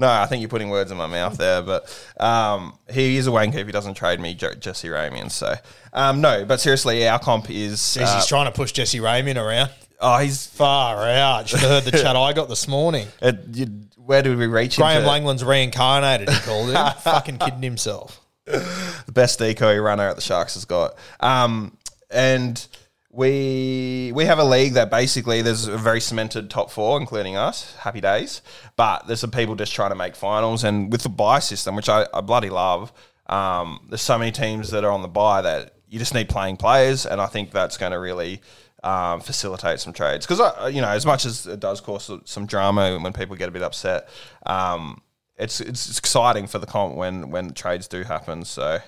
No, 0.02 0.10
I 0.10 0.26
think 0.26 0.40
you're 0.40 0.48
putting 0.48 0.68
words 0.68 0.90
in 0.90 0.96
my 0.96 1.06
mouth 1.06 1.38
there, 1.38 1.62
but 1.62 1.86
um, 2.18 2.76
he 2.92 3.16
is 3.18 3.28
a 3.28 3.30
wanker 3.30 3.54
if 3.54 3.66
he 3.66 3.72
doesn't 3.72 3.94
trade 3.94 4.18
me 4.18 4.34
Je- 4.34 4.56
Jesse 4.58 4.88
Ramien. 4.88 5.30
So 5.30 5.54
um, 5.92 6.20
no, 6.20 6.44
but 6.44 6.60
seriously, 6.60 7.06
our 7.06 7.20
comp 7.20 7.48
is 7.48 7.78
Jeez, 7.78 8.02
uh, 8.02 8.16
he's 8.16 8.26
trying 8.26 8.46
to 8.46 8.50
push 8.50 8.72
Jesse 8.72 8.98
Ramien 8.98 9.36
around. 9.36 9.70
oh 10.00 10.18
he's 10.18 10.44
Far 10.44 11.08
out. 11.08 11.48
Should 11.48 11.60
have 11.60 11.84
heard 11.84 11.84
the 11.84 11.96
chat 11.96 12.16
I 12.16 12.32
got 12.32 12.48
this 12.48 12.66
morning. 12.66 13.06
uh, 13.22 13.34
you, 13.52 13.66
where 13.94 14.22
did 14.22 14.36
we 14.36 14.48
reach? 14.48 14.76
Graham 14.76 15.04
into 15.04 15.08
Langlands 15.08 15.46
reincarnated, 15.46 16.28
he 16.28 16.40
called 16.40 16.70
him. 16.70 16.94
Fucking 17.02 17.38
kidding 17.38 17.62
himself. 17.62 18.20
the 18.44 19.12
best 19.12 19.38
decoy 19.38 19.78
runner 19.78 20.08
at 20.08 20.16
the 20.16 20.22
Sharks 20.22 20.54
has 20.54 20.64
got. 20.64 20.96
Um, 21.20 21.76
and 22.10 22.66
we 23.12 24.10
we 24.14 24.24
have 24.24 24.38
a 24.38 24.44
league 24.44 24.72
that 24.72 24.90
basically 24.90 25.42
there's 25.42 25.68
a 25.68 25.76
very 25.76 26.00
cemented 26.00 26.48
top 26.48 26.70
four, 26.70 26.98
including 26.98 27.36
us. 27.36 27.74
Happy 27.76 28.00
days, 28.00 28.40
but 28.76 29.06
there's 29.06 29.20
some 29.20 29.30
people 29.30 29.54
just 29.54 29.74
trying 29.74 29.90
to 29.90 29.96
make 29.96 30.16
finals, 30.16 30.64
and 30.64 30.90
with 30.90 31.02
the 31.02 31.10
buy 31.10 31.38
system, 31.38 31.76
which 31.76 31.88
I, 31.88 32.06
I 32.12 32.22
bloody 32.22 32.50
love. 32.50 32.92
Um, 33.26 33.86
there's 33.88 34.02
so 34.02 34.18
many 34.18 34.32
teams 34.32 34.70
that 34.70 34.84
are 34.84 34.90
on 34.90 35.02
the 35.02 35.08
buy 35.08 35.42
that 35.42 35.74
you 35.88 35.98
just 35.98 36.14
need 36.14 36.28
playing 36.30 36.56
players, 36.56 37.04
and 37.04 37.20
I 37.20 37.26
think 37.26 37.50
that's 37.50 37.76
going 37.76 37.92
to 37.92 37.98
really 37.98 38.40
um, 38.82 39.20
facilitate 39.20 39.78
some 39.78 39.92
trades 39.92 40.26
because 40.26 40.74
you 40.74 40.80
know 40.80 40.88
as 40.88 41.04
much 41.04 41.26
as 41.26 41.46
it 41.46 41.60
does 41.60 41.82
cause 41.82 42.10
some 42.24 42.46
drama 42.46 42.98
when 42.98 43.12
people 43.12 43.36
get 43.36 43.48
a 43.48 43.52
bit 43.52 43.62
upset. 43.62 44.08
Um, 44.46 45.02
it's, 45.36 45.60
it's 45.60 45.98
exciting 45.98 46.46
for 46.46 46.58
the 46.58 46.66
comp 46.66 46.94
when 46.94 47.30
when 47.30 47.52
trades 47.52 47.88
do 47.88 48.04
happen. 48.04 48.44
So, 48.44 48.80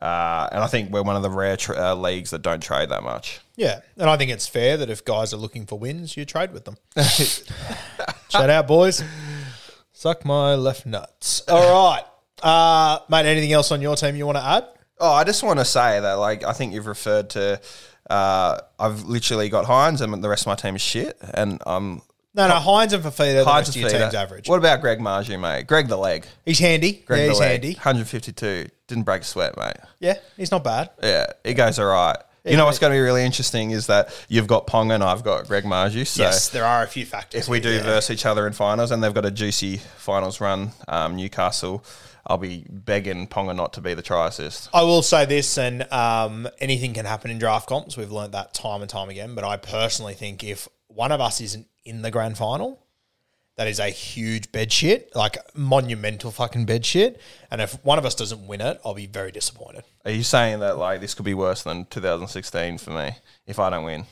uh, 0.00 0.48
and 0.52 0.62
I 0.62 0.66
think 0.66 0.90
we're 0.90 1.02
one 1.02 1.16
of 1.16 1.22
the 1.22 1.30
rare 1.30 1.56
tra- 1.56 1.90
uh, 1.90 1.94
leagues 1.94 2.30
that 2.30 2.42
don't 2.42 2.62
trade 2.62 2.88
that 2.88 3.02
much. 3.02 3.40
Yeah, 3.56 3.80
and 3.96 4.08
I 4.08 4.16
think 4.16 4.30
it's 4.30 4.46
fair 4.46 4.76
that 4.78 4.88
if 4.88 5.04
guys 5.04 5.34
are 5.34 5.36
looking 5.36 5.66
for 5.66 5.78
wins, 5.78 6.16
you 6.16 6.24
trade 6.24 6.52
with 6.52 6.64
them. 6.64 6.76
Shout 8.30 8.48
out, 8.48 8.66
boys. 8.66 9.02
Suck 9.92 10.24
my 10.24 10.54
left 10.54 10.86
nuts. 10.86 11.42
All 11.48 11.92
right. 11.92 12.04
Uh, 12.42 13.00
mate, 13.10 13.26
anything 13.26 13.52
else 13.52 13.70
on 13.70 13.82
your 13.82 13.96
team 13.96 14.16
you 14.16 14.24
want 14.24 14.38
to 14.38 14.44
add? 14.44 14.66
Oh, 14.98 15.12
I 15.12 15.24
just 15.24 15.42
want 15.42 15.58
to 15.58 15.64
say 15.64 16.00
that 16.00 16.14
like 16.14 16.44
I 16.44 16.52
think 16.52 16.72
you've 16.72 16.86
referred 16.86 17.30
to. 17.30 17.60
Uh, 18.08 18.58
I've 18.78 19.04
literally 19.04 19.48
got 19.50 19.66
Hynes, 19.66 20.00
and 20.00 20.24
the 20.24 20.28
rest 20.28 20.42
of 20.42 20.46
my 20.46 20.54
team 20.54 20.74
is 20.76 20.82
shit, 20.82 21.18
and 21.34 21.62
I'm 21.66 22.00
No, 22.32 22.46
no, 22.46 22.54
Hynes 22.54 22.92
and 22.92 23.02
Fifita, 23.02 23.44
the 23.44 23.44
Hynes 23.44 23.46
rest 23.46 23.68
of 23.70 23.82
and 23.82 23.90
your 23.90 24.00
team's 24.00 24.14
average. 24.14 24.48
What 24.48 24.58
about 24.58 24.80
Greg 24.80 25.00
Marzhew, 25.00 25.40
mate? 25.40 25.66
Greg 25.66 25.88
the 25.88 25.96
leg. 25.96 26.26
He's 26.44 26.60
handy. 26.60 27.02
Greg 27.04 27.20
yeah, 27.20 27.24
the 27.26 27.30
he's 27.32 27.40
leg. 27.40 27.50
handy. 27.50 27.74
152. 27.74 28.68
Didn't 28.86 29.04
break 29.04 29.22
a 29.22 29.24
sweat, 29.24 29.56
mate. 29.56 29.76
Yeah, 29.98 30.14
he's 30.36 30.50
not 30.50 30.62
bad. 30.62 30.90
Yeah, 31.02 31.26
he 31.42 31.54
goes 31.54 31.78
all 31.78 31.86
right. 31.86 32.16
You 32.44 32.56
know 32.56 32.64
what's 32.64 32.78
going 32.78 32.92
to 32.92 32.96
be 32.96 33.00
really 33.00 33.24
interesting 33.24 33.70
is 33.70 33.88
that 33.88 34.14
you've 34.28 34.46
got 34.46 34.66
Ponga 34.66 34.94
and 34.94 35.04
I've 35.04 35.22
got 35.22 35.46
Greg 35.46 35.64
Marzhew. 35.64 36.06
So 36.06 36.22
yes, 36.22 36.48
there 36.48 36.64
are 36.64 36.82
a 36.82 36.86
few 36.86 37.04
factors. 37.04 37.42
if 37.42 37.48
we 37.48 37.60
do 37.60 37.68
here, 37.68 37.78
yeah. 37.78 37.84
verse 37.84 38.10
each 38.10 38.24
other 38.24 38.46
in 38.46 38.54
finals 38.54 38.90
and 38.90 39.02
they've 39.02 39.12
got 39.12 39.26
a 39.26 39.30
juicy 39.30 39.76
finals 39.76 40.40
run, 40.40 40.70
um, 40.88 41.16
Newcastle, 41.16 41.84
I'll 42.26 42.38
be 42.38 42.64
begging 42.70 43.26
Ponga 43.26 43.54
not 43.54 43.74
to 43.74 43.80
be 43.80 43.92
the 43.92 44.02
try 44.02 44.28
assist. 44.28 44.70
I 44.72 44.82
will 44.82 45.02
say 45.02 45.26
this, 45.26 45.58
and 45.58 45.90
um, 45.92 46.48
anything 46.60 46.94
can 46.94 47.04
happen 47.04 47.30
in 47.30 47.38
draft 47.38 47.68
comps. 47.68 47.96
We've 47.96 48.12
learned 48.12 48.34
that 48.34 48.54
time 48.54 48.82
and 48.82 48.90
time 48.90 49.08
again. 49.08 49.34
But 49.34 49.44
I 49.44 49.56
personally 49.56 50.14
think 50.14 50.44
if 50.44 50.68
one 50.86 51.12
of 51.12 51.20
us 51.20 51.40
isn't 51.40 51.66
in 51.84 52.02
the 52.02 52.10
grand 52.10 52.36
final, 52.38 52.84
that 53.56 53.66
is 53.68 53.78
a 53.78 53.90
huge 53.90 54.52
bed 54.52 54.72
shit, 54.72 55.14
like 55.14 55.36
monumental 55.54 56.30
fucking 56.30 56.64
bed 56.64 56.84
shit. 56.86 57.20
And 57.50 57.60
if 57.60 57.72
one 57.84 57.98
of 57.98 58.06
us 58.06 58.14
doesn't 58.14 58.46
win 58.46 58.60
it, 58.60 58.80
I'll 58.84 58.94
be 58.94 59.06
very 59.06 59.30
disappointed. 59.32 59.84
Are 60.04 60.10
you 60.10 60.22
saying 60.22 60.60
that 60.60 60.78
like 60.78 61.00
this 61.00 61.14
could 61.14 61.24
be 61.26 61.34
worse 61.34 61.62
than 61.62 61.84
2016 61.86 62.78
for 62.78 62.90
me 62.90 63.10
if 63.46 63.58
I 63.58 63.70
don't 63.70 63.84
win? 63.84 64.06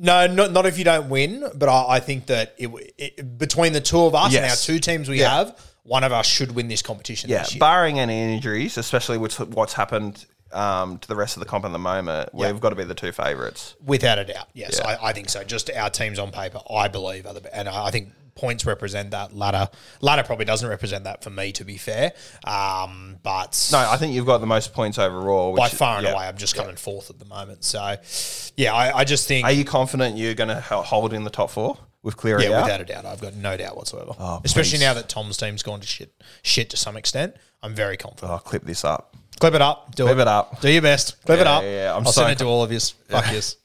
No, 0.00 0.28
not, 0.28 0.52
not 0.52 0.64
if 0.64 0.78
you 0.78 0.84
don't 0.84 1.08
win, 1.08 1.44
but 1.56 1.68
I, 1.68 1.96
I 1.96 2.00
think 2.00 2.26
that 2.26 2.54
it, 2.56 2.70
it, 2.98 3.36
between 3.38 3.72
the 3.72 3.80
two 3.80 4.00
of 4.02 4.14
us 4.14 4.32
and 4.34 4.44
our 4.44 4.54
two 4.54 4.78
teams 4.78 5.08
we 5.08 5.18
Yeah. 5.20 5.38
have, 5.38 5.58
one 5.82 6.04
of 6.04 6.12
us 6.12 6.26
should 6.26 6.52
win 6.54 6.68
this 6.68 6.82
competition 6.82 7.30
Yeah, 7.30 7.38
this 7.40 7.54
year. 7.54 7.58
barring 7.60 7.98
any 7.98 8.34
injuries, 8.34 8.78
especially 8.78 9.18
with 9.18 9.40
what's 9.40 9.72
happened 9.72 10.24
um, 10.52 10.98
to 10.98 11.08
the 11.08 11.16
rest 11.16 11.36
of 11.36 11.40
the 11.40 11.46
comp 11.46 11.64
at 11.64 11.72
the 11.72 11.78
moment, 11.78 12.30
we've 12.32 12.60
got 12.60 12.70
to 12.70 12.76
be 12.76 12.84
the 12.84 12.94
two 12.94 13.12
favourites. 13.12 13.76
Without 13.84 14.18
a 14.18 14.24
doubt, 14.24 14.48
yes, 14.54 14.80
Yeah. 14.82 14.88
I, 15.00 15.08
I 15.08 15.12
think 15.12 15.28
so. 15.28 15.44
Just 15.44 15.70
our 15.70 15.90
teams 15.90 16.18
on 16.18 16.30
paper, 16.30 16.60
I 16.70 16.88
believe, 16.88 17.26
are 17.26 17.34
the, 17.34 17.56
and 17.56 17.68
I 17.68 17.90
think 17.90 18.12
points 18.38 18.64
represent 18.64 19.10
that. 19.10 19.36
Ladder, 19.36 19.68
ladder 20.00 20.22
probably 20.22 20.44
doesn't 20.44 20.68
represent 20.68 21.04
that 21.04 21.22
for 21.22 21.30
me, 21.30 21.52
to 21.52 21.64
be 21.64 21.76
fair. 21.76 22.12
Um, 22.44 23.18
but 23.22 23.68
No, 23.72 23.78
I 23.78 23.96
think 23.96 24.14
you've 24.14 24.26
got 24.26 24.38
the 24.38 24.46
most 24.46 24.72
points 24.72 24.98
overall. 24.98 25.52
Which, 25.52 25.58
by 25.58 25.68
far 25.68 25.98
and 25.98 26.06
yeah. 26.06 26.12
away, 26.14 26.26
I'm 26.26 26.36
just 26.36 26.54
coming 26.54 26.76
fourth 26.76 27.10
at 27.10 27.18
the 27.18 27.24
moment. 27.26 27.64
So, 27.64 27.96
yeah, 28.56 28.72
I, 28.72 28.98
I 28.98 29.04
just 29.04 29.28
think, 29.28 29.44
Are 29.44 29.52
you 29.52 29.64
confident 29.64 30.16
you're 30.16 30.34
going 30.34 30.48
to 30.48 30.60
hold 30.60 31.12
in 31.12 31.24
the 31.24 31.30
top 31.30 31.50
four 31.50 31.76
with 32.02 32.16
Cleary 32.16 32.44
yeah, 32.44 32.58
out? 32.58 32.62
without 32.62 32.80
a 32.80 32.84
doubt, 32.84 33.04
I've 33.04 33.20
got 33.20 33.34
no 33.34 33.56
doubt 33.56 33.76
whatsoever. 33.76 34.12
Oh, 34.18 34.40
Especially 34.44 34.78
now 34.78 34.94
that 34.94 35.08
Tom's 35.08 35.36
team's 35.36 35.62
gone 35.62 35.80
to 35.80 35.86
shit, 35.86 36.14
shit 36.42 36.70
to 36.70 36.76
some 36.76 36.96
extent. 36.96 37.34
I'm 37.60 37.74
very 37.74 37.96
confident. 37.96 38.30
I'll 38.30 38.38
clip 38.38 38.64
this 38.64 38.84
up. 38.84 39.16
Clip 39.38 39.54
it 39.54 39.62
up. 39.62 39.94
Do 39.94 40.04
Clip 40.04 40.18
it 40.18 40.28
up. 40.28 40.60
Do 40.60 40.70
your 40.70 40.82
best. 40.82 41.22
Clip 41.24 41.40
it 41.40 41.46
up. 41.46 41.62
yeah, 41.62 41.84
yeah. 41.84 41.94
I'm 41.96 42.06
I'll 42.06 42.12
so 42.12 42.22
send 42.22 42.32
it 42.32 42.38
to 42.38 42.44
all 42.46 42.62
of 42.62 42.72
you. 42.72 42.80
Fuck 42.80 43.26
yes. 43.32 43.56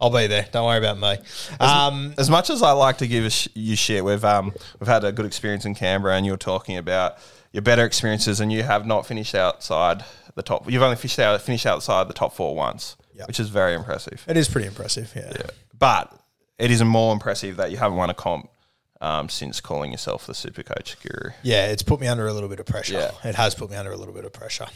I'll 0.00 0.10
be 0.10 0.26
there. 0.28 0.46
Don't 0.52 0.64
worry 0.64 0.78
about 0.78 0.98
me. 0.98 1.24
Um, 1.58 2.14
As 2.18 2.30
much 2.30 2.50
as 2.50 2.62
I 2.62 2.70
like 2.72 2.98
to 2.98 3.06
give 3.08 3.32
sh- 3.32 3.48
you 3.54 3.74
shit, 3.76 4.04
we've 4.04 4.24
um 4.24 4.52
we've 4.78 4.86
had 4.88 5.04
a 5.04 5.10
good 5.12 5.26
experience 5.26 5.64
in 5.64 5.74
Canberra, 5.74 6.14
and 6.16 6.24
you're 6.24 6.36
talking 6.36 6.76
about 6.76 7.18
your 7.52 7.62
better 7.62 7.84
experiences, 7.84 8.40
and 8.40 8.52
you 8.52 8.62
have 8.62 8.86
not 8.86 9.06
finished 9.06 9.34
outside 9.34 10.04
the 10.36 10.42
top. 10.42 10.70
You've 10.70 10.82
only 10.82 10.96
finished 10.96 11.18
out 11.18 11.40
finished 11.42 11.66
outside 11.66 12.06
the 12.08 12.14
top 12.14 12.32
four 12.34 12.54
once, 12.54 12.96
Yep. 13.16 13.26
which 13.26 13.40
is 13.40 13.48
very 13.48 13.74
impressive. 13.74 14.24
it 14.28 14.36
is 14.36 14.48
pretty 14.48 14.68
impressive. 14.68 15.12
Yeah. 15.16 15.32
But 15.76 16.12
it 16.58 16.70
is 16.70 16.82
more 16.84 17.12
impressive 17.12 17.56
that 17.56 17.72
you 17.72 17.76
haven't 17.78 17.96
won 17.96 18.08
a 18.10 18.14
comp 18.14 18.48
um, 19.00 19.28
since 19.28 19.60
calling 19.60 19.90
yourself 19.90 20.26
the 20.28 20.34
Super 20.34 20.62
Coach 20.62 20.96
Guru. 21.02 21.32
Yeah, 21.42 21.66
it's 21.66 21.82
put 21.82 22.00
me 22.00 22.06
under 22.06 22.28
a 22.28 22.32
little 22.32 22.48
bit 22.48 22.60
of 22.60 22.66
pressure. 22.66 22.94
Yeah. 22.94 23.10
It 23.28 23.34
has 23.34 23.56
put 23.56 23.68
me 23.70 23.76
under 23.76 23.90
a 23.90 23.96
little 23.96 24.14
bit 24.14 24.24
of 24.24 24.32
pressure. 24.32 24.66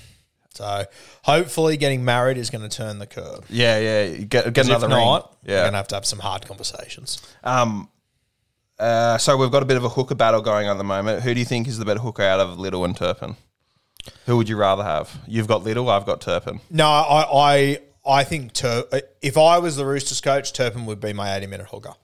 So 0.55 0.85
hopefully 1.25 1.77
getting 1.77 2.05
married 2.05 2.37
is 2.37 2.51
going 2.51 2.69
to 2.69 2.75
turn 2.75 2.99
the 2.99 3.07
curve. 3.07 3.45
Yeah, 3.49 3.79
yeah. 3.79 4.03
you 4.05 4.19
Get, 4.27 4.45
get 4.45 4.55
'Cause 4.55 4.69
another 4.69 4.87
if 4.87 4.91
not, 4.91 5.23
ring. 5.23 5.39
we're 5.47 5.55
Yeah. 5.55 5.61
going 5.63 5.73
to 5.73 5.77
have 5.79 5.89
to 5.89 5.95
have 5.97 6.07
some 6.07 6.19
hard 6.19 6.47
conversations. 6.47 7.21
Um, 7.43 7.89
uh, 8.79 9.17
so 9.19 9.37
we've 9.37 9.51
got 9.51 9.63
a 9.63 9.67
bit 9.67 9.77
of 9.77 9.85
a 9.85 9.89
hooker 9.89 10.15
battle 10.15 10.41
going 10.41 10.67
on 10.69 10.77
at 10.77 10.79
the 10.79 10.85
moment. 10.85 11.23
Who 11.23 11.33
do 11.35 11.41
you 11.41 11.47
think 11.47 11.69
is 11.69 11.79
the 11.79 11.85
better 11.85 12.01
hooker 12.01 12.23
out 12.23 12.41
of 12.41 12.59
Little 12.59 12.85
and 12.85 12.97
Turpin? 12.97 13.37
Who 14.27 14.37
would 14.37 14.49
you 14.49 14.57
rather 14.57 14.83
have? 14.83 15.21
You've 15.27 15.47
got 15.47 15.63
Little, 15.63 15.89
I've 15.89 16.07
got 16.07 16.21
Turpin. 16.21 16.61
No, 16.71 16.87
I 16.89 17.23
I, 17.33 17.79
I 18.05 18.25
think 18.25 18.53
Tur- 18.53 18.87
if 19.21 19.39
I 19.39 19.59
was 19.59 19.77
the 19.77 19.87
Roosters 19.87 20.21
coach, 20.21 20.53
Turpin 20.53 20.87
would 20.87 21.01
be 21.01 21.13
my 21.13 21.35
80 21.37 21.47
minute 21.47 21.69
hooker. 21.69 21.95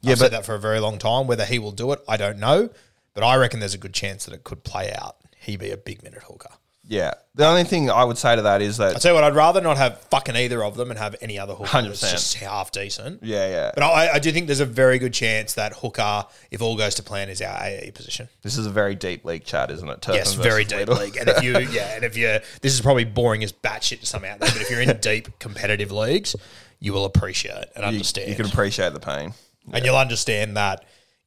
Yeah, 0.00 0.12
I've 0.12 0.18
but- 0.18 0.24
said 0.26 0.32
that 0.32 0.44
for 0.46 0.54
a 0.54 0.60
very 0.60 0.78
long 0.80 0.98
time. 0.98 1.26
Whether 1.26 1.44
he 1.44 1.58
will 1.58 1.72
do 1.72 1.90
it, 1.92 2.00
I 2.08 2.16
don't 2.16 2.38
know. 2.38 2.70
But 3.14 3.24
I 3.24 3.34
reckon 3.34 3.58
there's 3.58 3.74
a 3.74 3.78
good 3.78 3.94
chance 3.94 4.24
that 4.26 4.34
it 4.34 4.44
could 4.44 4.62
play 4.62 4.92
out. 4.92 5.16
He 5.36 5.56
be 5.56 5.70
a 5.72 5.76
big 5.76 6.04
minute 6.04 6.22
hooker. 6.28 6.50
Yeah. 6.88 7.12
The 7.34 7.46
only 7.46 7.64
thing 7.64 7.90
I 7.90 8.02
would 8.02 8.16
say 8.16 8.34
to 8.34 8.42
that 8.42 8.62
is 8.62 8.78
that 8.78 8.88
I 8.88 8.92
that 8.94 9.02
tell 9.02 9.12
you 9.12 9.14
what, 9.14 9.22
I'd 9.22 9.34
rather 9.34 9.60
not 9.60 9.76
have 9.76 10.00
fucking 10.04 10.34
either 10.34 10.64
of 10.64 10.74
them 10.76 10.90
and 10.90 10.98
have 10.98 11.14
any 11.20 11.38
other 11.38 11.54
hooker 11.54 11.68
100%. 11.68 12.00
that's 12.00 12.10
just 12.10 12.34
half 12.36 12.72
decent. 12.72 13.22
yeah, 13.22 13.46
yeah. 13.46 13.72
But 13.74 13.84
I, 13.84 14.14
I 14.14 14.18
do 14.18 14.32
think 14.32 14.46
there's 14.46 14.60
a 14.60 14.66
very 14.66 14.98
good 14.98 15.12
chance 15.12 15.52
that 15.54 15.74
hooker, 15.74 16.24
if 16.50 16.62
all 16.62 16.76
goes 16.76 16.94
to 16.94 17.02
plan, 17.02 17.28
is 17.28 17.42
our 17.42 17.62
AE 17.62 17.92
position. 17.94 18.28
this 18.42 18.56
is 18.56 18.66
a 18.66 18.70
very 18.70 18.94
deep 18.94 19.24
league 19.26 19.44
chat, 19.44 19.70
isn't 19.70 19.88
it? 19.88 20.00
Turpin 20.00 20.18
yes, 20.18 20.32
very 20.32 20.64
deep 20.64 20.88
league. 20.88 21.16
And 21.16 21.28
if 21.28 21.42
you, 21.42 21.58
yeah, 21.70 21.94
and 21.94 22.04
if 22.04 22.16
you, 22.16 22.38
this 22.62 22.72
is 22.72 22.80
probably 22.80 23.04
boring 23.04 23.44
as 23.44 23.52
batshit 23.52 24.00
to 24.00 24.06
some 24.06 24.24
out 24.24 24.40
there, 24.40 24.50
but 24.50 24.62
if 24.62 24.70
you're 24.70 24.80
in 24.80 24.96
deep 24.98 25.38
competitive 25.38 25.92
leagues, 25.92 26.34
you 26.80 26.94
will 26.94 27.04
appreciate 27.04 27.66
and 27.76 27.82
you, 27.84 27.88
understand. 27.88 28.30
you 28.30 28.34
can 28.34 28.46
appreciate 28.46 28.94
the 28.94 29.00
pain. 29.00 29.34
and 29.72 29.84
you'll 29.84 29.96
understand 29.96 30.56
that 30.56 30.84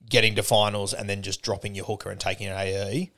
getting 0.09 0.35
to 0.35 0.43
finals 0.43 0.93
and 0.93 1.07
then 1.07 1.21
just 1.21 1.41
dropping 1.43 1.75
your 1.75 1.85
hooker 1.85 2.09
and 2.09 2.19
taking 2.19 2.47
an 2.47 2.57
AE 2.57 3.11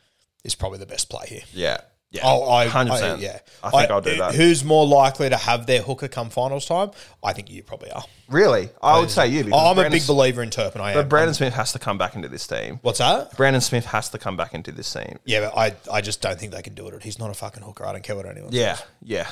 is 0.43 0.55
probably 0.55 0.77
the 0.77 0.85
best 0.85 1.09
play 1.09 1.25
here. 1.27 1.41
Yeah. 1.53 1.77
Yeah. 2.13 2.21
Oh, 2.25 2.49
I, 2.49 2.67
100%. 2.67 2.89
I- 2.91 3.15
yeah. 3.15 3.39
I 3.63 3.69
think 3.71 3.89
I, 3.91 3.93
will 3.95 4.01
do 4.01 4.17
that. 4.17 4.35
Who's 4.35 4.63
more 4.63 4.85
likely 4.85 5.29
to 5.29 5.35
have 5.35 5.65
their 5.65 5.81
hooker 5.81 6.07
come 6.07 6.29
finals 6.29 6.65
time? 6.65 6.91
I 7.23 7.33
think 7.33 7.49
you 7.49 7.63
probably 7.63 7.89
are. 7.91 8.03
really? 8.29 8.69
I 8.81 8.99
would 8.99 9.09
say 9.09 9.27
you. 9.27 9.43
because 9.43 9.59
I'm 9.59 9.71
a 9.71 9.81
Brandon- 9.81 9.99
big 9.99 10.07
believer 10.07 10.43
in 10.43 10.51
Turpin. 10.51 10.79
I 10.79 10.91
am. 10.91 10.95
But 10.95 11.09
Brandon 11.09 11.33
Smith 11.33 11.53
has 11.55 11.71
to 11.73 11.79
come 11.79 11.97
back 11.97 12.15
into 12.15 12.29
this 12.29 12.45
team. 12.47 12.77
What's 12.83 12.99
that? 12.99 13.35
Brandon 13.35 13.61
Smith 13.61 13.85
has 13.87 14.09
to 14.09 14.19
come 14.19 14.37
back 14.37 14.53
into 14.53 14.71
this 14.71 14.93
team. 14.93 15.17
Yeah, 15.25 15.49
but 15.49 15.57
I, 15.57 15.73
I 15.97 16.01
just 16.01 16.21
don't 16.21 16.39
think 16.39 16.51
they 16.53 16.61
can 16.61 16.75
do 16.75 16.87
it. 16.87 17.03
He's 17.03 17.17
not 17.17 17.31
a 17.31 17.33
fucking 17.33 17.63
hooker. 17.63 17.85
I 17.85 17.93
don't 17.93 18.03
care 18.03 18.15
what 18.15 18.25
anyone 18.27 18.51
says. 18.51 18.59
Yeah, 18.61 18.77
yeah. 19.01 19.29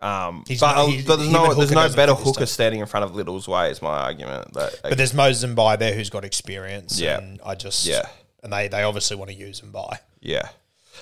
Um, 0.00 0.44
He's 0.46 0.60
but, 0.60 0.74
not- 0.76 0.88
he- 0.90 1.02
but 1.02 1.16
there's 1.16 1.26
him 1.26 1.32
no 1.32 1.44
and 1.50 1.58
there's 1.58 1.68
Hooker 1.70 1.74
no 1.74 1.82
doesn't 1.82 1.96
better 1.96 2.12
fit 2.14 2.18
this 2.20 2.26
hooker 2.28 2.38
team. 2.40 2.46
standing 2.46 2.80
in 2.80 2.86
front 2.86 3.04
of 3.04 3.16
Little's 3.16 3.48
way. 3.48 3.70
Is 3.72 3.82
my 3.82 3.98
argument. 3.98 4.52
That 4.54 4.78
But 4.84 4.96
there's 4.96 5.12
Moses 5.14 5.42
and 5.42 5.56
By 5.56 5.74
there 5.74 5.92
who's 5.94 6.10
got 6.10 6.24
experience. 6.24 7.00
Yeah. 7.00 7.18
And 7.18 7.40
I 7.44 7.56
just, 7.56 7.84
Yeah. 7.86 8.06
And 8.44 8.52
they, 8.52 8.68
they 8.68 8.84
obviously 8.84 9.16
want 9.16 9.30
to 9.32 9.36
use 9.36 9.58
him 9.58 9.72
by. 9.72 9.98
yeah. 10.20 10.50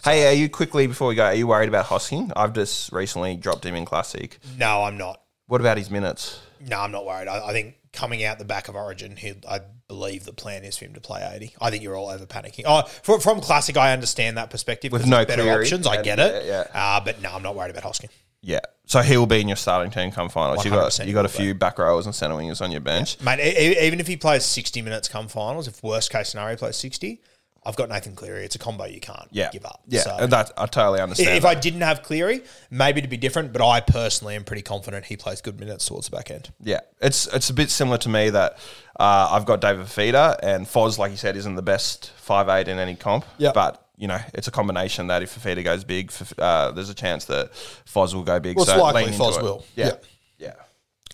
Hey, 0.04 0.26
are 0.28 0.32
you 0.32 0.48
quickly 0.48 0.86
before 0.86 1.08
we 1.08 1.14
go? 1.14 1.24
Are 1.24 1.34
you 1.34 1.46
worried 1.46 1.68
about 1.68 1.86
Hosking? 1.86 2.32
I've 2.36 2.52
just 2.52 2.92
recently 2.92 3.36
dropped 3.36 3.64
him 3.64 3.74
in 3.74 3.84
Classic. 3.84 4.38
No, 4.58 4.84
I'm 4.84 4.96
not. 4.98 5.20
What 5.46 5.60
about 5.60 5.78
his 5.78 5.90
minutes? 5.90 6.40
No, 6.60 6.80
I'm 6.80 6.92
not 6.92 7.04
worried. 7.06 7.28
I, 7.28 7.48
I 7.48 7.52
think 7.52 7.76
coming 7.92 8.24
out 8.24 8.38
the 8.38 8.44
back 8.44 8.68
of 8.68 8.74
Origin, 8.76 9.16
he, 9.16 9.34
I 9.48 9.60
believe 9.88 10.24
the 10.24 10.32
plan 10.32 10.64
is 10.64 10.76
for 10.76 10.84
him 10.84 10.94
to 10.94 11.00
play 11.00 11.28
80. 11.34 11.54
I 11.60 11.70
think 11.70 11.82
you're 11.82 11.96
all 11.96 12.08
over 12.08 12.26
panicking. 12.26 12.64
Oh, 12.66 12.82
from, 13.02 13.20
from 13.20 13.40
Classic, 13.40 13.76
I 13.76 13.92
understand 13.92 14.36
that 14.38 14.50
perspective. 14.50 14.92
With 14.92 15.06
no 15.06 15.24
better 15.24 15.42
Cleary 15.42 15.62
options. 15.64 15.86
I 15.86 16.02
get 16.02 16.18
it. 16.18 16.44
yeah, 16.46 16.64
Uh, 16.74 17.00
but 17.00 17.20
no, 17.22 17.30
I'm 17.32 17.42
not 17.42 17.54
worried 17.54 17.70
about 17.70 17.84
Hoskin. 17.84 18.08
Yeah, 18.42 18.60
so 18.84 19.00
he 19.02 19.16
will 19.16 19.26
be 19.26 19.40
in 19.40 19.48
your 19.48 19.56
starting 19.56 19.90
team 19.90 20.12
come 20.12 20.28
finals. 20.28 20.64
You 20.64 20.70
got 20.70 20.96
you 21.04 21.12
got 21.12 21.24
a 21.24 21.28
few 21.28 21.52
back 21.52 21.78
rowers 21.80 22.06
and 22.06 22.14
centre 22.14 22.36
wingers 22.36 22.60
on 22.60 22.70
your 22.70 22.80
bench. 22.82 23.20
Mate, 23.20 23.40
e- 23.40 23.58
e- 23.82 23.86
even 23.86 23.98
if 23.98 24.06
he 24.06 24.16
plays 24.16 24.44
60 24.44 24.82
minutes 24.82 25.08
come 25.08 25.26
finals, 25.26 25.66
if 25.66 25.82
worst 25.82 26.12
case 26.12 26.28
scenario 26.28 26.54
he 26.54 26.56
plays 26.58 26.76
60, 26.76 27.20
I've 27.66 27.76
got 27.76 27.88
Nathan 27.88 28.14
Cleary. 28.14 28.44
It's 28.44 28.54
a 28.54 28.58
combo 28.58 28.84
you 28.84 29.00
can't 29.00 29.26
Yeah, 29.32 29.50
give 29.52 29.64
up. 29.66 29.80
Yeah, 29.88 30.02
So- 30.02 30.16
and 30.16 30.32
that 30.32 30.52
I 30.56 30.66
totally 30.66 31.00
understand. 31.00 31.36
if 31.36 31.42
that. 31.42 31.48
I 31.48 31.54
didn't 31.58 31.80
have 31.80 32.02
Cleary, 32.04 32.42
maybe 32.70 32.98
it'd 32.98 33.10
be 33.10 33.16
different, 33.16 33.52
but 33.52 33.60
I 33.66 33.80
personally 33.80 34.36
am 34.36 34.44
pretty 34.44 34.62
confident 34.62 35.04
he 35.06 35.16
plays 35.16 35.40
good 35.40 35.58
minutes 35.58 35.86
towards 35.86 36.08
the 36.08 36.16
back 36.16 36.30
end. 36.30 36.52
Yeah, 36.62 36.80
it's 37.00 37.26
it's 37.28 37.50
a 37.50 37.54
bit 37.54 37.70
similar 37.70 37.98
to 37.98 38.08
me 38.08 38.30
that 38.30 38.58
uh, 39.00 39.28
I've 39.32 39.44
got 39.44 39.60
David 39.60 39.86
Fifita 39.86 40.38
and 40.42 40.66
Foz, 40.66 40.96
like 40.96 41.10
you 41.10 41.16
said, 41.16 41.36
isn't 41.36 41.56
the 41.56 41.62
best 41.62 42.12
five 42.16 42.48
eight 42.48 42.68
in 42.68 42.78
any 42.78 42.94
comp. 42.94 43.24
Yeah. 43.38 43.52
but 43.52 43.82
you 43.98 44.06
know 44.06 44.18
it's 44.34 44.46
a 44.46 44.50
combination 44.50 45.06
that 45.08 45.22
if 45.22 45.34
Fafita 45.36 45.64
goes 45.64 45.82
big, 45.82 46.12
uh, 46.38 46.70
there's 46.70 46.90
a 46.90 46.94
chance 46.94 47.24
that 47.24 47.50
Foz 47.92 48.14
will 48.14 48.22
go 48.24 48.38
big. 48.38 48.54
Well, 48.56 48.64
it's 48.64 48.72
so 48.72 48.82
likely 48.82 49.12
Foz 49.12 49.42
will. 49.42 49.64
Yeah, 49.74 49.86
Yeah. 49.86 49.92
yeah, 50.38 50.52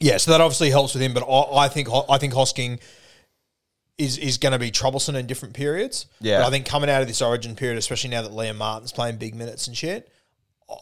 Yeah, 0.01 0.17
so 0.19 0.33
that 0.33 0.41
obviously 0.41 0.71
helps 0.71 0.93
with 0.95 1.03
him, 1.03 1.15
but 1.15 1.23
I, 1.23 1.65
I 1.65 1.69
think 1.69 1.89
I 2.11 2.19
think 2.19 2.35
Hosking 2.35 2.81
is 3.99 4.19
is 4.19 4.39
going 4.39 4.53
to 4.53 4.59
be 4.59 4.71
troublesome 4.71 5.17
in 5.17 5.27
different 5.27 5.55
periods. 5.55 6.07
Yeah. 6.21 6.41
but 6.41 6.47
I 6.47 6.51
think 6.51 6.67
coming 6.67 6.89
out 6.91 7.03
of 7.03 7.09
this 7.09 7.21
Origin 7.23 7.55
period, 7.57 7.79
especially 7.79 8.11
now 8.11 8.23
that 8.23 8.33
Liam 8.33 8.57
Martin's 8.57 8.93
playing 8.93 9.17
big 9.17 9.35
minutes 9.35 9.67
and 9.69 9.77
shit, 9.77 10.11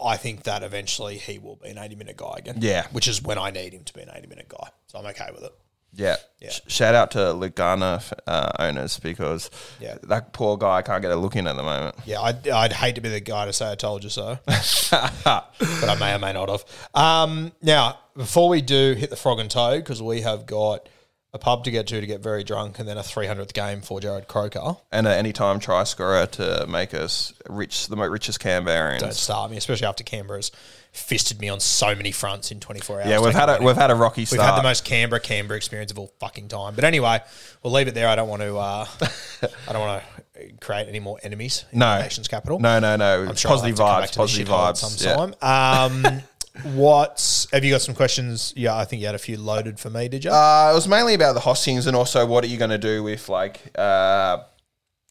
I 0.03 0.17
think 0.17 0.45
that 0.45 0.63
eventually 0.63 1.19
he 1.19 1.39
will 1.39 1.57
be 1.57 1.69
an 1.71 1.79
eighty 1.79 1.97
minute 1.97 2.17
guy 2.17 2.35
again. 2.39 2.57
Yeah. 2.61 2.87
which 2.93 3.09
is 3.09 3.23
when 3.23 3.39
I 3.39 3.51
need 3.51 3.73
him 3.75 3.85
to 3.85 3.93
be 3.93 4.01
an 4.03 4.11
eighty 4.15 4.29
minute 4.29 4.49
guy. 4.49 4.69
So 4.87 4.99
I'm 4.99 5.07
okay 5.07 5.29
with 5.35 5.43
it. 5.45 5.53
yeah. 5.93 6.17
Yeah. 6.41 6.51
Shout 6.69 6.95
out 6.95 7.11
to 7.13 7.33
Luke 7.33 7.55
Garner 7.57 8.01
uh, 8.27 8.53
owners 8.61 8.99
because 9.01 9.51
Yeah. 9.81 9.99
that 10.05 10.33
poor 10.33 10.57
guy 10.57 10.83
can't 10.83 11.03
get 11.03 11.11
a 11.11 11.17
look 11.17 11.35
in 11.37 11.47
at 11.49 11.57
the 11.57 11.63
moment. 11.65 11.97
Yeah, 12.07 12.21
I'd, 12.21 12.49
I'd 12.49 12.73
hate 12.73 12.95
to 12.95 13.01
be 13.01 13.09
the 13.09 13.21
guy 13.21 13.45
to 13.47 13.53
say 13.53 13.71
I 13.71 13.75
told 13.75 14.05
you 14.05 14.11
so, 14.11 14.39
but 14.47 15.55
I 15.89 15.97
may 15.99 16.15
or 16.15 16.19
may 16.19 16.33
not 16.33 16.49
have. 16.49 16.65
Um, 16.95 17.53
now, 17.63 17.99
before 18.17 18.49
we 18.49 18.63
do 18.63 18.95
hit 18.95 19.11
the 19.11 19.17
frog 19.17 19.39
and 19.41 19.51
toe, 19.51 19.77
because 19.79 20.01
we 20.03 20.23
have 20.23 20.47
got 20.47 20.89
a 21.33 21.39
pub 21.39 21.65
to 21.65 21.71
get 21.71 21.87
to 21.89 22.01
to 22.01 22.07
get 22.07 22.21
very 22.21 22.43
drunk, 22.43 22.79
and 22.79 22.89
then 22.89 22.99
a 22.99 23.03
300th 23.03 23.53
game 23.53 23.81
for 23.81 24.01
Jarrod 24.01 24.27
Croker. 24.27 24.77
And 24.91 25.07
an 25.07 25.13
anytime 25.13 25.61
try 25.61 25.85
scorer 25.85 26.27
to 26.27 26.67
make 26.69 26.93
us 26.93 27.33
rich, 27.49 27.87
the 27.89 27.97
richest 27.97 28.41
Canberrans. 28.41 28.99
Don't 29.01 29.15
start 29.15 29.51
me, 29.51 29.57
especially 29.57 29.87
after 29.87 30.03
Canberra's 30.03 30.51
fisted 30.93 31.41
me 31.41 31.49
on 31.49 31.61
so 31.61 31.95
many 31.95 32.11
fronts 32.11 32.51
in 32.51 32.59
24 32.59 32.97
hours. 33.03 33.09
Yeah, 33.09 33.21
we've 33.21 33.33
had 33.33 33.49
a 33.49 33.63
we've 33.63 33.77
had 33.77 33.93
a 33.93 33.95
rocky 33.95 34.27
We've 34.31 34.41
had 34.41 34.59
the 34.59 34.63
most 34.63 34.85
Canberra 34.85 35.21
Canberra 35.21 35.57
experience 35.57 35.93
of 35.93 35.99
all 35.99 36.13
fucking 36.19 36.49
time. 36.49 36.75
But 36.75 36.85
anyway, 36.85 37.21
we'll 37.63 37.73
leave 37.73 37.87
it 37.87 37.95
there. 37.95 38.09
I 38.09 38.17
don't 38.17 38.29
want 38.29 38.43
to. 38.43 38.57
Uh, 38.59 38.87
I 39.69 39.73
don't 39.73 39.81
want 39.87 40.03
to 40.35 40.53
create 40.61 40.89
any 40.89 40.99
more 41.01 41.19
enemies 41.23 41.65
in 41.71 41.79
No. 41.79 41.97
the 41.99 42.03
nation's 42.03 42.29
capital. 42.29 42.59
No, 42.59 42.81
no, 42.81 42.97
no. 42.97 43.23
I'm 43.29 43.37
sure 43.37 43.51
positive 43.51 43.79
have 43.79 43.87
to 43.87 43.93
come 43.93 44.01
back 44.01 44.11
vibes. 44.11 44.17
Positive 44.17 44.49
vibes. 44.49 45.07
at 45.07 45.39
Yeah. 45.43 46.15
Um, 46.17 46.23
what 46.75 47.47
have 47.53 47.65
you 47.65 47.73
got? 47.73 47.83
Some 47.83 47.95
questions? 47.95 48.53
Yeah, 48.57 48.77
I 48.77 48.85
think 48.85 49.01
you 49.01 49.07
had 49.07 49.15
a 49.15 49.19
few 49.19 49.37
loaded 49.37 49.79
for 49.79 49.91
me. 49.91 50.09
Did 50.09 50.25
you? 50.25 50.31
Uh, 50.31 50.71
it 50.73 50.75
was 50.75 50.89
mainly 50.89 51.15
about 51.15 51.35
the 51.35 51.41
hostings 51.41 51.87
and 51.87 51.97
also 51.97 52.27
what 52.27 52.45
are 52.45 52.49
you 52.49 52.59
going 52.59 52.71
to 52.71 52.79
do 52.79 53.03
with 53.03 53.29
like 53.29 53.61
uh, 53.79 54.39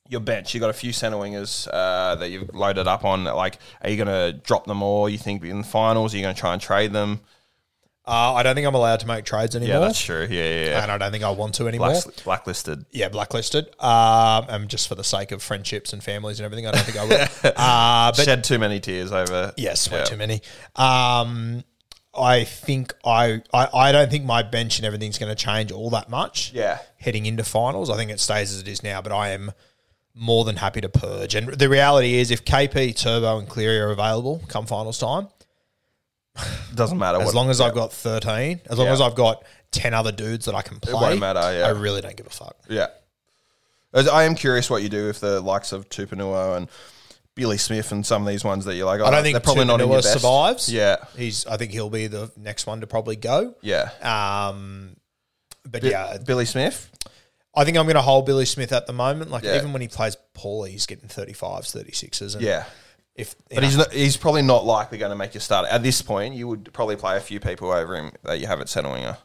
your 0.08 0.22
bench? 0.22 0.54
You 0.54 0.60
got 0.60 0.70
a 0.70 0.74
few 0.74 0.92
centre 0.92 1.18
wingers 1.18 1.68
uh, 1.72 2.16
that 2.16 2.30
you've 2.30 2.54
loaded 2.54 2.88
up 2.88 3.06
on. 3.06 3.24
Like, 3.24 3.58
are 3.82 3.90
you 3.90 4.04
going 4.04 4.08
to 4.08 4.38
drop 4.44 4.66
them 4.66 4.84
all? 4.84 5.10
You 5.10 5.18
think 5.18 5.44
in 5.44 5.60
the 5.60 5.68
finals? 5.68 6.14
Are 6.14 6.18
you 6.18 6.24
going 6.24 6.36
to 6.36 6.40
try 6.40 6.54
and 6.54 6.62
trade 6.62 6.94
them? 6.94 7.22
Uh, 8.10 8.34
I 8.34 8.44
don't 8.44 8.56
think 8.56 8.66
I'm 8.66 8.74
allowed 8.76 9.02
to 9.02 9.08
make 9.08 9.24
trades 9.24 9.56
anymore. 9.56 9.76
Yeah, 9.76 9.80
that's 9.82 10.02
true. 10.02 10.28
Yeah, 10.30 10.44
yeah, 10.44 10.66
yeah. 10.66 10.84
and 10.84 10.92
I 10.92 10.98
don't 10.98 11.12
think 11.12 11.24
I 11.24 11.30
want 11.30 11.54
to 11.56 11.68
anymore. 11.68 11.90
Black, 11.92 12.24
blacklisted. 12.24 12.86
Yeah, 12.92 13.10
blacklisted. 13.10 13.68
Um, 13.80 14.46
and 14.50 14.68
just 14.70 14.88
for 14.88 14.96
the 14.96 15.04
sake 15.04 15.32
of 15.32 15.44
friendships 15.44 15.94
and 15.94 16.04
families 16.04 16.40
and 16.40 16.46
everything, 16.46 16.66
I 16.66 16.72
don't 16.72 16.84
think 16.84 16.98
I 16.98 17.06
will. 17.06 17.54
uh, 17.56 18.12
but 18.16 18.26
Shed 18.26 18.44
too 18.44 18.58
many 18.58 18.80
tears 18.80 19.12
over. 19.12 19.54
Yes, 19.58 19.90
way 19.92 20.00
Yeah. 20.00 20.04
too 20.06 20.18
many. 20.18 20.42
Um, 20.76 21.64
I 22.18 22.44
think 22.44 22.94
I, 23.06 23.42
I 23.54 23.68
I 23.72 23.92
don't 23.92 24.10
think 24.10 24.26
my 24.26 24.42
bench 24.42 24.80
and 24.80 24.86
everything's 24.86 25.20
going 25.20 25.30
to 25.34 25.36
change 25.42 25.72
all 25.72 25.92
that 25.92 26.10
much. 26.10 26.52
Yeah. 26.54 26.80
heading 26.98 27.28
into 27.28 27.44
finals, 27.44 27.90
I 27.90 27.96
think 27.98 28.10
it 28.12 28.20
stays 28.20 28.52
as 28.52 28.60
it 28.60 28.68
is 28.68 28.82
now. 28.84 29.02
But 29.02 29.12
I 29.12 29.30
am 29.30 29.52
more 30.16 30.44
than 30.44 30.56
happy 30.58 30.82
to 30.82 30.90
purge. 30.90 31.36
And 31.36 31.48
the 31.54 31.70
reality 31.70 32.16
is, 32.16 32.32
if 32.32 32.44
KP, 32.44 32.96
Turbo, 33.00 33.38
and 33.38 33.48
Cleary 33.48 33.80
are 33.80 33.92
available 33.92 34.42
come 34.48 34.66
finals 34.66 34.98
time, 34.98 35.28
Doesn't 36.76 36.98
matter. 36.98 37.20
as 37.20 37.26
what, 37.28 37.36
long 37.36 37.50
as. 37.50 37.60
I've 37.62 37.74
got 37.74 37.92
thirteen, 37.92 38.62
as 38.70 38.78
long 38.78 38.88
Yeah. 38.88 38.94
as 38.94 39.02
I've 39.02 39.16
got 39.16 39.44
ten 39.72 39.94
other 39.94 40.12
dudes 40.12 40.46
that 40.46 40.56
I 40.56 40.62
can 40.62 40.80
play, 40.80 40.94
won't 40.94 41.20
matter, 41.20 41.40
yeah. 41.58 41.66
I 41.68 41.72
really 41.72 42.02
don't 42.02 42.16
give 42.16 42.28
a 42.28 42.32
fuck. 42.32 42.56
Yeah. 42.70 42.88
As 43.94 44.08
I 44.08 44.24
am 44.24 44.36
curious 44.36 44.70
what 44.70 44.84
you 44.84 44.90
do 44.90 45.08
with 45.08 45.20
the 45.20 45.42
likes 45.42 45.72
of 45.72 45.90
Tupanua 45.90 46.58
and 46.58 46.70
Billy 47.36 47.58
Smith 47.58 47.92
and 47.92 48.06
some 48.06 48.22
of 48.22 48.28
these 48.28 48.44
ones 48.44 48.66
that 48.66 48.76
you're 48.76 48.86
like, 48.86 49.02
oh, 49.02 49.06
I 49.06 49.12
don't 49.12 49.24
think 49.24 49.34
they're 49.34 49.42
probably 49.42 49.66
not 49.66 49.82
in 49.82 49.88
your 49.90 49.98
Tupanua 50.00 50.04
best. 50.04 50.14
survives. 50.14 50.72
Yeah. 50.72 50.98
He's. 51.18 51.46
I 51.48 51.58
think 51.58 51.72
he'll 51.72 51.90
be 51.90 52.08
the 52.08 52.32
next 52.38 52.68
one 52.68 52.82
to 52.82 52.88
probably 52.88 53.16
go. 53.16 53.56
Yeah. 53.62 53.90
Um, 54.02 54.96
but 55.66 55.84
yeah, 55.84 56.18
Billy 56.26 56.46
Smith? 56.46 56.90
I 57.56 57.66
think 57.66 57.78
I'm 57.78 57.86
going 57.86 57.96
to 57.96 58.02
hold 58.02 58.26
Billy 58.28 58.46
Smith 58.46 58.72
at 58.72 58.86
the 58.88 58.94
moment. 58.94 59.32
Like 59.32 59.44
Yeah. 59.44 59.58
even 59.58 59.74
when 59.74 59.82
he 59.82 59.88
plays 59.88 60.16
poorly, 60.34 60.72
he's 60.72 60.86
getting 60.86 61.10
35s, 61.10 61.72
36s. 61.76 62.36
And 62.36 62.44
Yeah. 62.44 62.66
If 63.20 63.36
But 63.54 63.64
he's 63.64 63.78
not, 63.78 63.92
he's 63.92 64.18
probably 64.18 64.42
not 64.42 64.66
likely 64.66 64.98
going 64.98 65.10
to 65.12 65.16
make 65.16 65.34
you 65.34 65.40
start. 65.40 65.68
At 65.70 65.84
this 65.84 66.02
point, 66.02 66.36
you 66.36 66.48
would 66.48 66.72
probably 66.74 66.96
play 66.96 67.18
a 67.18 67.20
few 67.20 67.40
people 67.40 67.72
over 67.72 67.96
him 67.96 68.12
that 68.24 68.40
you 68.40 68.48
have 68.48 68.62
at 68.62 68.70
centre 68.70 68.90
winger. 68.92 69.18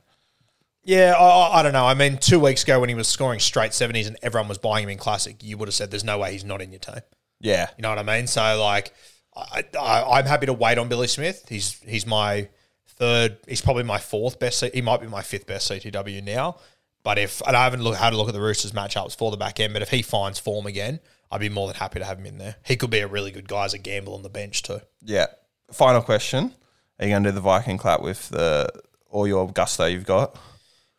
Yeah, 0.82 1.14
I, 1.18 1.60
I- 1.60 1.62
don't 1.62 1.72
know. 1.72 1.86
I 1.86 1.94
mean, 1.94 2.18
two 2.18 2.40
weeks 2.40 2.62
ago 2.64 2.80
when 2.80 2.88
he 2.88 2.94
was 2.94 3.08
scoring 3.08 3.40
straight 3.40 3.70
70s 3.70 4.06
and 4.06 4.16
everyone 4.22 4.48
was 4.48 4.58
buying 4.58 4.84
him 4.84 4.90
in 4.90 4.98
Classic, 4.98 5.36
you 5.42 5.56
would 5.56 5.68
have 5.68 5.74
said 5.74 5.90
there's 5.90 6.04
no 6.04 6.18
way 6.18 6.32
he's 6.32 6.44
not 6.44 6.60
in 6.60 6.72
your 6.72 6.80
team. 6.80 7.00
Yeah. 7.40 7.68
You 7.76 7.82
know 7.82 7.90
what 7.90 7.98
I 7.98 8.02
mean? 8.02 8.26
So, 8.26 8.40
like, 8.60 8.92
I, 9.36 9.64
I, 9.78 10.18
I'm 10.18 10.26
happy 10.26 10.46
to 10.46 10.52
wait 10.52 10.76
on 10.78 10.88
Billy 10.88 11.06
Smith. 11.06 11.46
He's 11.48 11.80
he's 11.86 12.06
my 12.06 12.48
third, 12.86 13.38
he's 13.48 13.60
probably 13.60 13.82
my 13.82 13.98
fourth 13.98 14.38
best. 14.38 14.62
He 14.72 14.82
might 14.82 15.00
be 15.00 15.06
my 15.06 15.22
fifth 15.22 15.46
best 15.46 15.70
CTW 15.70 16.22
now. 16.22 16.58
But 17.02 17.18
if, 17.18 17.42
and 17.46 17.54
I 17.56 17.64
haven't 17.64 17.82
look, 17.82 17.96
had 17.96 18.12
a 18.12 18.16
look 18.16 18.28
at 18.28 18.34
the 18.34 18.40
Roosters 18.40 18.72
matchups 18.72 19.16
for 19.16 19.30
the 19.30 19.36
back 19.36 19.60
end, 19.60 19.72
but 19.74 19.82
if 19.82 19.90
he 19.90 20.00
finds 20.00 20.38
form 20.38 20.66
again, 20.66 21.00
I'd 21.30 21.40
be 21.40 21.48
more 21.48 21.66
than 21.66 21.76
happy 21.76 21.98
to 21.98 22.04
have 22.04 22.18
him 22.18 22.26
in 22.26 22.38
there. 22.38 22.56
He 22.64 22.76
could 22.76 22.90
be 22.90 23.00
a 23.00 23.06
really 23.08 23.30
good 23.30 23.48
guy 23.48 23.64
as 23.64 23.74
a 23.74 23.78
gamble 23.78 24.14
on 24.14 24.22
the 24.22 24.28
bench 24.28 24.62
too. 24.62 24.80
Yeah. 25.02 25.26
Final 25.72 26.02
question. 26.02 26.52
Are 27.00 27.06
you 27.06 27.12
going 27.12 27.24
to 27.24 27.30
do 27.30 27.34
the 27.34 27.40
Viking 27.40 27.76
clap 27.78 28.00
with 28.02 28.28
the, 28.28 28.68
all 29.10 29.26
your 29.26 29.50
gusto 29.50 29.86
you've 29.86 30.06
got? 30.06 30.36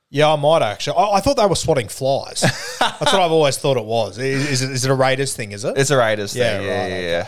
Yeah, 0.10 0.32
I 0.32 0.36
might 0.36 0.62
actually. 0.62 0.98
I, 0.98 1.14
I 1.18 1.20
thought 1.22 1.38
they 1.38 1.46
were 1.46 1.56
swatting 1.56 1.88
flies. 1.88 2.42
That's 2.80 3.00
what 3.14 3.16
I've 3.22 3.32
always 3.32 3.58
thought 3.58 3.78
it 3.78 3.86
was. 3.86 4.18
Is, 4.18 4.50
is, 4.50 4.62
it, 4.62 4.72
is 4.72 4.86
it 4.86 4.92
a 4.92 4.94
Raiders 4.96 5.36
thing? 5.36 5.52
Is 5.52 5.66
it? 5.66 5.78
It's 5.78 5.90
a 5.90 5.98
Raiders 5.98 6.36
Yeah, 6.36 6.58
thing. 6.58 6.68
Yeah, 6.68 6.82
right, 6.82 6.90
yeah, 6.90 6.96
okay. 6.96 7.10
yeah. 7.12 7.28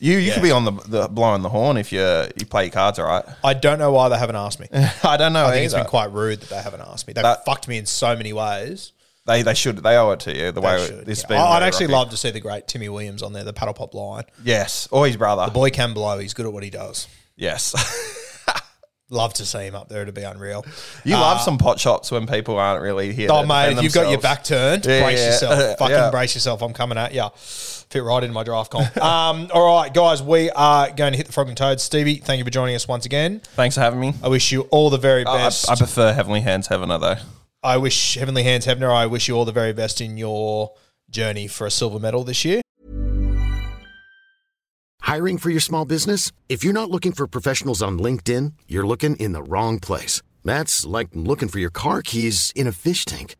You 0.00 0.12
you 0.18 0.28
Yeah. 0.28 0.34
could 0.34 0.42
be 0.42 0.50
on 0.50 0.64
the, 0.64 0.72
the 0.88 1.08
blowing 1.08 1.42
the 1.42 1.48
horn 1.48 1.76
if 1.76 1.92
you 1.92 2.00
you 2.36 2.44
play 2.44 2.64
your 2.64 2.72
cards 2.72 2.98
all 2.98 3.06
right. 3.06 3.24
I 3.44 3.54
don't 3.54 3.78
know 3.78 3.92
why 3.92 4.08
they 4.08 4.18
haven't 4.18 4.34
asked 4.36 4.58
me. 4.58 4.66
I 5.04 5.16
don't 5.16 5.32
know. 5.32 5.46
I 5.46 5.52
think 5.52 5.64
it's 5.66 5.74
been 5.74 5.84
quite 5.86 6.10
rude 6.12 6.40
that 6.40 6.48
they 6.50 6.60
haven't 6.60 6.80
asked 6.80 7.06
me. 7.06 7.12
They've 7.12 7.22
That- 7.22 7.44
fucked 7.44 7.68
me 7.68 7.78
in 7.78 7.86
so 7.86 8.16
many 8.16 8.32
ways. 8.32 8.92
They 9.24 9.42
they 9.42 9.54
should 9.54 9.78
they 9.78 9.96
owe 9.96 10.10
it 10.10 10.20
to 10.20 10.36
you 10.36 10.50
the 10.50 10.60
way 10.60 10.84
should, 10.86 11.06
this. 11.06 11.22
yeah. 11.22 11.28
been 11.28 11.38
I- 11.38 11.50
I'd 11.52 11.62
actually 11.62 11.86
love 11.88 12.10
to 12.10 12.16
see 12.16 12.30
the 12.30 12.40
great 12.40 12.66
Timmy 12.66 12.88
Williams 12.88 13.22
on 13.22 13.32
there, 13.32 13.44
the 13.44 13.52
paddle 13.52 13.74
pop 13.74 13.94
line. 13.94 14.24
Yes, 14.44 14.88
or 14.90 15.06
his 15.06 15.16
brother. 15.16 15.44
The 15.46 15.52
boy 15.52 15.70
can 15.70 15.94
blow. 15.94 16.18
He's 16.18 16.34
good 16.34 16.46
at 16.46 16.52
what 16.52 16.64
he 16.64 16.70
does. 16.70 17.06
Yes, 17.36 17.74
Love 19.10 19.34
to 19.34 19.44
see 19.44 19.58
him 19.66 19.74
up 19.74 19.90
there. 19.90 20.00
It'd 20.02 20.14
be 20.14 20.22
unreal. 20.22 20.64
you 21.04 21.12
love 21.16 21.38
some 21.42 21.58
pot 21.58 21.78
shots 21.78 22.10
when 22.10 22.26
people 22.26 22.56
aren't 22.56 22.80
really 22.82 23.12
here. 23.12 23.28
Oh, 23.30 23.44
mate, 23.44 23.76
if 23.76 23.82
you've 23.82 23.92
got 23.92 24.08
your 24.08 24.18
back 24.20 24.42
turned, 24.42 24.86
Yeah, 24.86 25.02
brace 25.02 25.18
yeah. 25.18 25.26
yourself. 25.26 25.78
Fucking 25.78 25.94
Yeah. 25.94 26.10
brace 26.10 26.34
yourself. 26.34 26.62
I'm 26.62 26.72
coming 26.72 26.96
at 26.96 27.12
you. 27.12 27.28
Fit 27.36 28.02
right 28.02 28.22
into 28.22 28.32
my 28.32 28.42
draft 28.42 28.70
comp. 28.70 28.96
um, 29.02 29.50
all 29.52 29.76
right, 29.82 29.92
guys, 29.92 30.22
we 30.22 30.48
are 30.52 30.90
going 30.90 31.12
to 31.12 31.18
hit 31.18 31.26
the 31.26 31.32
frog 31.34 31.48
and 31.48 31.56
toad. 31.58 31.78
Stevie, 31.78 32.16
thank 32.16 32.38
you 32.38 32.44
for 32.44 32.50
joining 32.50 32.74
us 32.74 32.88
once 32.88 33.04
again. 33.04 33.40
Thanks 33.54 33.74
for 33.74 33.82
having 33.82 34.00
me. 34.00 34.14
I 34.22 34.28
wish 34.28 34.50
you 34.50 34.62
all 34.70 34.88
the 34.88 34.96
very 34.96 35.26
I, 35.26 35.36
best. 35.36 35.68
I 35.70 35.74
prefer 35.74 36.14
Heavenly 36.14 36.40
Hands 36.40 36.66
Heavener 36.66 36.98
though. 36.98 37.22
I 37.64 37.76
wish 37.76 38.16
Heavenly 38.16 38.42
Hands 38.42 38.66
Heavener, 38.66 38.92
I 38.92 39.06
wish 39.06 39.28
you 39.28 39.36
all 39.36 39.44
the 39.44 39.52
very 39.52 39.72
best 39.72 40.00
in 40.00 40.16
your 40.16 40.72
journey 41.08 41.46
for 41.46 41.64
a 41.64 41.70
silver 41.70 42.00
medal 42.00 42.24
this 42.24 42.44
year. 42.44 42.60
Hiring 45.02 45.38
for 45.38 45.48
your 45.48 45.60
small 45.60 45.84
business? 45.84 46.32
If 46.48 46.64
you're 46.64 46.72
not 46.72 46.90
looking 46.90 47.12
for 47.12 47.28
professionals 47.28 47.80
on 47.80 48.00
LinkedIn, 48.00 48.54
you're 48.66 48.86
looking 48.86 49.14
in 49.16 49.30
the 49.30 49.44
wrong 49.44 49.78
place. 49.78 50.22
That's 50.44 50.84
like 50.84 51.08
looking 51.14 51.48
for 51.48 51.60
your 51.60 51.70
car 51.70 52.02
keys 52.02 52.52
in 52.56 52.66
a 52.66 52.72
fish 52.72 53.04
tank. 53.04 53.36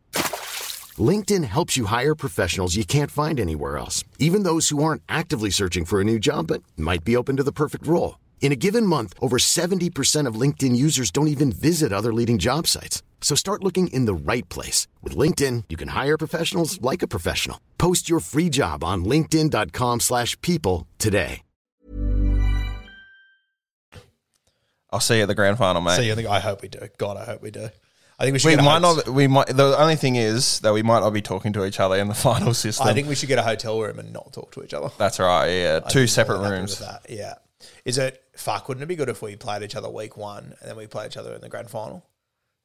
LinkedIn 0.97 1.43
helps 1.43 1.75
you 1.75 1.85
hire 1.85 2.15
professionals 2.15 2.77
you 2.77 2.85
can't 2.85 3.11
find 3.11 3.41
anywhere 3.41 3.77
else, 3.77 4.05
even 4.19 4.43
those 4.43 4.69
who 4.69 4.81
aren't 4.81 5.01
actively 5.09 5.49
searching 5.49 5.83
for 5.83 5.99
a 5.99 6.05
new 6.05 6.17
job 6.17 6.47
but 6.47 6.63
might 6.77 7.03
be 7.03 7.17
open 7.17 7.35
to 7.35 7.43
the 7.43 7.51
perfect 7.51 7.85
role. 7.85 8.19
In 8.39 8.53
a 8.53 8.57
given 8.57 8.85
month, 8.85 9.13
over 9.19 9.37
70% 9.37 10.27
of 10.27 10.35
LinkedIn 10.35 10.77
users 10.77 11.11
don't 11.11 11.27
even 11.27 11.51
visit 11.51 11.91
other 11.91 12.13
leading 12.13 12.37
job 12.37 12.67
sites. 12.67 13.01
So 13.23 13.35
start 13.35 13.63
looking 13.63 13.87
in 13.87 14.05
the 14.05 14.13
right 14.13 14.47
place. 14.49 14.85
With 15.01 15.15
LinkedIn, 15.17 15.63
you 15.69 15.77
can 15.77 15.87
hire 15.87 16.17
professionals 16.17 16.79
like 16.81 17.01
a 17.01 17.07
professional. 17.07 17.59
Post 17.79 18.09
your 18.09 18.19
free 18.19 18.49
job 18.49 18.83
on 18.83 19.05
linkedin.com/people 19.05 19.99
slash 20.01 20.39
people 20.41 20.85
today. 20.99 21.41
I'll 24.91 24.99
see 24.99 25.15
you 25.17 25.23
at 25.23 25.27
the 25.27 25.33
grand 25.35 25.57
final, 25.57 25.81
mate. 25.81 25.95
See 25.97 26.05
you 26.07 26.13
think 26.15 26.27
I 26.27 26.39
hope 26.39 26.61
we 26.61 26.67
do. 26.67 26.79
God, 26.99 27.17
I 27.17 27.25
hope 27.25 27.41
we 27.41 27.49
do. 27.49 27.67
I 28.19 28.23
think 28.25 28.33
we 28.33 28.39
should 28.39 28.49
we 28.49 28.51
get 28.53 28.59
a 28.59 28.63
might 28.63 28.83
hotel- 28.83 28.95
not. 28.97 29.07
We 29.09 29.25
might. 29.27 29.47
The 29.47 29.75
only 29.79 29.95
thing 29.95 30.17
is 30.17 30.59
that 30.59 30.71
we 30.71 30.83
might 30.83 30.99
not 30.99 31.09
be 31.11 31.21
talking 31.21 31.51
to 31.53 31.65
each 31.65 31.79
other 31.79 31.95
in 31.95 32.07
the 32.09 32.13
final 32.29 32.53
system. 32.53 32.87
I 32.87 32.93
think 32.93 33.07
we 33.07 33.15
should 33.15 33.29
get 33.29 33.39
a 33.39 33.43
hotel 33.43 33.81
room 33.81 33.97
and 33.97 34.13
not 34.13 34.31
talk 34.33 34.51
to 34.51 34.63
each 34.63 34.73
other. 34.73 34.89
that's 34.99 35.19
right. 35.19 35.47
Yeah, 35.47 35.79
I'd 35.83 35.89
two 35.89 36.05
separate 36.05 36.41
more 36.41 36.51
rooms. 36.51 36.79
with 36.79 36.87
that. 36.87 37.05
Yeah. 37.09 37.33
Is 37.85 37.97
it 37.97 38.21
fuck? 38.35 38.67
Wouldn't 38.67 38.83
it 38.83 38.87
be 38.87 38.95
good 38.95 39.09
if 39.09 39.21
we 39.23 39.35
played 39.35 39.63
each 39.63 39.75
other 39.75 39.89
week 39.89 40.15
one 40.15 40.53
and 40.59 40.69
then 40.69 40.75
we 40.77 40.85
play 40.85 41.07
each 41.07 41.17
other 41.17 41.33
in 41.33 41.41
the 41.41 41.49
grand 41.49 41.69
final? 41.71 42.05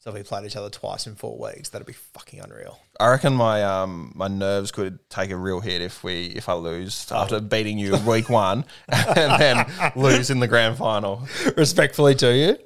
So 0.01 0.11
if 0.11 0.15
we 0.15 0.23
played 0.23 0.45
each 0.47 0.55
other 0.57 0.71
twice 0.71 1.07
in 1.09 1.17
four 1.17 1.37
weeks, 1.39 1.71
that'd 1.71 1.87
be 1.87 1.93
fucking 1.93 2.41
unreal. 2.41 2.79
I 3.01 3.09
reckon 3.11 3.35
my 3.35 3.65
um 3.65 4.13
my 4.15 4.29
nerves 4.29 4.71
could 4.71 4.99
take 5.11 5.31
a 5.31 5.37
real 5.37 5.61
hit 5.61 5.83
if 5.83 6.05
we 6.05 6.27
if 6.27 6.49
I 6.49 6.53
lose 6.55 7.07
Oh. 7.11 7.17
after 7.17 7.41
beating 7.41 7.79
you 7.79 7.97
week 8.07 8.29
one 8.29 8.65
and 8.89 9.41
then 9.41 9.67
lose 9.97 10.31
in 10.31 10.39
the 10.41 10.47
grand 10.49 10.77
final. 10.79 11.27
Respectfully 11.57 12.15
to 12.17 12.33
you, 12.33 12.59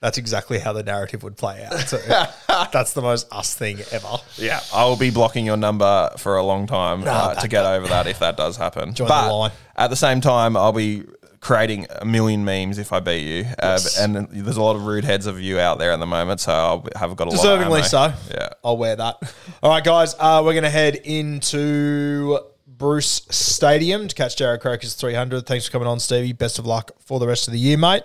that's 0.00 0.16
exactly 0.18 0.58
how 0.60 0.72
the 0.72 0.82
narrative 0.84 1.24
would 1.24 1.36
play 1.36 1.64
out. 1.64 1.72
So 1.88 1.96
that's 2.72 2.92
the 2.92 3.02
most 3.02 3.26
us 3.32 3.52
thing 3.54 3.78
ever. 3.90 4.18
Yeah, 4.36 4.60
I 4.72 4.84
will 4.84 4.96
be 4.96 5.10
blocking 5.10 5.44
your 5.44 5.56
number 5.56 6.10
for 6.18 6.36
a 6.36 6.42
long 6.44 6.66
time 6.68 7.02
uh, 7.06 7.34
to 7.34 7.48
get 7.48 7.64
over 7.64 7.88
that 7.88 8.06
if 8.06 8.20
that 8.20 8.36
does 8.36 8.56
happen. 8.56 8.94
Join 8.94 9.08
the 9.08 9.12
but 9.14 9.36
line. 9.36 9.50
at 9.76 9.90
the 9.90 9.96
same 9.96 10.20
time, 10.20 10.56
I'll 10.56 10.72
be 10.72 11.02
creating 11.46 11.86
a 12.00 12.04
million 12.04 12.44
memes 12.44 12.76
if 12.76 12.92
I 12.92 12.98
beat 12.98 13.22
you. 13.24 13.44
Uh, 13.58 13.78
Yes. 13.78 13.98
and 14.00 14.26
there's 14.32 14.56
a 14.56 14.62
lot 14.62 14.74
of 14.74 14.84
rude 14.84 15.04
heads 15.04 15.26
of 15.26 15.40
you 15.40 15.60
out 15.60 15.78
there 15.78 15.92
at 15.92 16.00
the 16.00 16.06
moment, 16.06 16.40
so 16.40 16.52
I'll 16.52 16.86
have 16.96 17.14
got 17.14 17.28
a 17.28 17.36
Deservingly 17.36 17.68
lot 17.68 17.92
of 17.92 18.02
ammo. 18.02 18.14
so. 18.16 18.34
Yeah. 18.34 18.48
I'll 18.64 18.76
wear 18.76 18.96
that. 18.96 19.16
All 19.62 19.70
right, 19.70 19.84
guys, 19.84 20.16
uh, 20.18 20.42
we're 20.44 20.54
going 20.54 20.64
to 20.64 20.70
head 20.70 20.96
into 20.96 22.40
Bruce 22.66 23.22
Stadium 23.30 24.08
to 24.08 24.14
catch 24.14 24.36
Jarrod 24.36 24.60
Croker's 24.60 24.94
300. 24.94 25.46
Thanks 25.46 25.66
for 25.66 25.72
coming 25.72 25.86
on, 25.88 26.00
Stevie. 26.00 26.32
Best 26.32 26.58
of 26.58 26.66
luck 26.66 26.90
for 26.98 27.20
the 27.20 27.26
rest 27.28 27.46
of 27.46 27.52
the 27.52 27.60
year, 27.60 27.78
mate. 27.78 28.02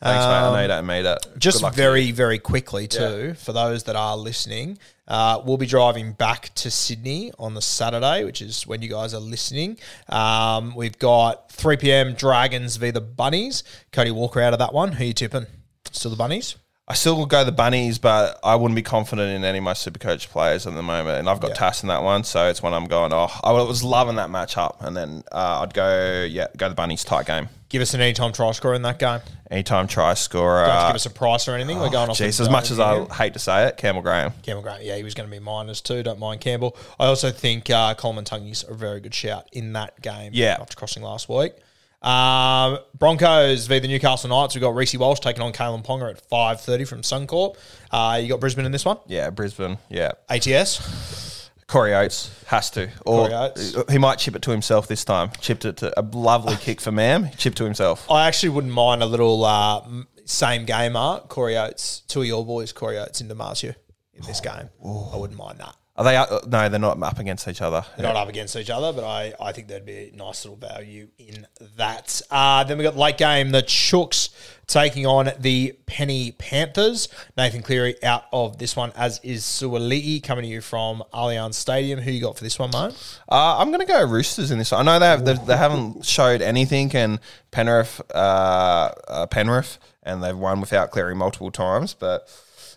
Thanks, 0.00 0.24
mate. 0.26 0.32
I 0.32 0.52
know 0.52 0.62
you 0.62 0.68
don't 0.68 0.86
mean 0.86 1.06
it. 1.06 1.26
Just 1.38 1.58
Good 1.58 1.62
luck 1.64 1.72
to 1.72 1.76
very, 1.76 2.12
very 2.12 2.38
quickly, 2.38 2.86
too, 2.86 3.34
for 3.38 3.52
those 3.52 3.84
that 3.84 3.96
are 3.96 4.16
listening, 4.16 4.78
uh, 5.08 5.40
we'll 5.44 5.56
be 5.56 5.66
driving 5.66 6.12
back 6.12 6.54
to 6.56 6.70
Sydney 6.70 7.32
on 7.38 7.54
the 7.54 7.62
Saturday, 7.62 8.24
which 8.24 8.42
is 8.42 8.66
when 8.66 8.82
you 8.82 8.90
guys 8.90 9.14
are 9.14 9.20
listening. 9.20 9.78
Um, 10.08 10.74
we've 10.74 10.98
got 10.98 11.50
3 11.50 11.78
p.m. 11.78 12.12
Dragons 12.14 12.76
v. 12.76 12.90
the 12.90 13.00
Bunnies. 13.00 13.62
Cody 13.90 14.10
Walker 14.10 14.40
out 14.40 14.52
of 14.52 14.58
that 14.58 14.74
one. 14.74 14.92
Who 14.92 15.04
are 15.04 15.06
you 15.06 15.12
tipping? 15.14 15.46
Still 15.90 16.10
the 16.10 16.16
Bunnies? 16.16 16.56
I 16.88 16.94
still 16.94 17.16
will 17.16 17.26
go 17.26 17.42
the 17.42 17.50
bunnies, 17.50 17.98
but 17.98 18.38
I 18.44 18.54
wouldn't 18.54 18.76
be 18.76 18.82
confident 18.82 19.34
in 19.34 19.44
any 19.44 19.58
of 19.58 19.64
my 19.64 19.72
supercoach 19.72 20.28
players 20.28 20.68
at 20.68 20.74
the 20.74 20.84
moment. 20.84 21.18
And 21.18 21.28
I've 21.28 21.40
got 21.40 21.48
Yeah. 21.48 21.54
Tass 21.54 21.82
in 21.82 21.88
that 21.88 22.04
one, 22.04 22.22
so 22.22 22.48
it's 22.48 22.62
when 22.62 22.74
I'm 22.74 22.84
going. 22.84 23.12
Oh, 23.12 23.28
I 23.42 23.50
was 23.50 23.82
loving 23.82 24.14
that 24.16 24.30
matchup, 24.30 24.76
and 24.80 24.96
then 24.96 25.24
uh, 25.32 25.62
I'd 25.62 25.74
go 25.74 26.22
yeah, 26.30 26.46
go 26.56 26.68
the 26.68 26.76
bunnies 26.76 27.02
tight 27.02 27.26
game. 27.26 27.48
Give 27.68 27.82
us 27.82 27.94
an 27.94 28.00
anytime 28.00 28.32
try 28.32 28.52
score 28.52 28.74
in 28.74 28.82
that 28.82 28.98
game. 28.98 29.20
Anytime 29.50 29.88
try 29.88 30.14
scorer. 30.14 30.66
Don't 30.66 30.70
have 30.70 30.80
to 30.80 30.84
uh, 30.84 30.88
give 30.90 30.96
us 30.96 31.06
a 31.06 31.10
price 31.10 31.48
or 31.48 31.54
anything. 31.54 31.78
We're 31.78 31.90
going 31.90 32.10
off. 32.10 32.18
Jeez, 32.18 32.40
as 32.40 32.48
much 32.48 32.70
as 32.70 32.78
I 32.78 33.04
hate 33.06 33.32
to 33.32 33.40
say 33.40 33.66
it, 33.66 33.76
Campbell 33.76 34.02
Graham. 34.02 34.32
Campbell 34.42 34.62
Graham, 34.62 34.80
yeah, 34.82 34.96
he 34.96 35.02
was 35.02 35.14
going 35.14 35.28
to 35.28 35.40
be 35.40 35.74
two. 35.82 36.02
Don't 36.02 36.18
mind 36.20 36.40
Campbell. 36.40 36.76
I 36.98 37.06
also 37.06 37.30
think 37.30 37.68
uh, 37.68 37.94
Koloamatangi's 37.94 38.64
a 38.68 38.74
very 38.74 39.00
good 39.00 39.14
shout 39.14 39.48
in 39.52 39.72
that 39.72 40.00
game. 40.00 40.30
Yeah. 40.34 40.58
after 40.60 40.76
crossing 40.76 41.02
last 41.02 41.28
week. 41.28 41.54
Um, 42.02 42.78
Broncos 42.96 43.66
v 43.66 43.80
the 43.80 43.88
Newcastle 43.88 44.30
Knights. 44.30 44.54
We've 44.54 44.62
got 44.62 44.74
Reece 44.76 44.94
Walsh 44.96 45.18
taking 45.18 45.42
on 45.42 45.52
Kalyn 45.52 45.84
Ponga 45.84 46.10
at 46.10 46.20
five 46.28 46.60
thirty 46.60 46.84
from 46.84 47.02
Suncorp. 47.02 47.56
Uh, 47.90 48.20
you 48.22 48.28
got 48.28 48.38
Brisbane 48.38 48.64
in 48.64 48.70
this 48.70 48.84
one. 48.84 48.98
Yeah, 49.06 49.30
Brisbane. 49.30 49.78
Yeah, 49.88 50.12
ATS. 50.28 51.35
Corey 51.68 51.94
Oates 51.94 52.44
has 52.46 52.70
to, 52.70 52.88
or 53.04 53.26
Corey 53.28 53.34
Oates. 53.34 53.74
he 53.90 53.98
might 53.98 54.18
chip 54.18 54.36
it 54.36 54.42
to 54.42 54.50
himself 54.52 54.86
this 54.86 55.04
time. 55.04 55.30
Chipped 55.40 55.64
it 55.64 55.78
to 55.78 55.98
a 55.98 56.02
lovely 56.02 56.54
kick 56.60 56.80
for 56.80 56.92
Mam. 56.92 57.30
Chipped 57.36 57.56
to 57.58 57.64
himself. 57.64 58.08
I 58.10 58.28
actually 58.28 58.50
wouldn't 58.50 58.72
mind 58.72 59.02
a 59.02 59.06
little 59.06 59.44
uh, 59.44 59.80
m- 59.84 60.06
same 60.24 60.64
gamer. 60.64 61.20
Corey 61.28 61.56
Oates, 61.56 62.00
two 62.08 62.20
of 62.20 62.26
your 62.26 62.44
boys, 62.46 62.72
Corey 62.72 62.98
Oates 62.98 63.20
into 63.20 63.34
Marzhew 63.34 63.74
in 64.14 64.22
this 64.26 64.40
game. 64.40 64.70
I 64.84 65.16
wouldn't 65.16 65.38
mind 65.38 65.58
that. 65.58 65.74
Are 65.98 66.04
they? 66.04 66.16
Uh, 66.16 66.40
no, 66.46 66.68
they're 66.68 66.78
not 66.78 67.02
up 67.02 67.18
against 67.18 67.48
each 67.48 67.62
other. 67.62 67.84
They're 67.96 68.06
not 68.06 68.16
up 68.16 68.28
against 68.28 68.54
each 68.54 68.68
other, 68.68 68.92
but 68.92 69.04
I, 69.04 69.32
I 69.40 69.52
think 69.52 69.68
there'd 69.68 69.86
be 69.86 70.10
a 70.12 70.16
nice 70.16 70.44
little 70.44 70.58
value 70.58 71.08
in 71.18 71.46
that. 71.76 72.20
Uh, 72.30 72.64
then 72.64 72.76
we 72.76 72.84
got 72.84 72.94
the 72.94 73.00
late 73.00 73.16
game, 73.16 73.50
the 73.50 73.62
Chooks 73.62 74.28
taking 74.66 75.06
on 75.06 75.30
the 75.38 75.74
Penny 75.86 76.32
Panthers. 76.32 77.08
Nathan 77.36 77.62
Cleary 77.62 78.02
out 78.04 78.24
of 78.30 78.58
this 78.58 78.76
one, 78.76 78.92
as 78.94 79.20
is 79.22 79.42
Suaalii 79.44 80.22
coming 80.22 80.42
to 80.42 80.48
you 80.48 80.60
from 80.60 81.02
Allianz 81.14 81.54
Stadium. 81.54 82.00
Who 82.00 82.10
you 82.10 82.20
got 82.20 82.36
for 82.36 82.44
this 82.44 82.58
one, 82.58 82.70
mate? 82.72 82.92
Uh, 83.30 83.56
I'm 83.58 83.68
going 83.68 83.80
to 83.80 83.86
go 83.86 84.04
Roosters 84.06 84.50
in 84.50 84.58
this. 84.58 84.72
one. 84.72 84.86
I 84.86 84.92
know 84.92 84.98
they 84.98 85.06
have, 85.06 85.24
they, 85.24 85.34
they 85.46 85.56
haven't 85.56 86.04
showed 86.04 86.42
anything, 86.42 86.94
and 86.94 87.20
Penrith, 87.52 88.02
uh, 88.14 88.90
uh, 89.08 89.26
Penrith, 89.28 89.78
and 90.02 90.22
they've 90.22 90.36
won 90.36 90.60
without 90.60 90.90
Cleary 90.90 91.14
multiple 91.14 91.50
times. 91.50 91.94
But 91.94 92.28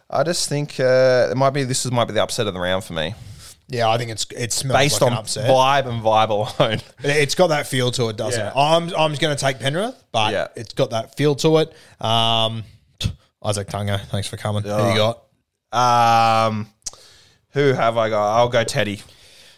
I 0.10 0.24
just 0.24 0.49
think 0.49 0.80
uh, 0.80 1.30
it 1.32 1.38
might 1.38 1.51
be 1.51 1.64
this 1.64 1.86
is 1.86 1.91
might 1.91 2.05
be 2.05 2.14
the 2.14 2.24
upset 2.24 2.47
of 2.47 2.53
the 2.53 2.60
round 2.60 2.84
for 2.84 2.93
me, 2.93 3.14
Yeah, 3.68 3.89
I 3.89 3.97
think 3.97 4.10
it's 4.12 4.26
it 4.36 4.51
smells 4.51 4.78
based 4.80 5.01
like 5.01 5.12
on 5.12 5.18
an 5.18 5.20
upset. 5.20 5.49
vibe 5.49 5.86
and 5.88 6.01
vibe 6.01 6.30
alone. 6.30 6.80
It's 7.03 7.36
got 7.36 7.47
that 7.47 7.68
feel 7.68 7.91
to 7.91 8.10
it, 8.10 8.18
doesn't 8.18 8.39
Yeah. 8.39 8.49
it? 8.49 8.53
I'm 8.55 8.84
I'm 8.95 9.12
just 9.12 9.22
going 9.22 9.36
to 9.36 9.39
take 9.41 9.60
Penrith, 9.60 10.01
but 10.12 10.34
Yeah. 10.34 10.47
it's 10.55 10.74
got 10.74 10.89
that 10.91 11.16
feel 11.16 11.36
to 11.36 11.57
it. 11.60 11.74
Um, 12.03 12.64
Isaac 13.43 13.70
Tunga, 13.70 13.99
thanks 14.10 14.28
for 14.28 14.38
coming. 14.38 14.64
Who 14.64 14.70
you 14.70 14.95
got? 14.95 15.24
Um, 15.72 16.68
who 17.51 17.74
have 17.74 17.97
I 17.97 18.10
got? 18.10 18.36
I'll 18.38 18.49
go 18.49 18.64
Teddy. 18.64 19.01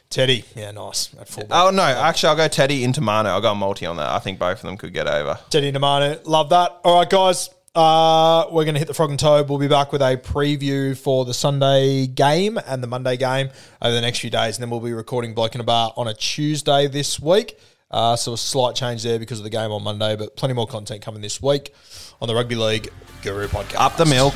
Teddy. 0.10 0.44
Yeah, 0.56 0.72
nice. 0.72 1.10
At 1.20 1.30
fullback. 1.30 1.58
Oh 1.58 1.70
no, 1.72 1.84
actually, 1.84 2.30
I'll 2.30 2.36
go 2.36 2.48
Teddy 2.50 2.84
into 2.84 3.00
Mano. 3.00 3.30
I'll 3.30 3.40
go 3.42 3.56
multi 3.56 3.86
on 3.86 3.96
that. 3.96 4.10
I 4.12 4.20
think 4.20 4.38
both 4.40 4.58
of 4.58 4.64
them 4.64 4.76
could 4.76 4.94
get 4.94 5.08
over. 5.08 5.40
Teddy 5.50 5.72
Namano, 5.72 6.20
love 6.26 6.50
that. 6.50 6.80
All 6.84 7.00
right, 7.00 7.10
guys, 7.10 7.50
Uh, 7.74 8.48
we're 8.52 8.66
going 8.66 8.76
to 8.76 8.80
hit 8.80 8.88
the 8.88 8.94
frog 8.94 9.12
and 9.12 9.20
toad. 9.20 9.48
We'll 9.48 9.58
be 9.58 9.70
back 9.70 9.94
with 9.94 10.02
a 10.02 10.18
preview 10.18 10.98
for 10.98 11.24
the 11.24 11.34
Sunday 11.34 12.06
game 12.06 12.60
and 12.68 12.84
the 12.84 12.88
Monday 12.88 13.16
game 13.16 13.50
over 13.82 13.96
the 13.96 14.02
next 14.02 14.20
few 14.20 14.30
days. 14.30 14.58
And 14.58 14.64
then 14.64 14.70
we'll 14.70 14.82
be 14.82 14.92
recording 14.92 15.34
Bloke 15.34 15.56
in 15.56 15.62
a 15.62 15.64
Bar 15.64 15.94
on 15.96 16.08
a 16.08 16.14
Tuesday 16.14 16.88
this 16.88 17.20
week. 17.20 17.58
Uh, 17.90 18.16
so 18.16 18.34
a 18.34 18.38
slight 18.38 18.76
change 18.76 19.04
there 19.04 19.20
because 19.20 19.40
of 19.40 19.44
the 19.44 19.50
game 19.50 19.72
on 19.72 19.84
Monday, 19.84 20.16
but 20.16 20.36
plenty 20.36 20.54
more 20.54 20.68
content 20.68 21.02
coming 21.02 21.22
this 21.22 21.42
week 21.42 21.74
on 22.22 22.28
the 22.28 22.36
Rugby 22.36 22.56
League 22.56 22.90
Guru 23.22 23.48
podcast. 23.48 23.80
Up 23.80 23.96
the 23.96 24.06
milk. 24.06 24.36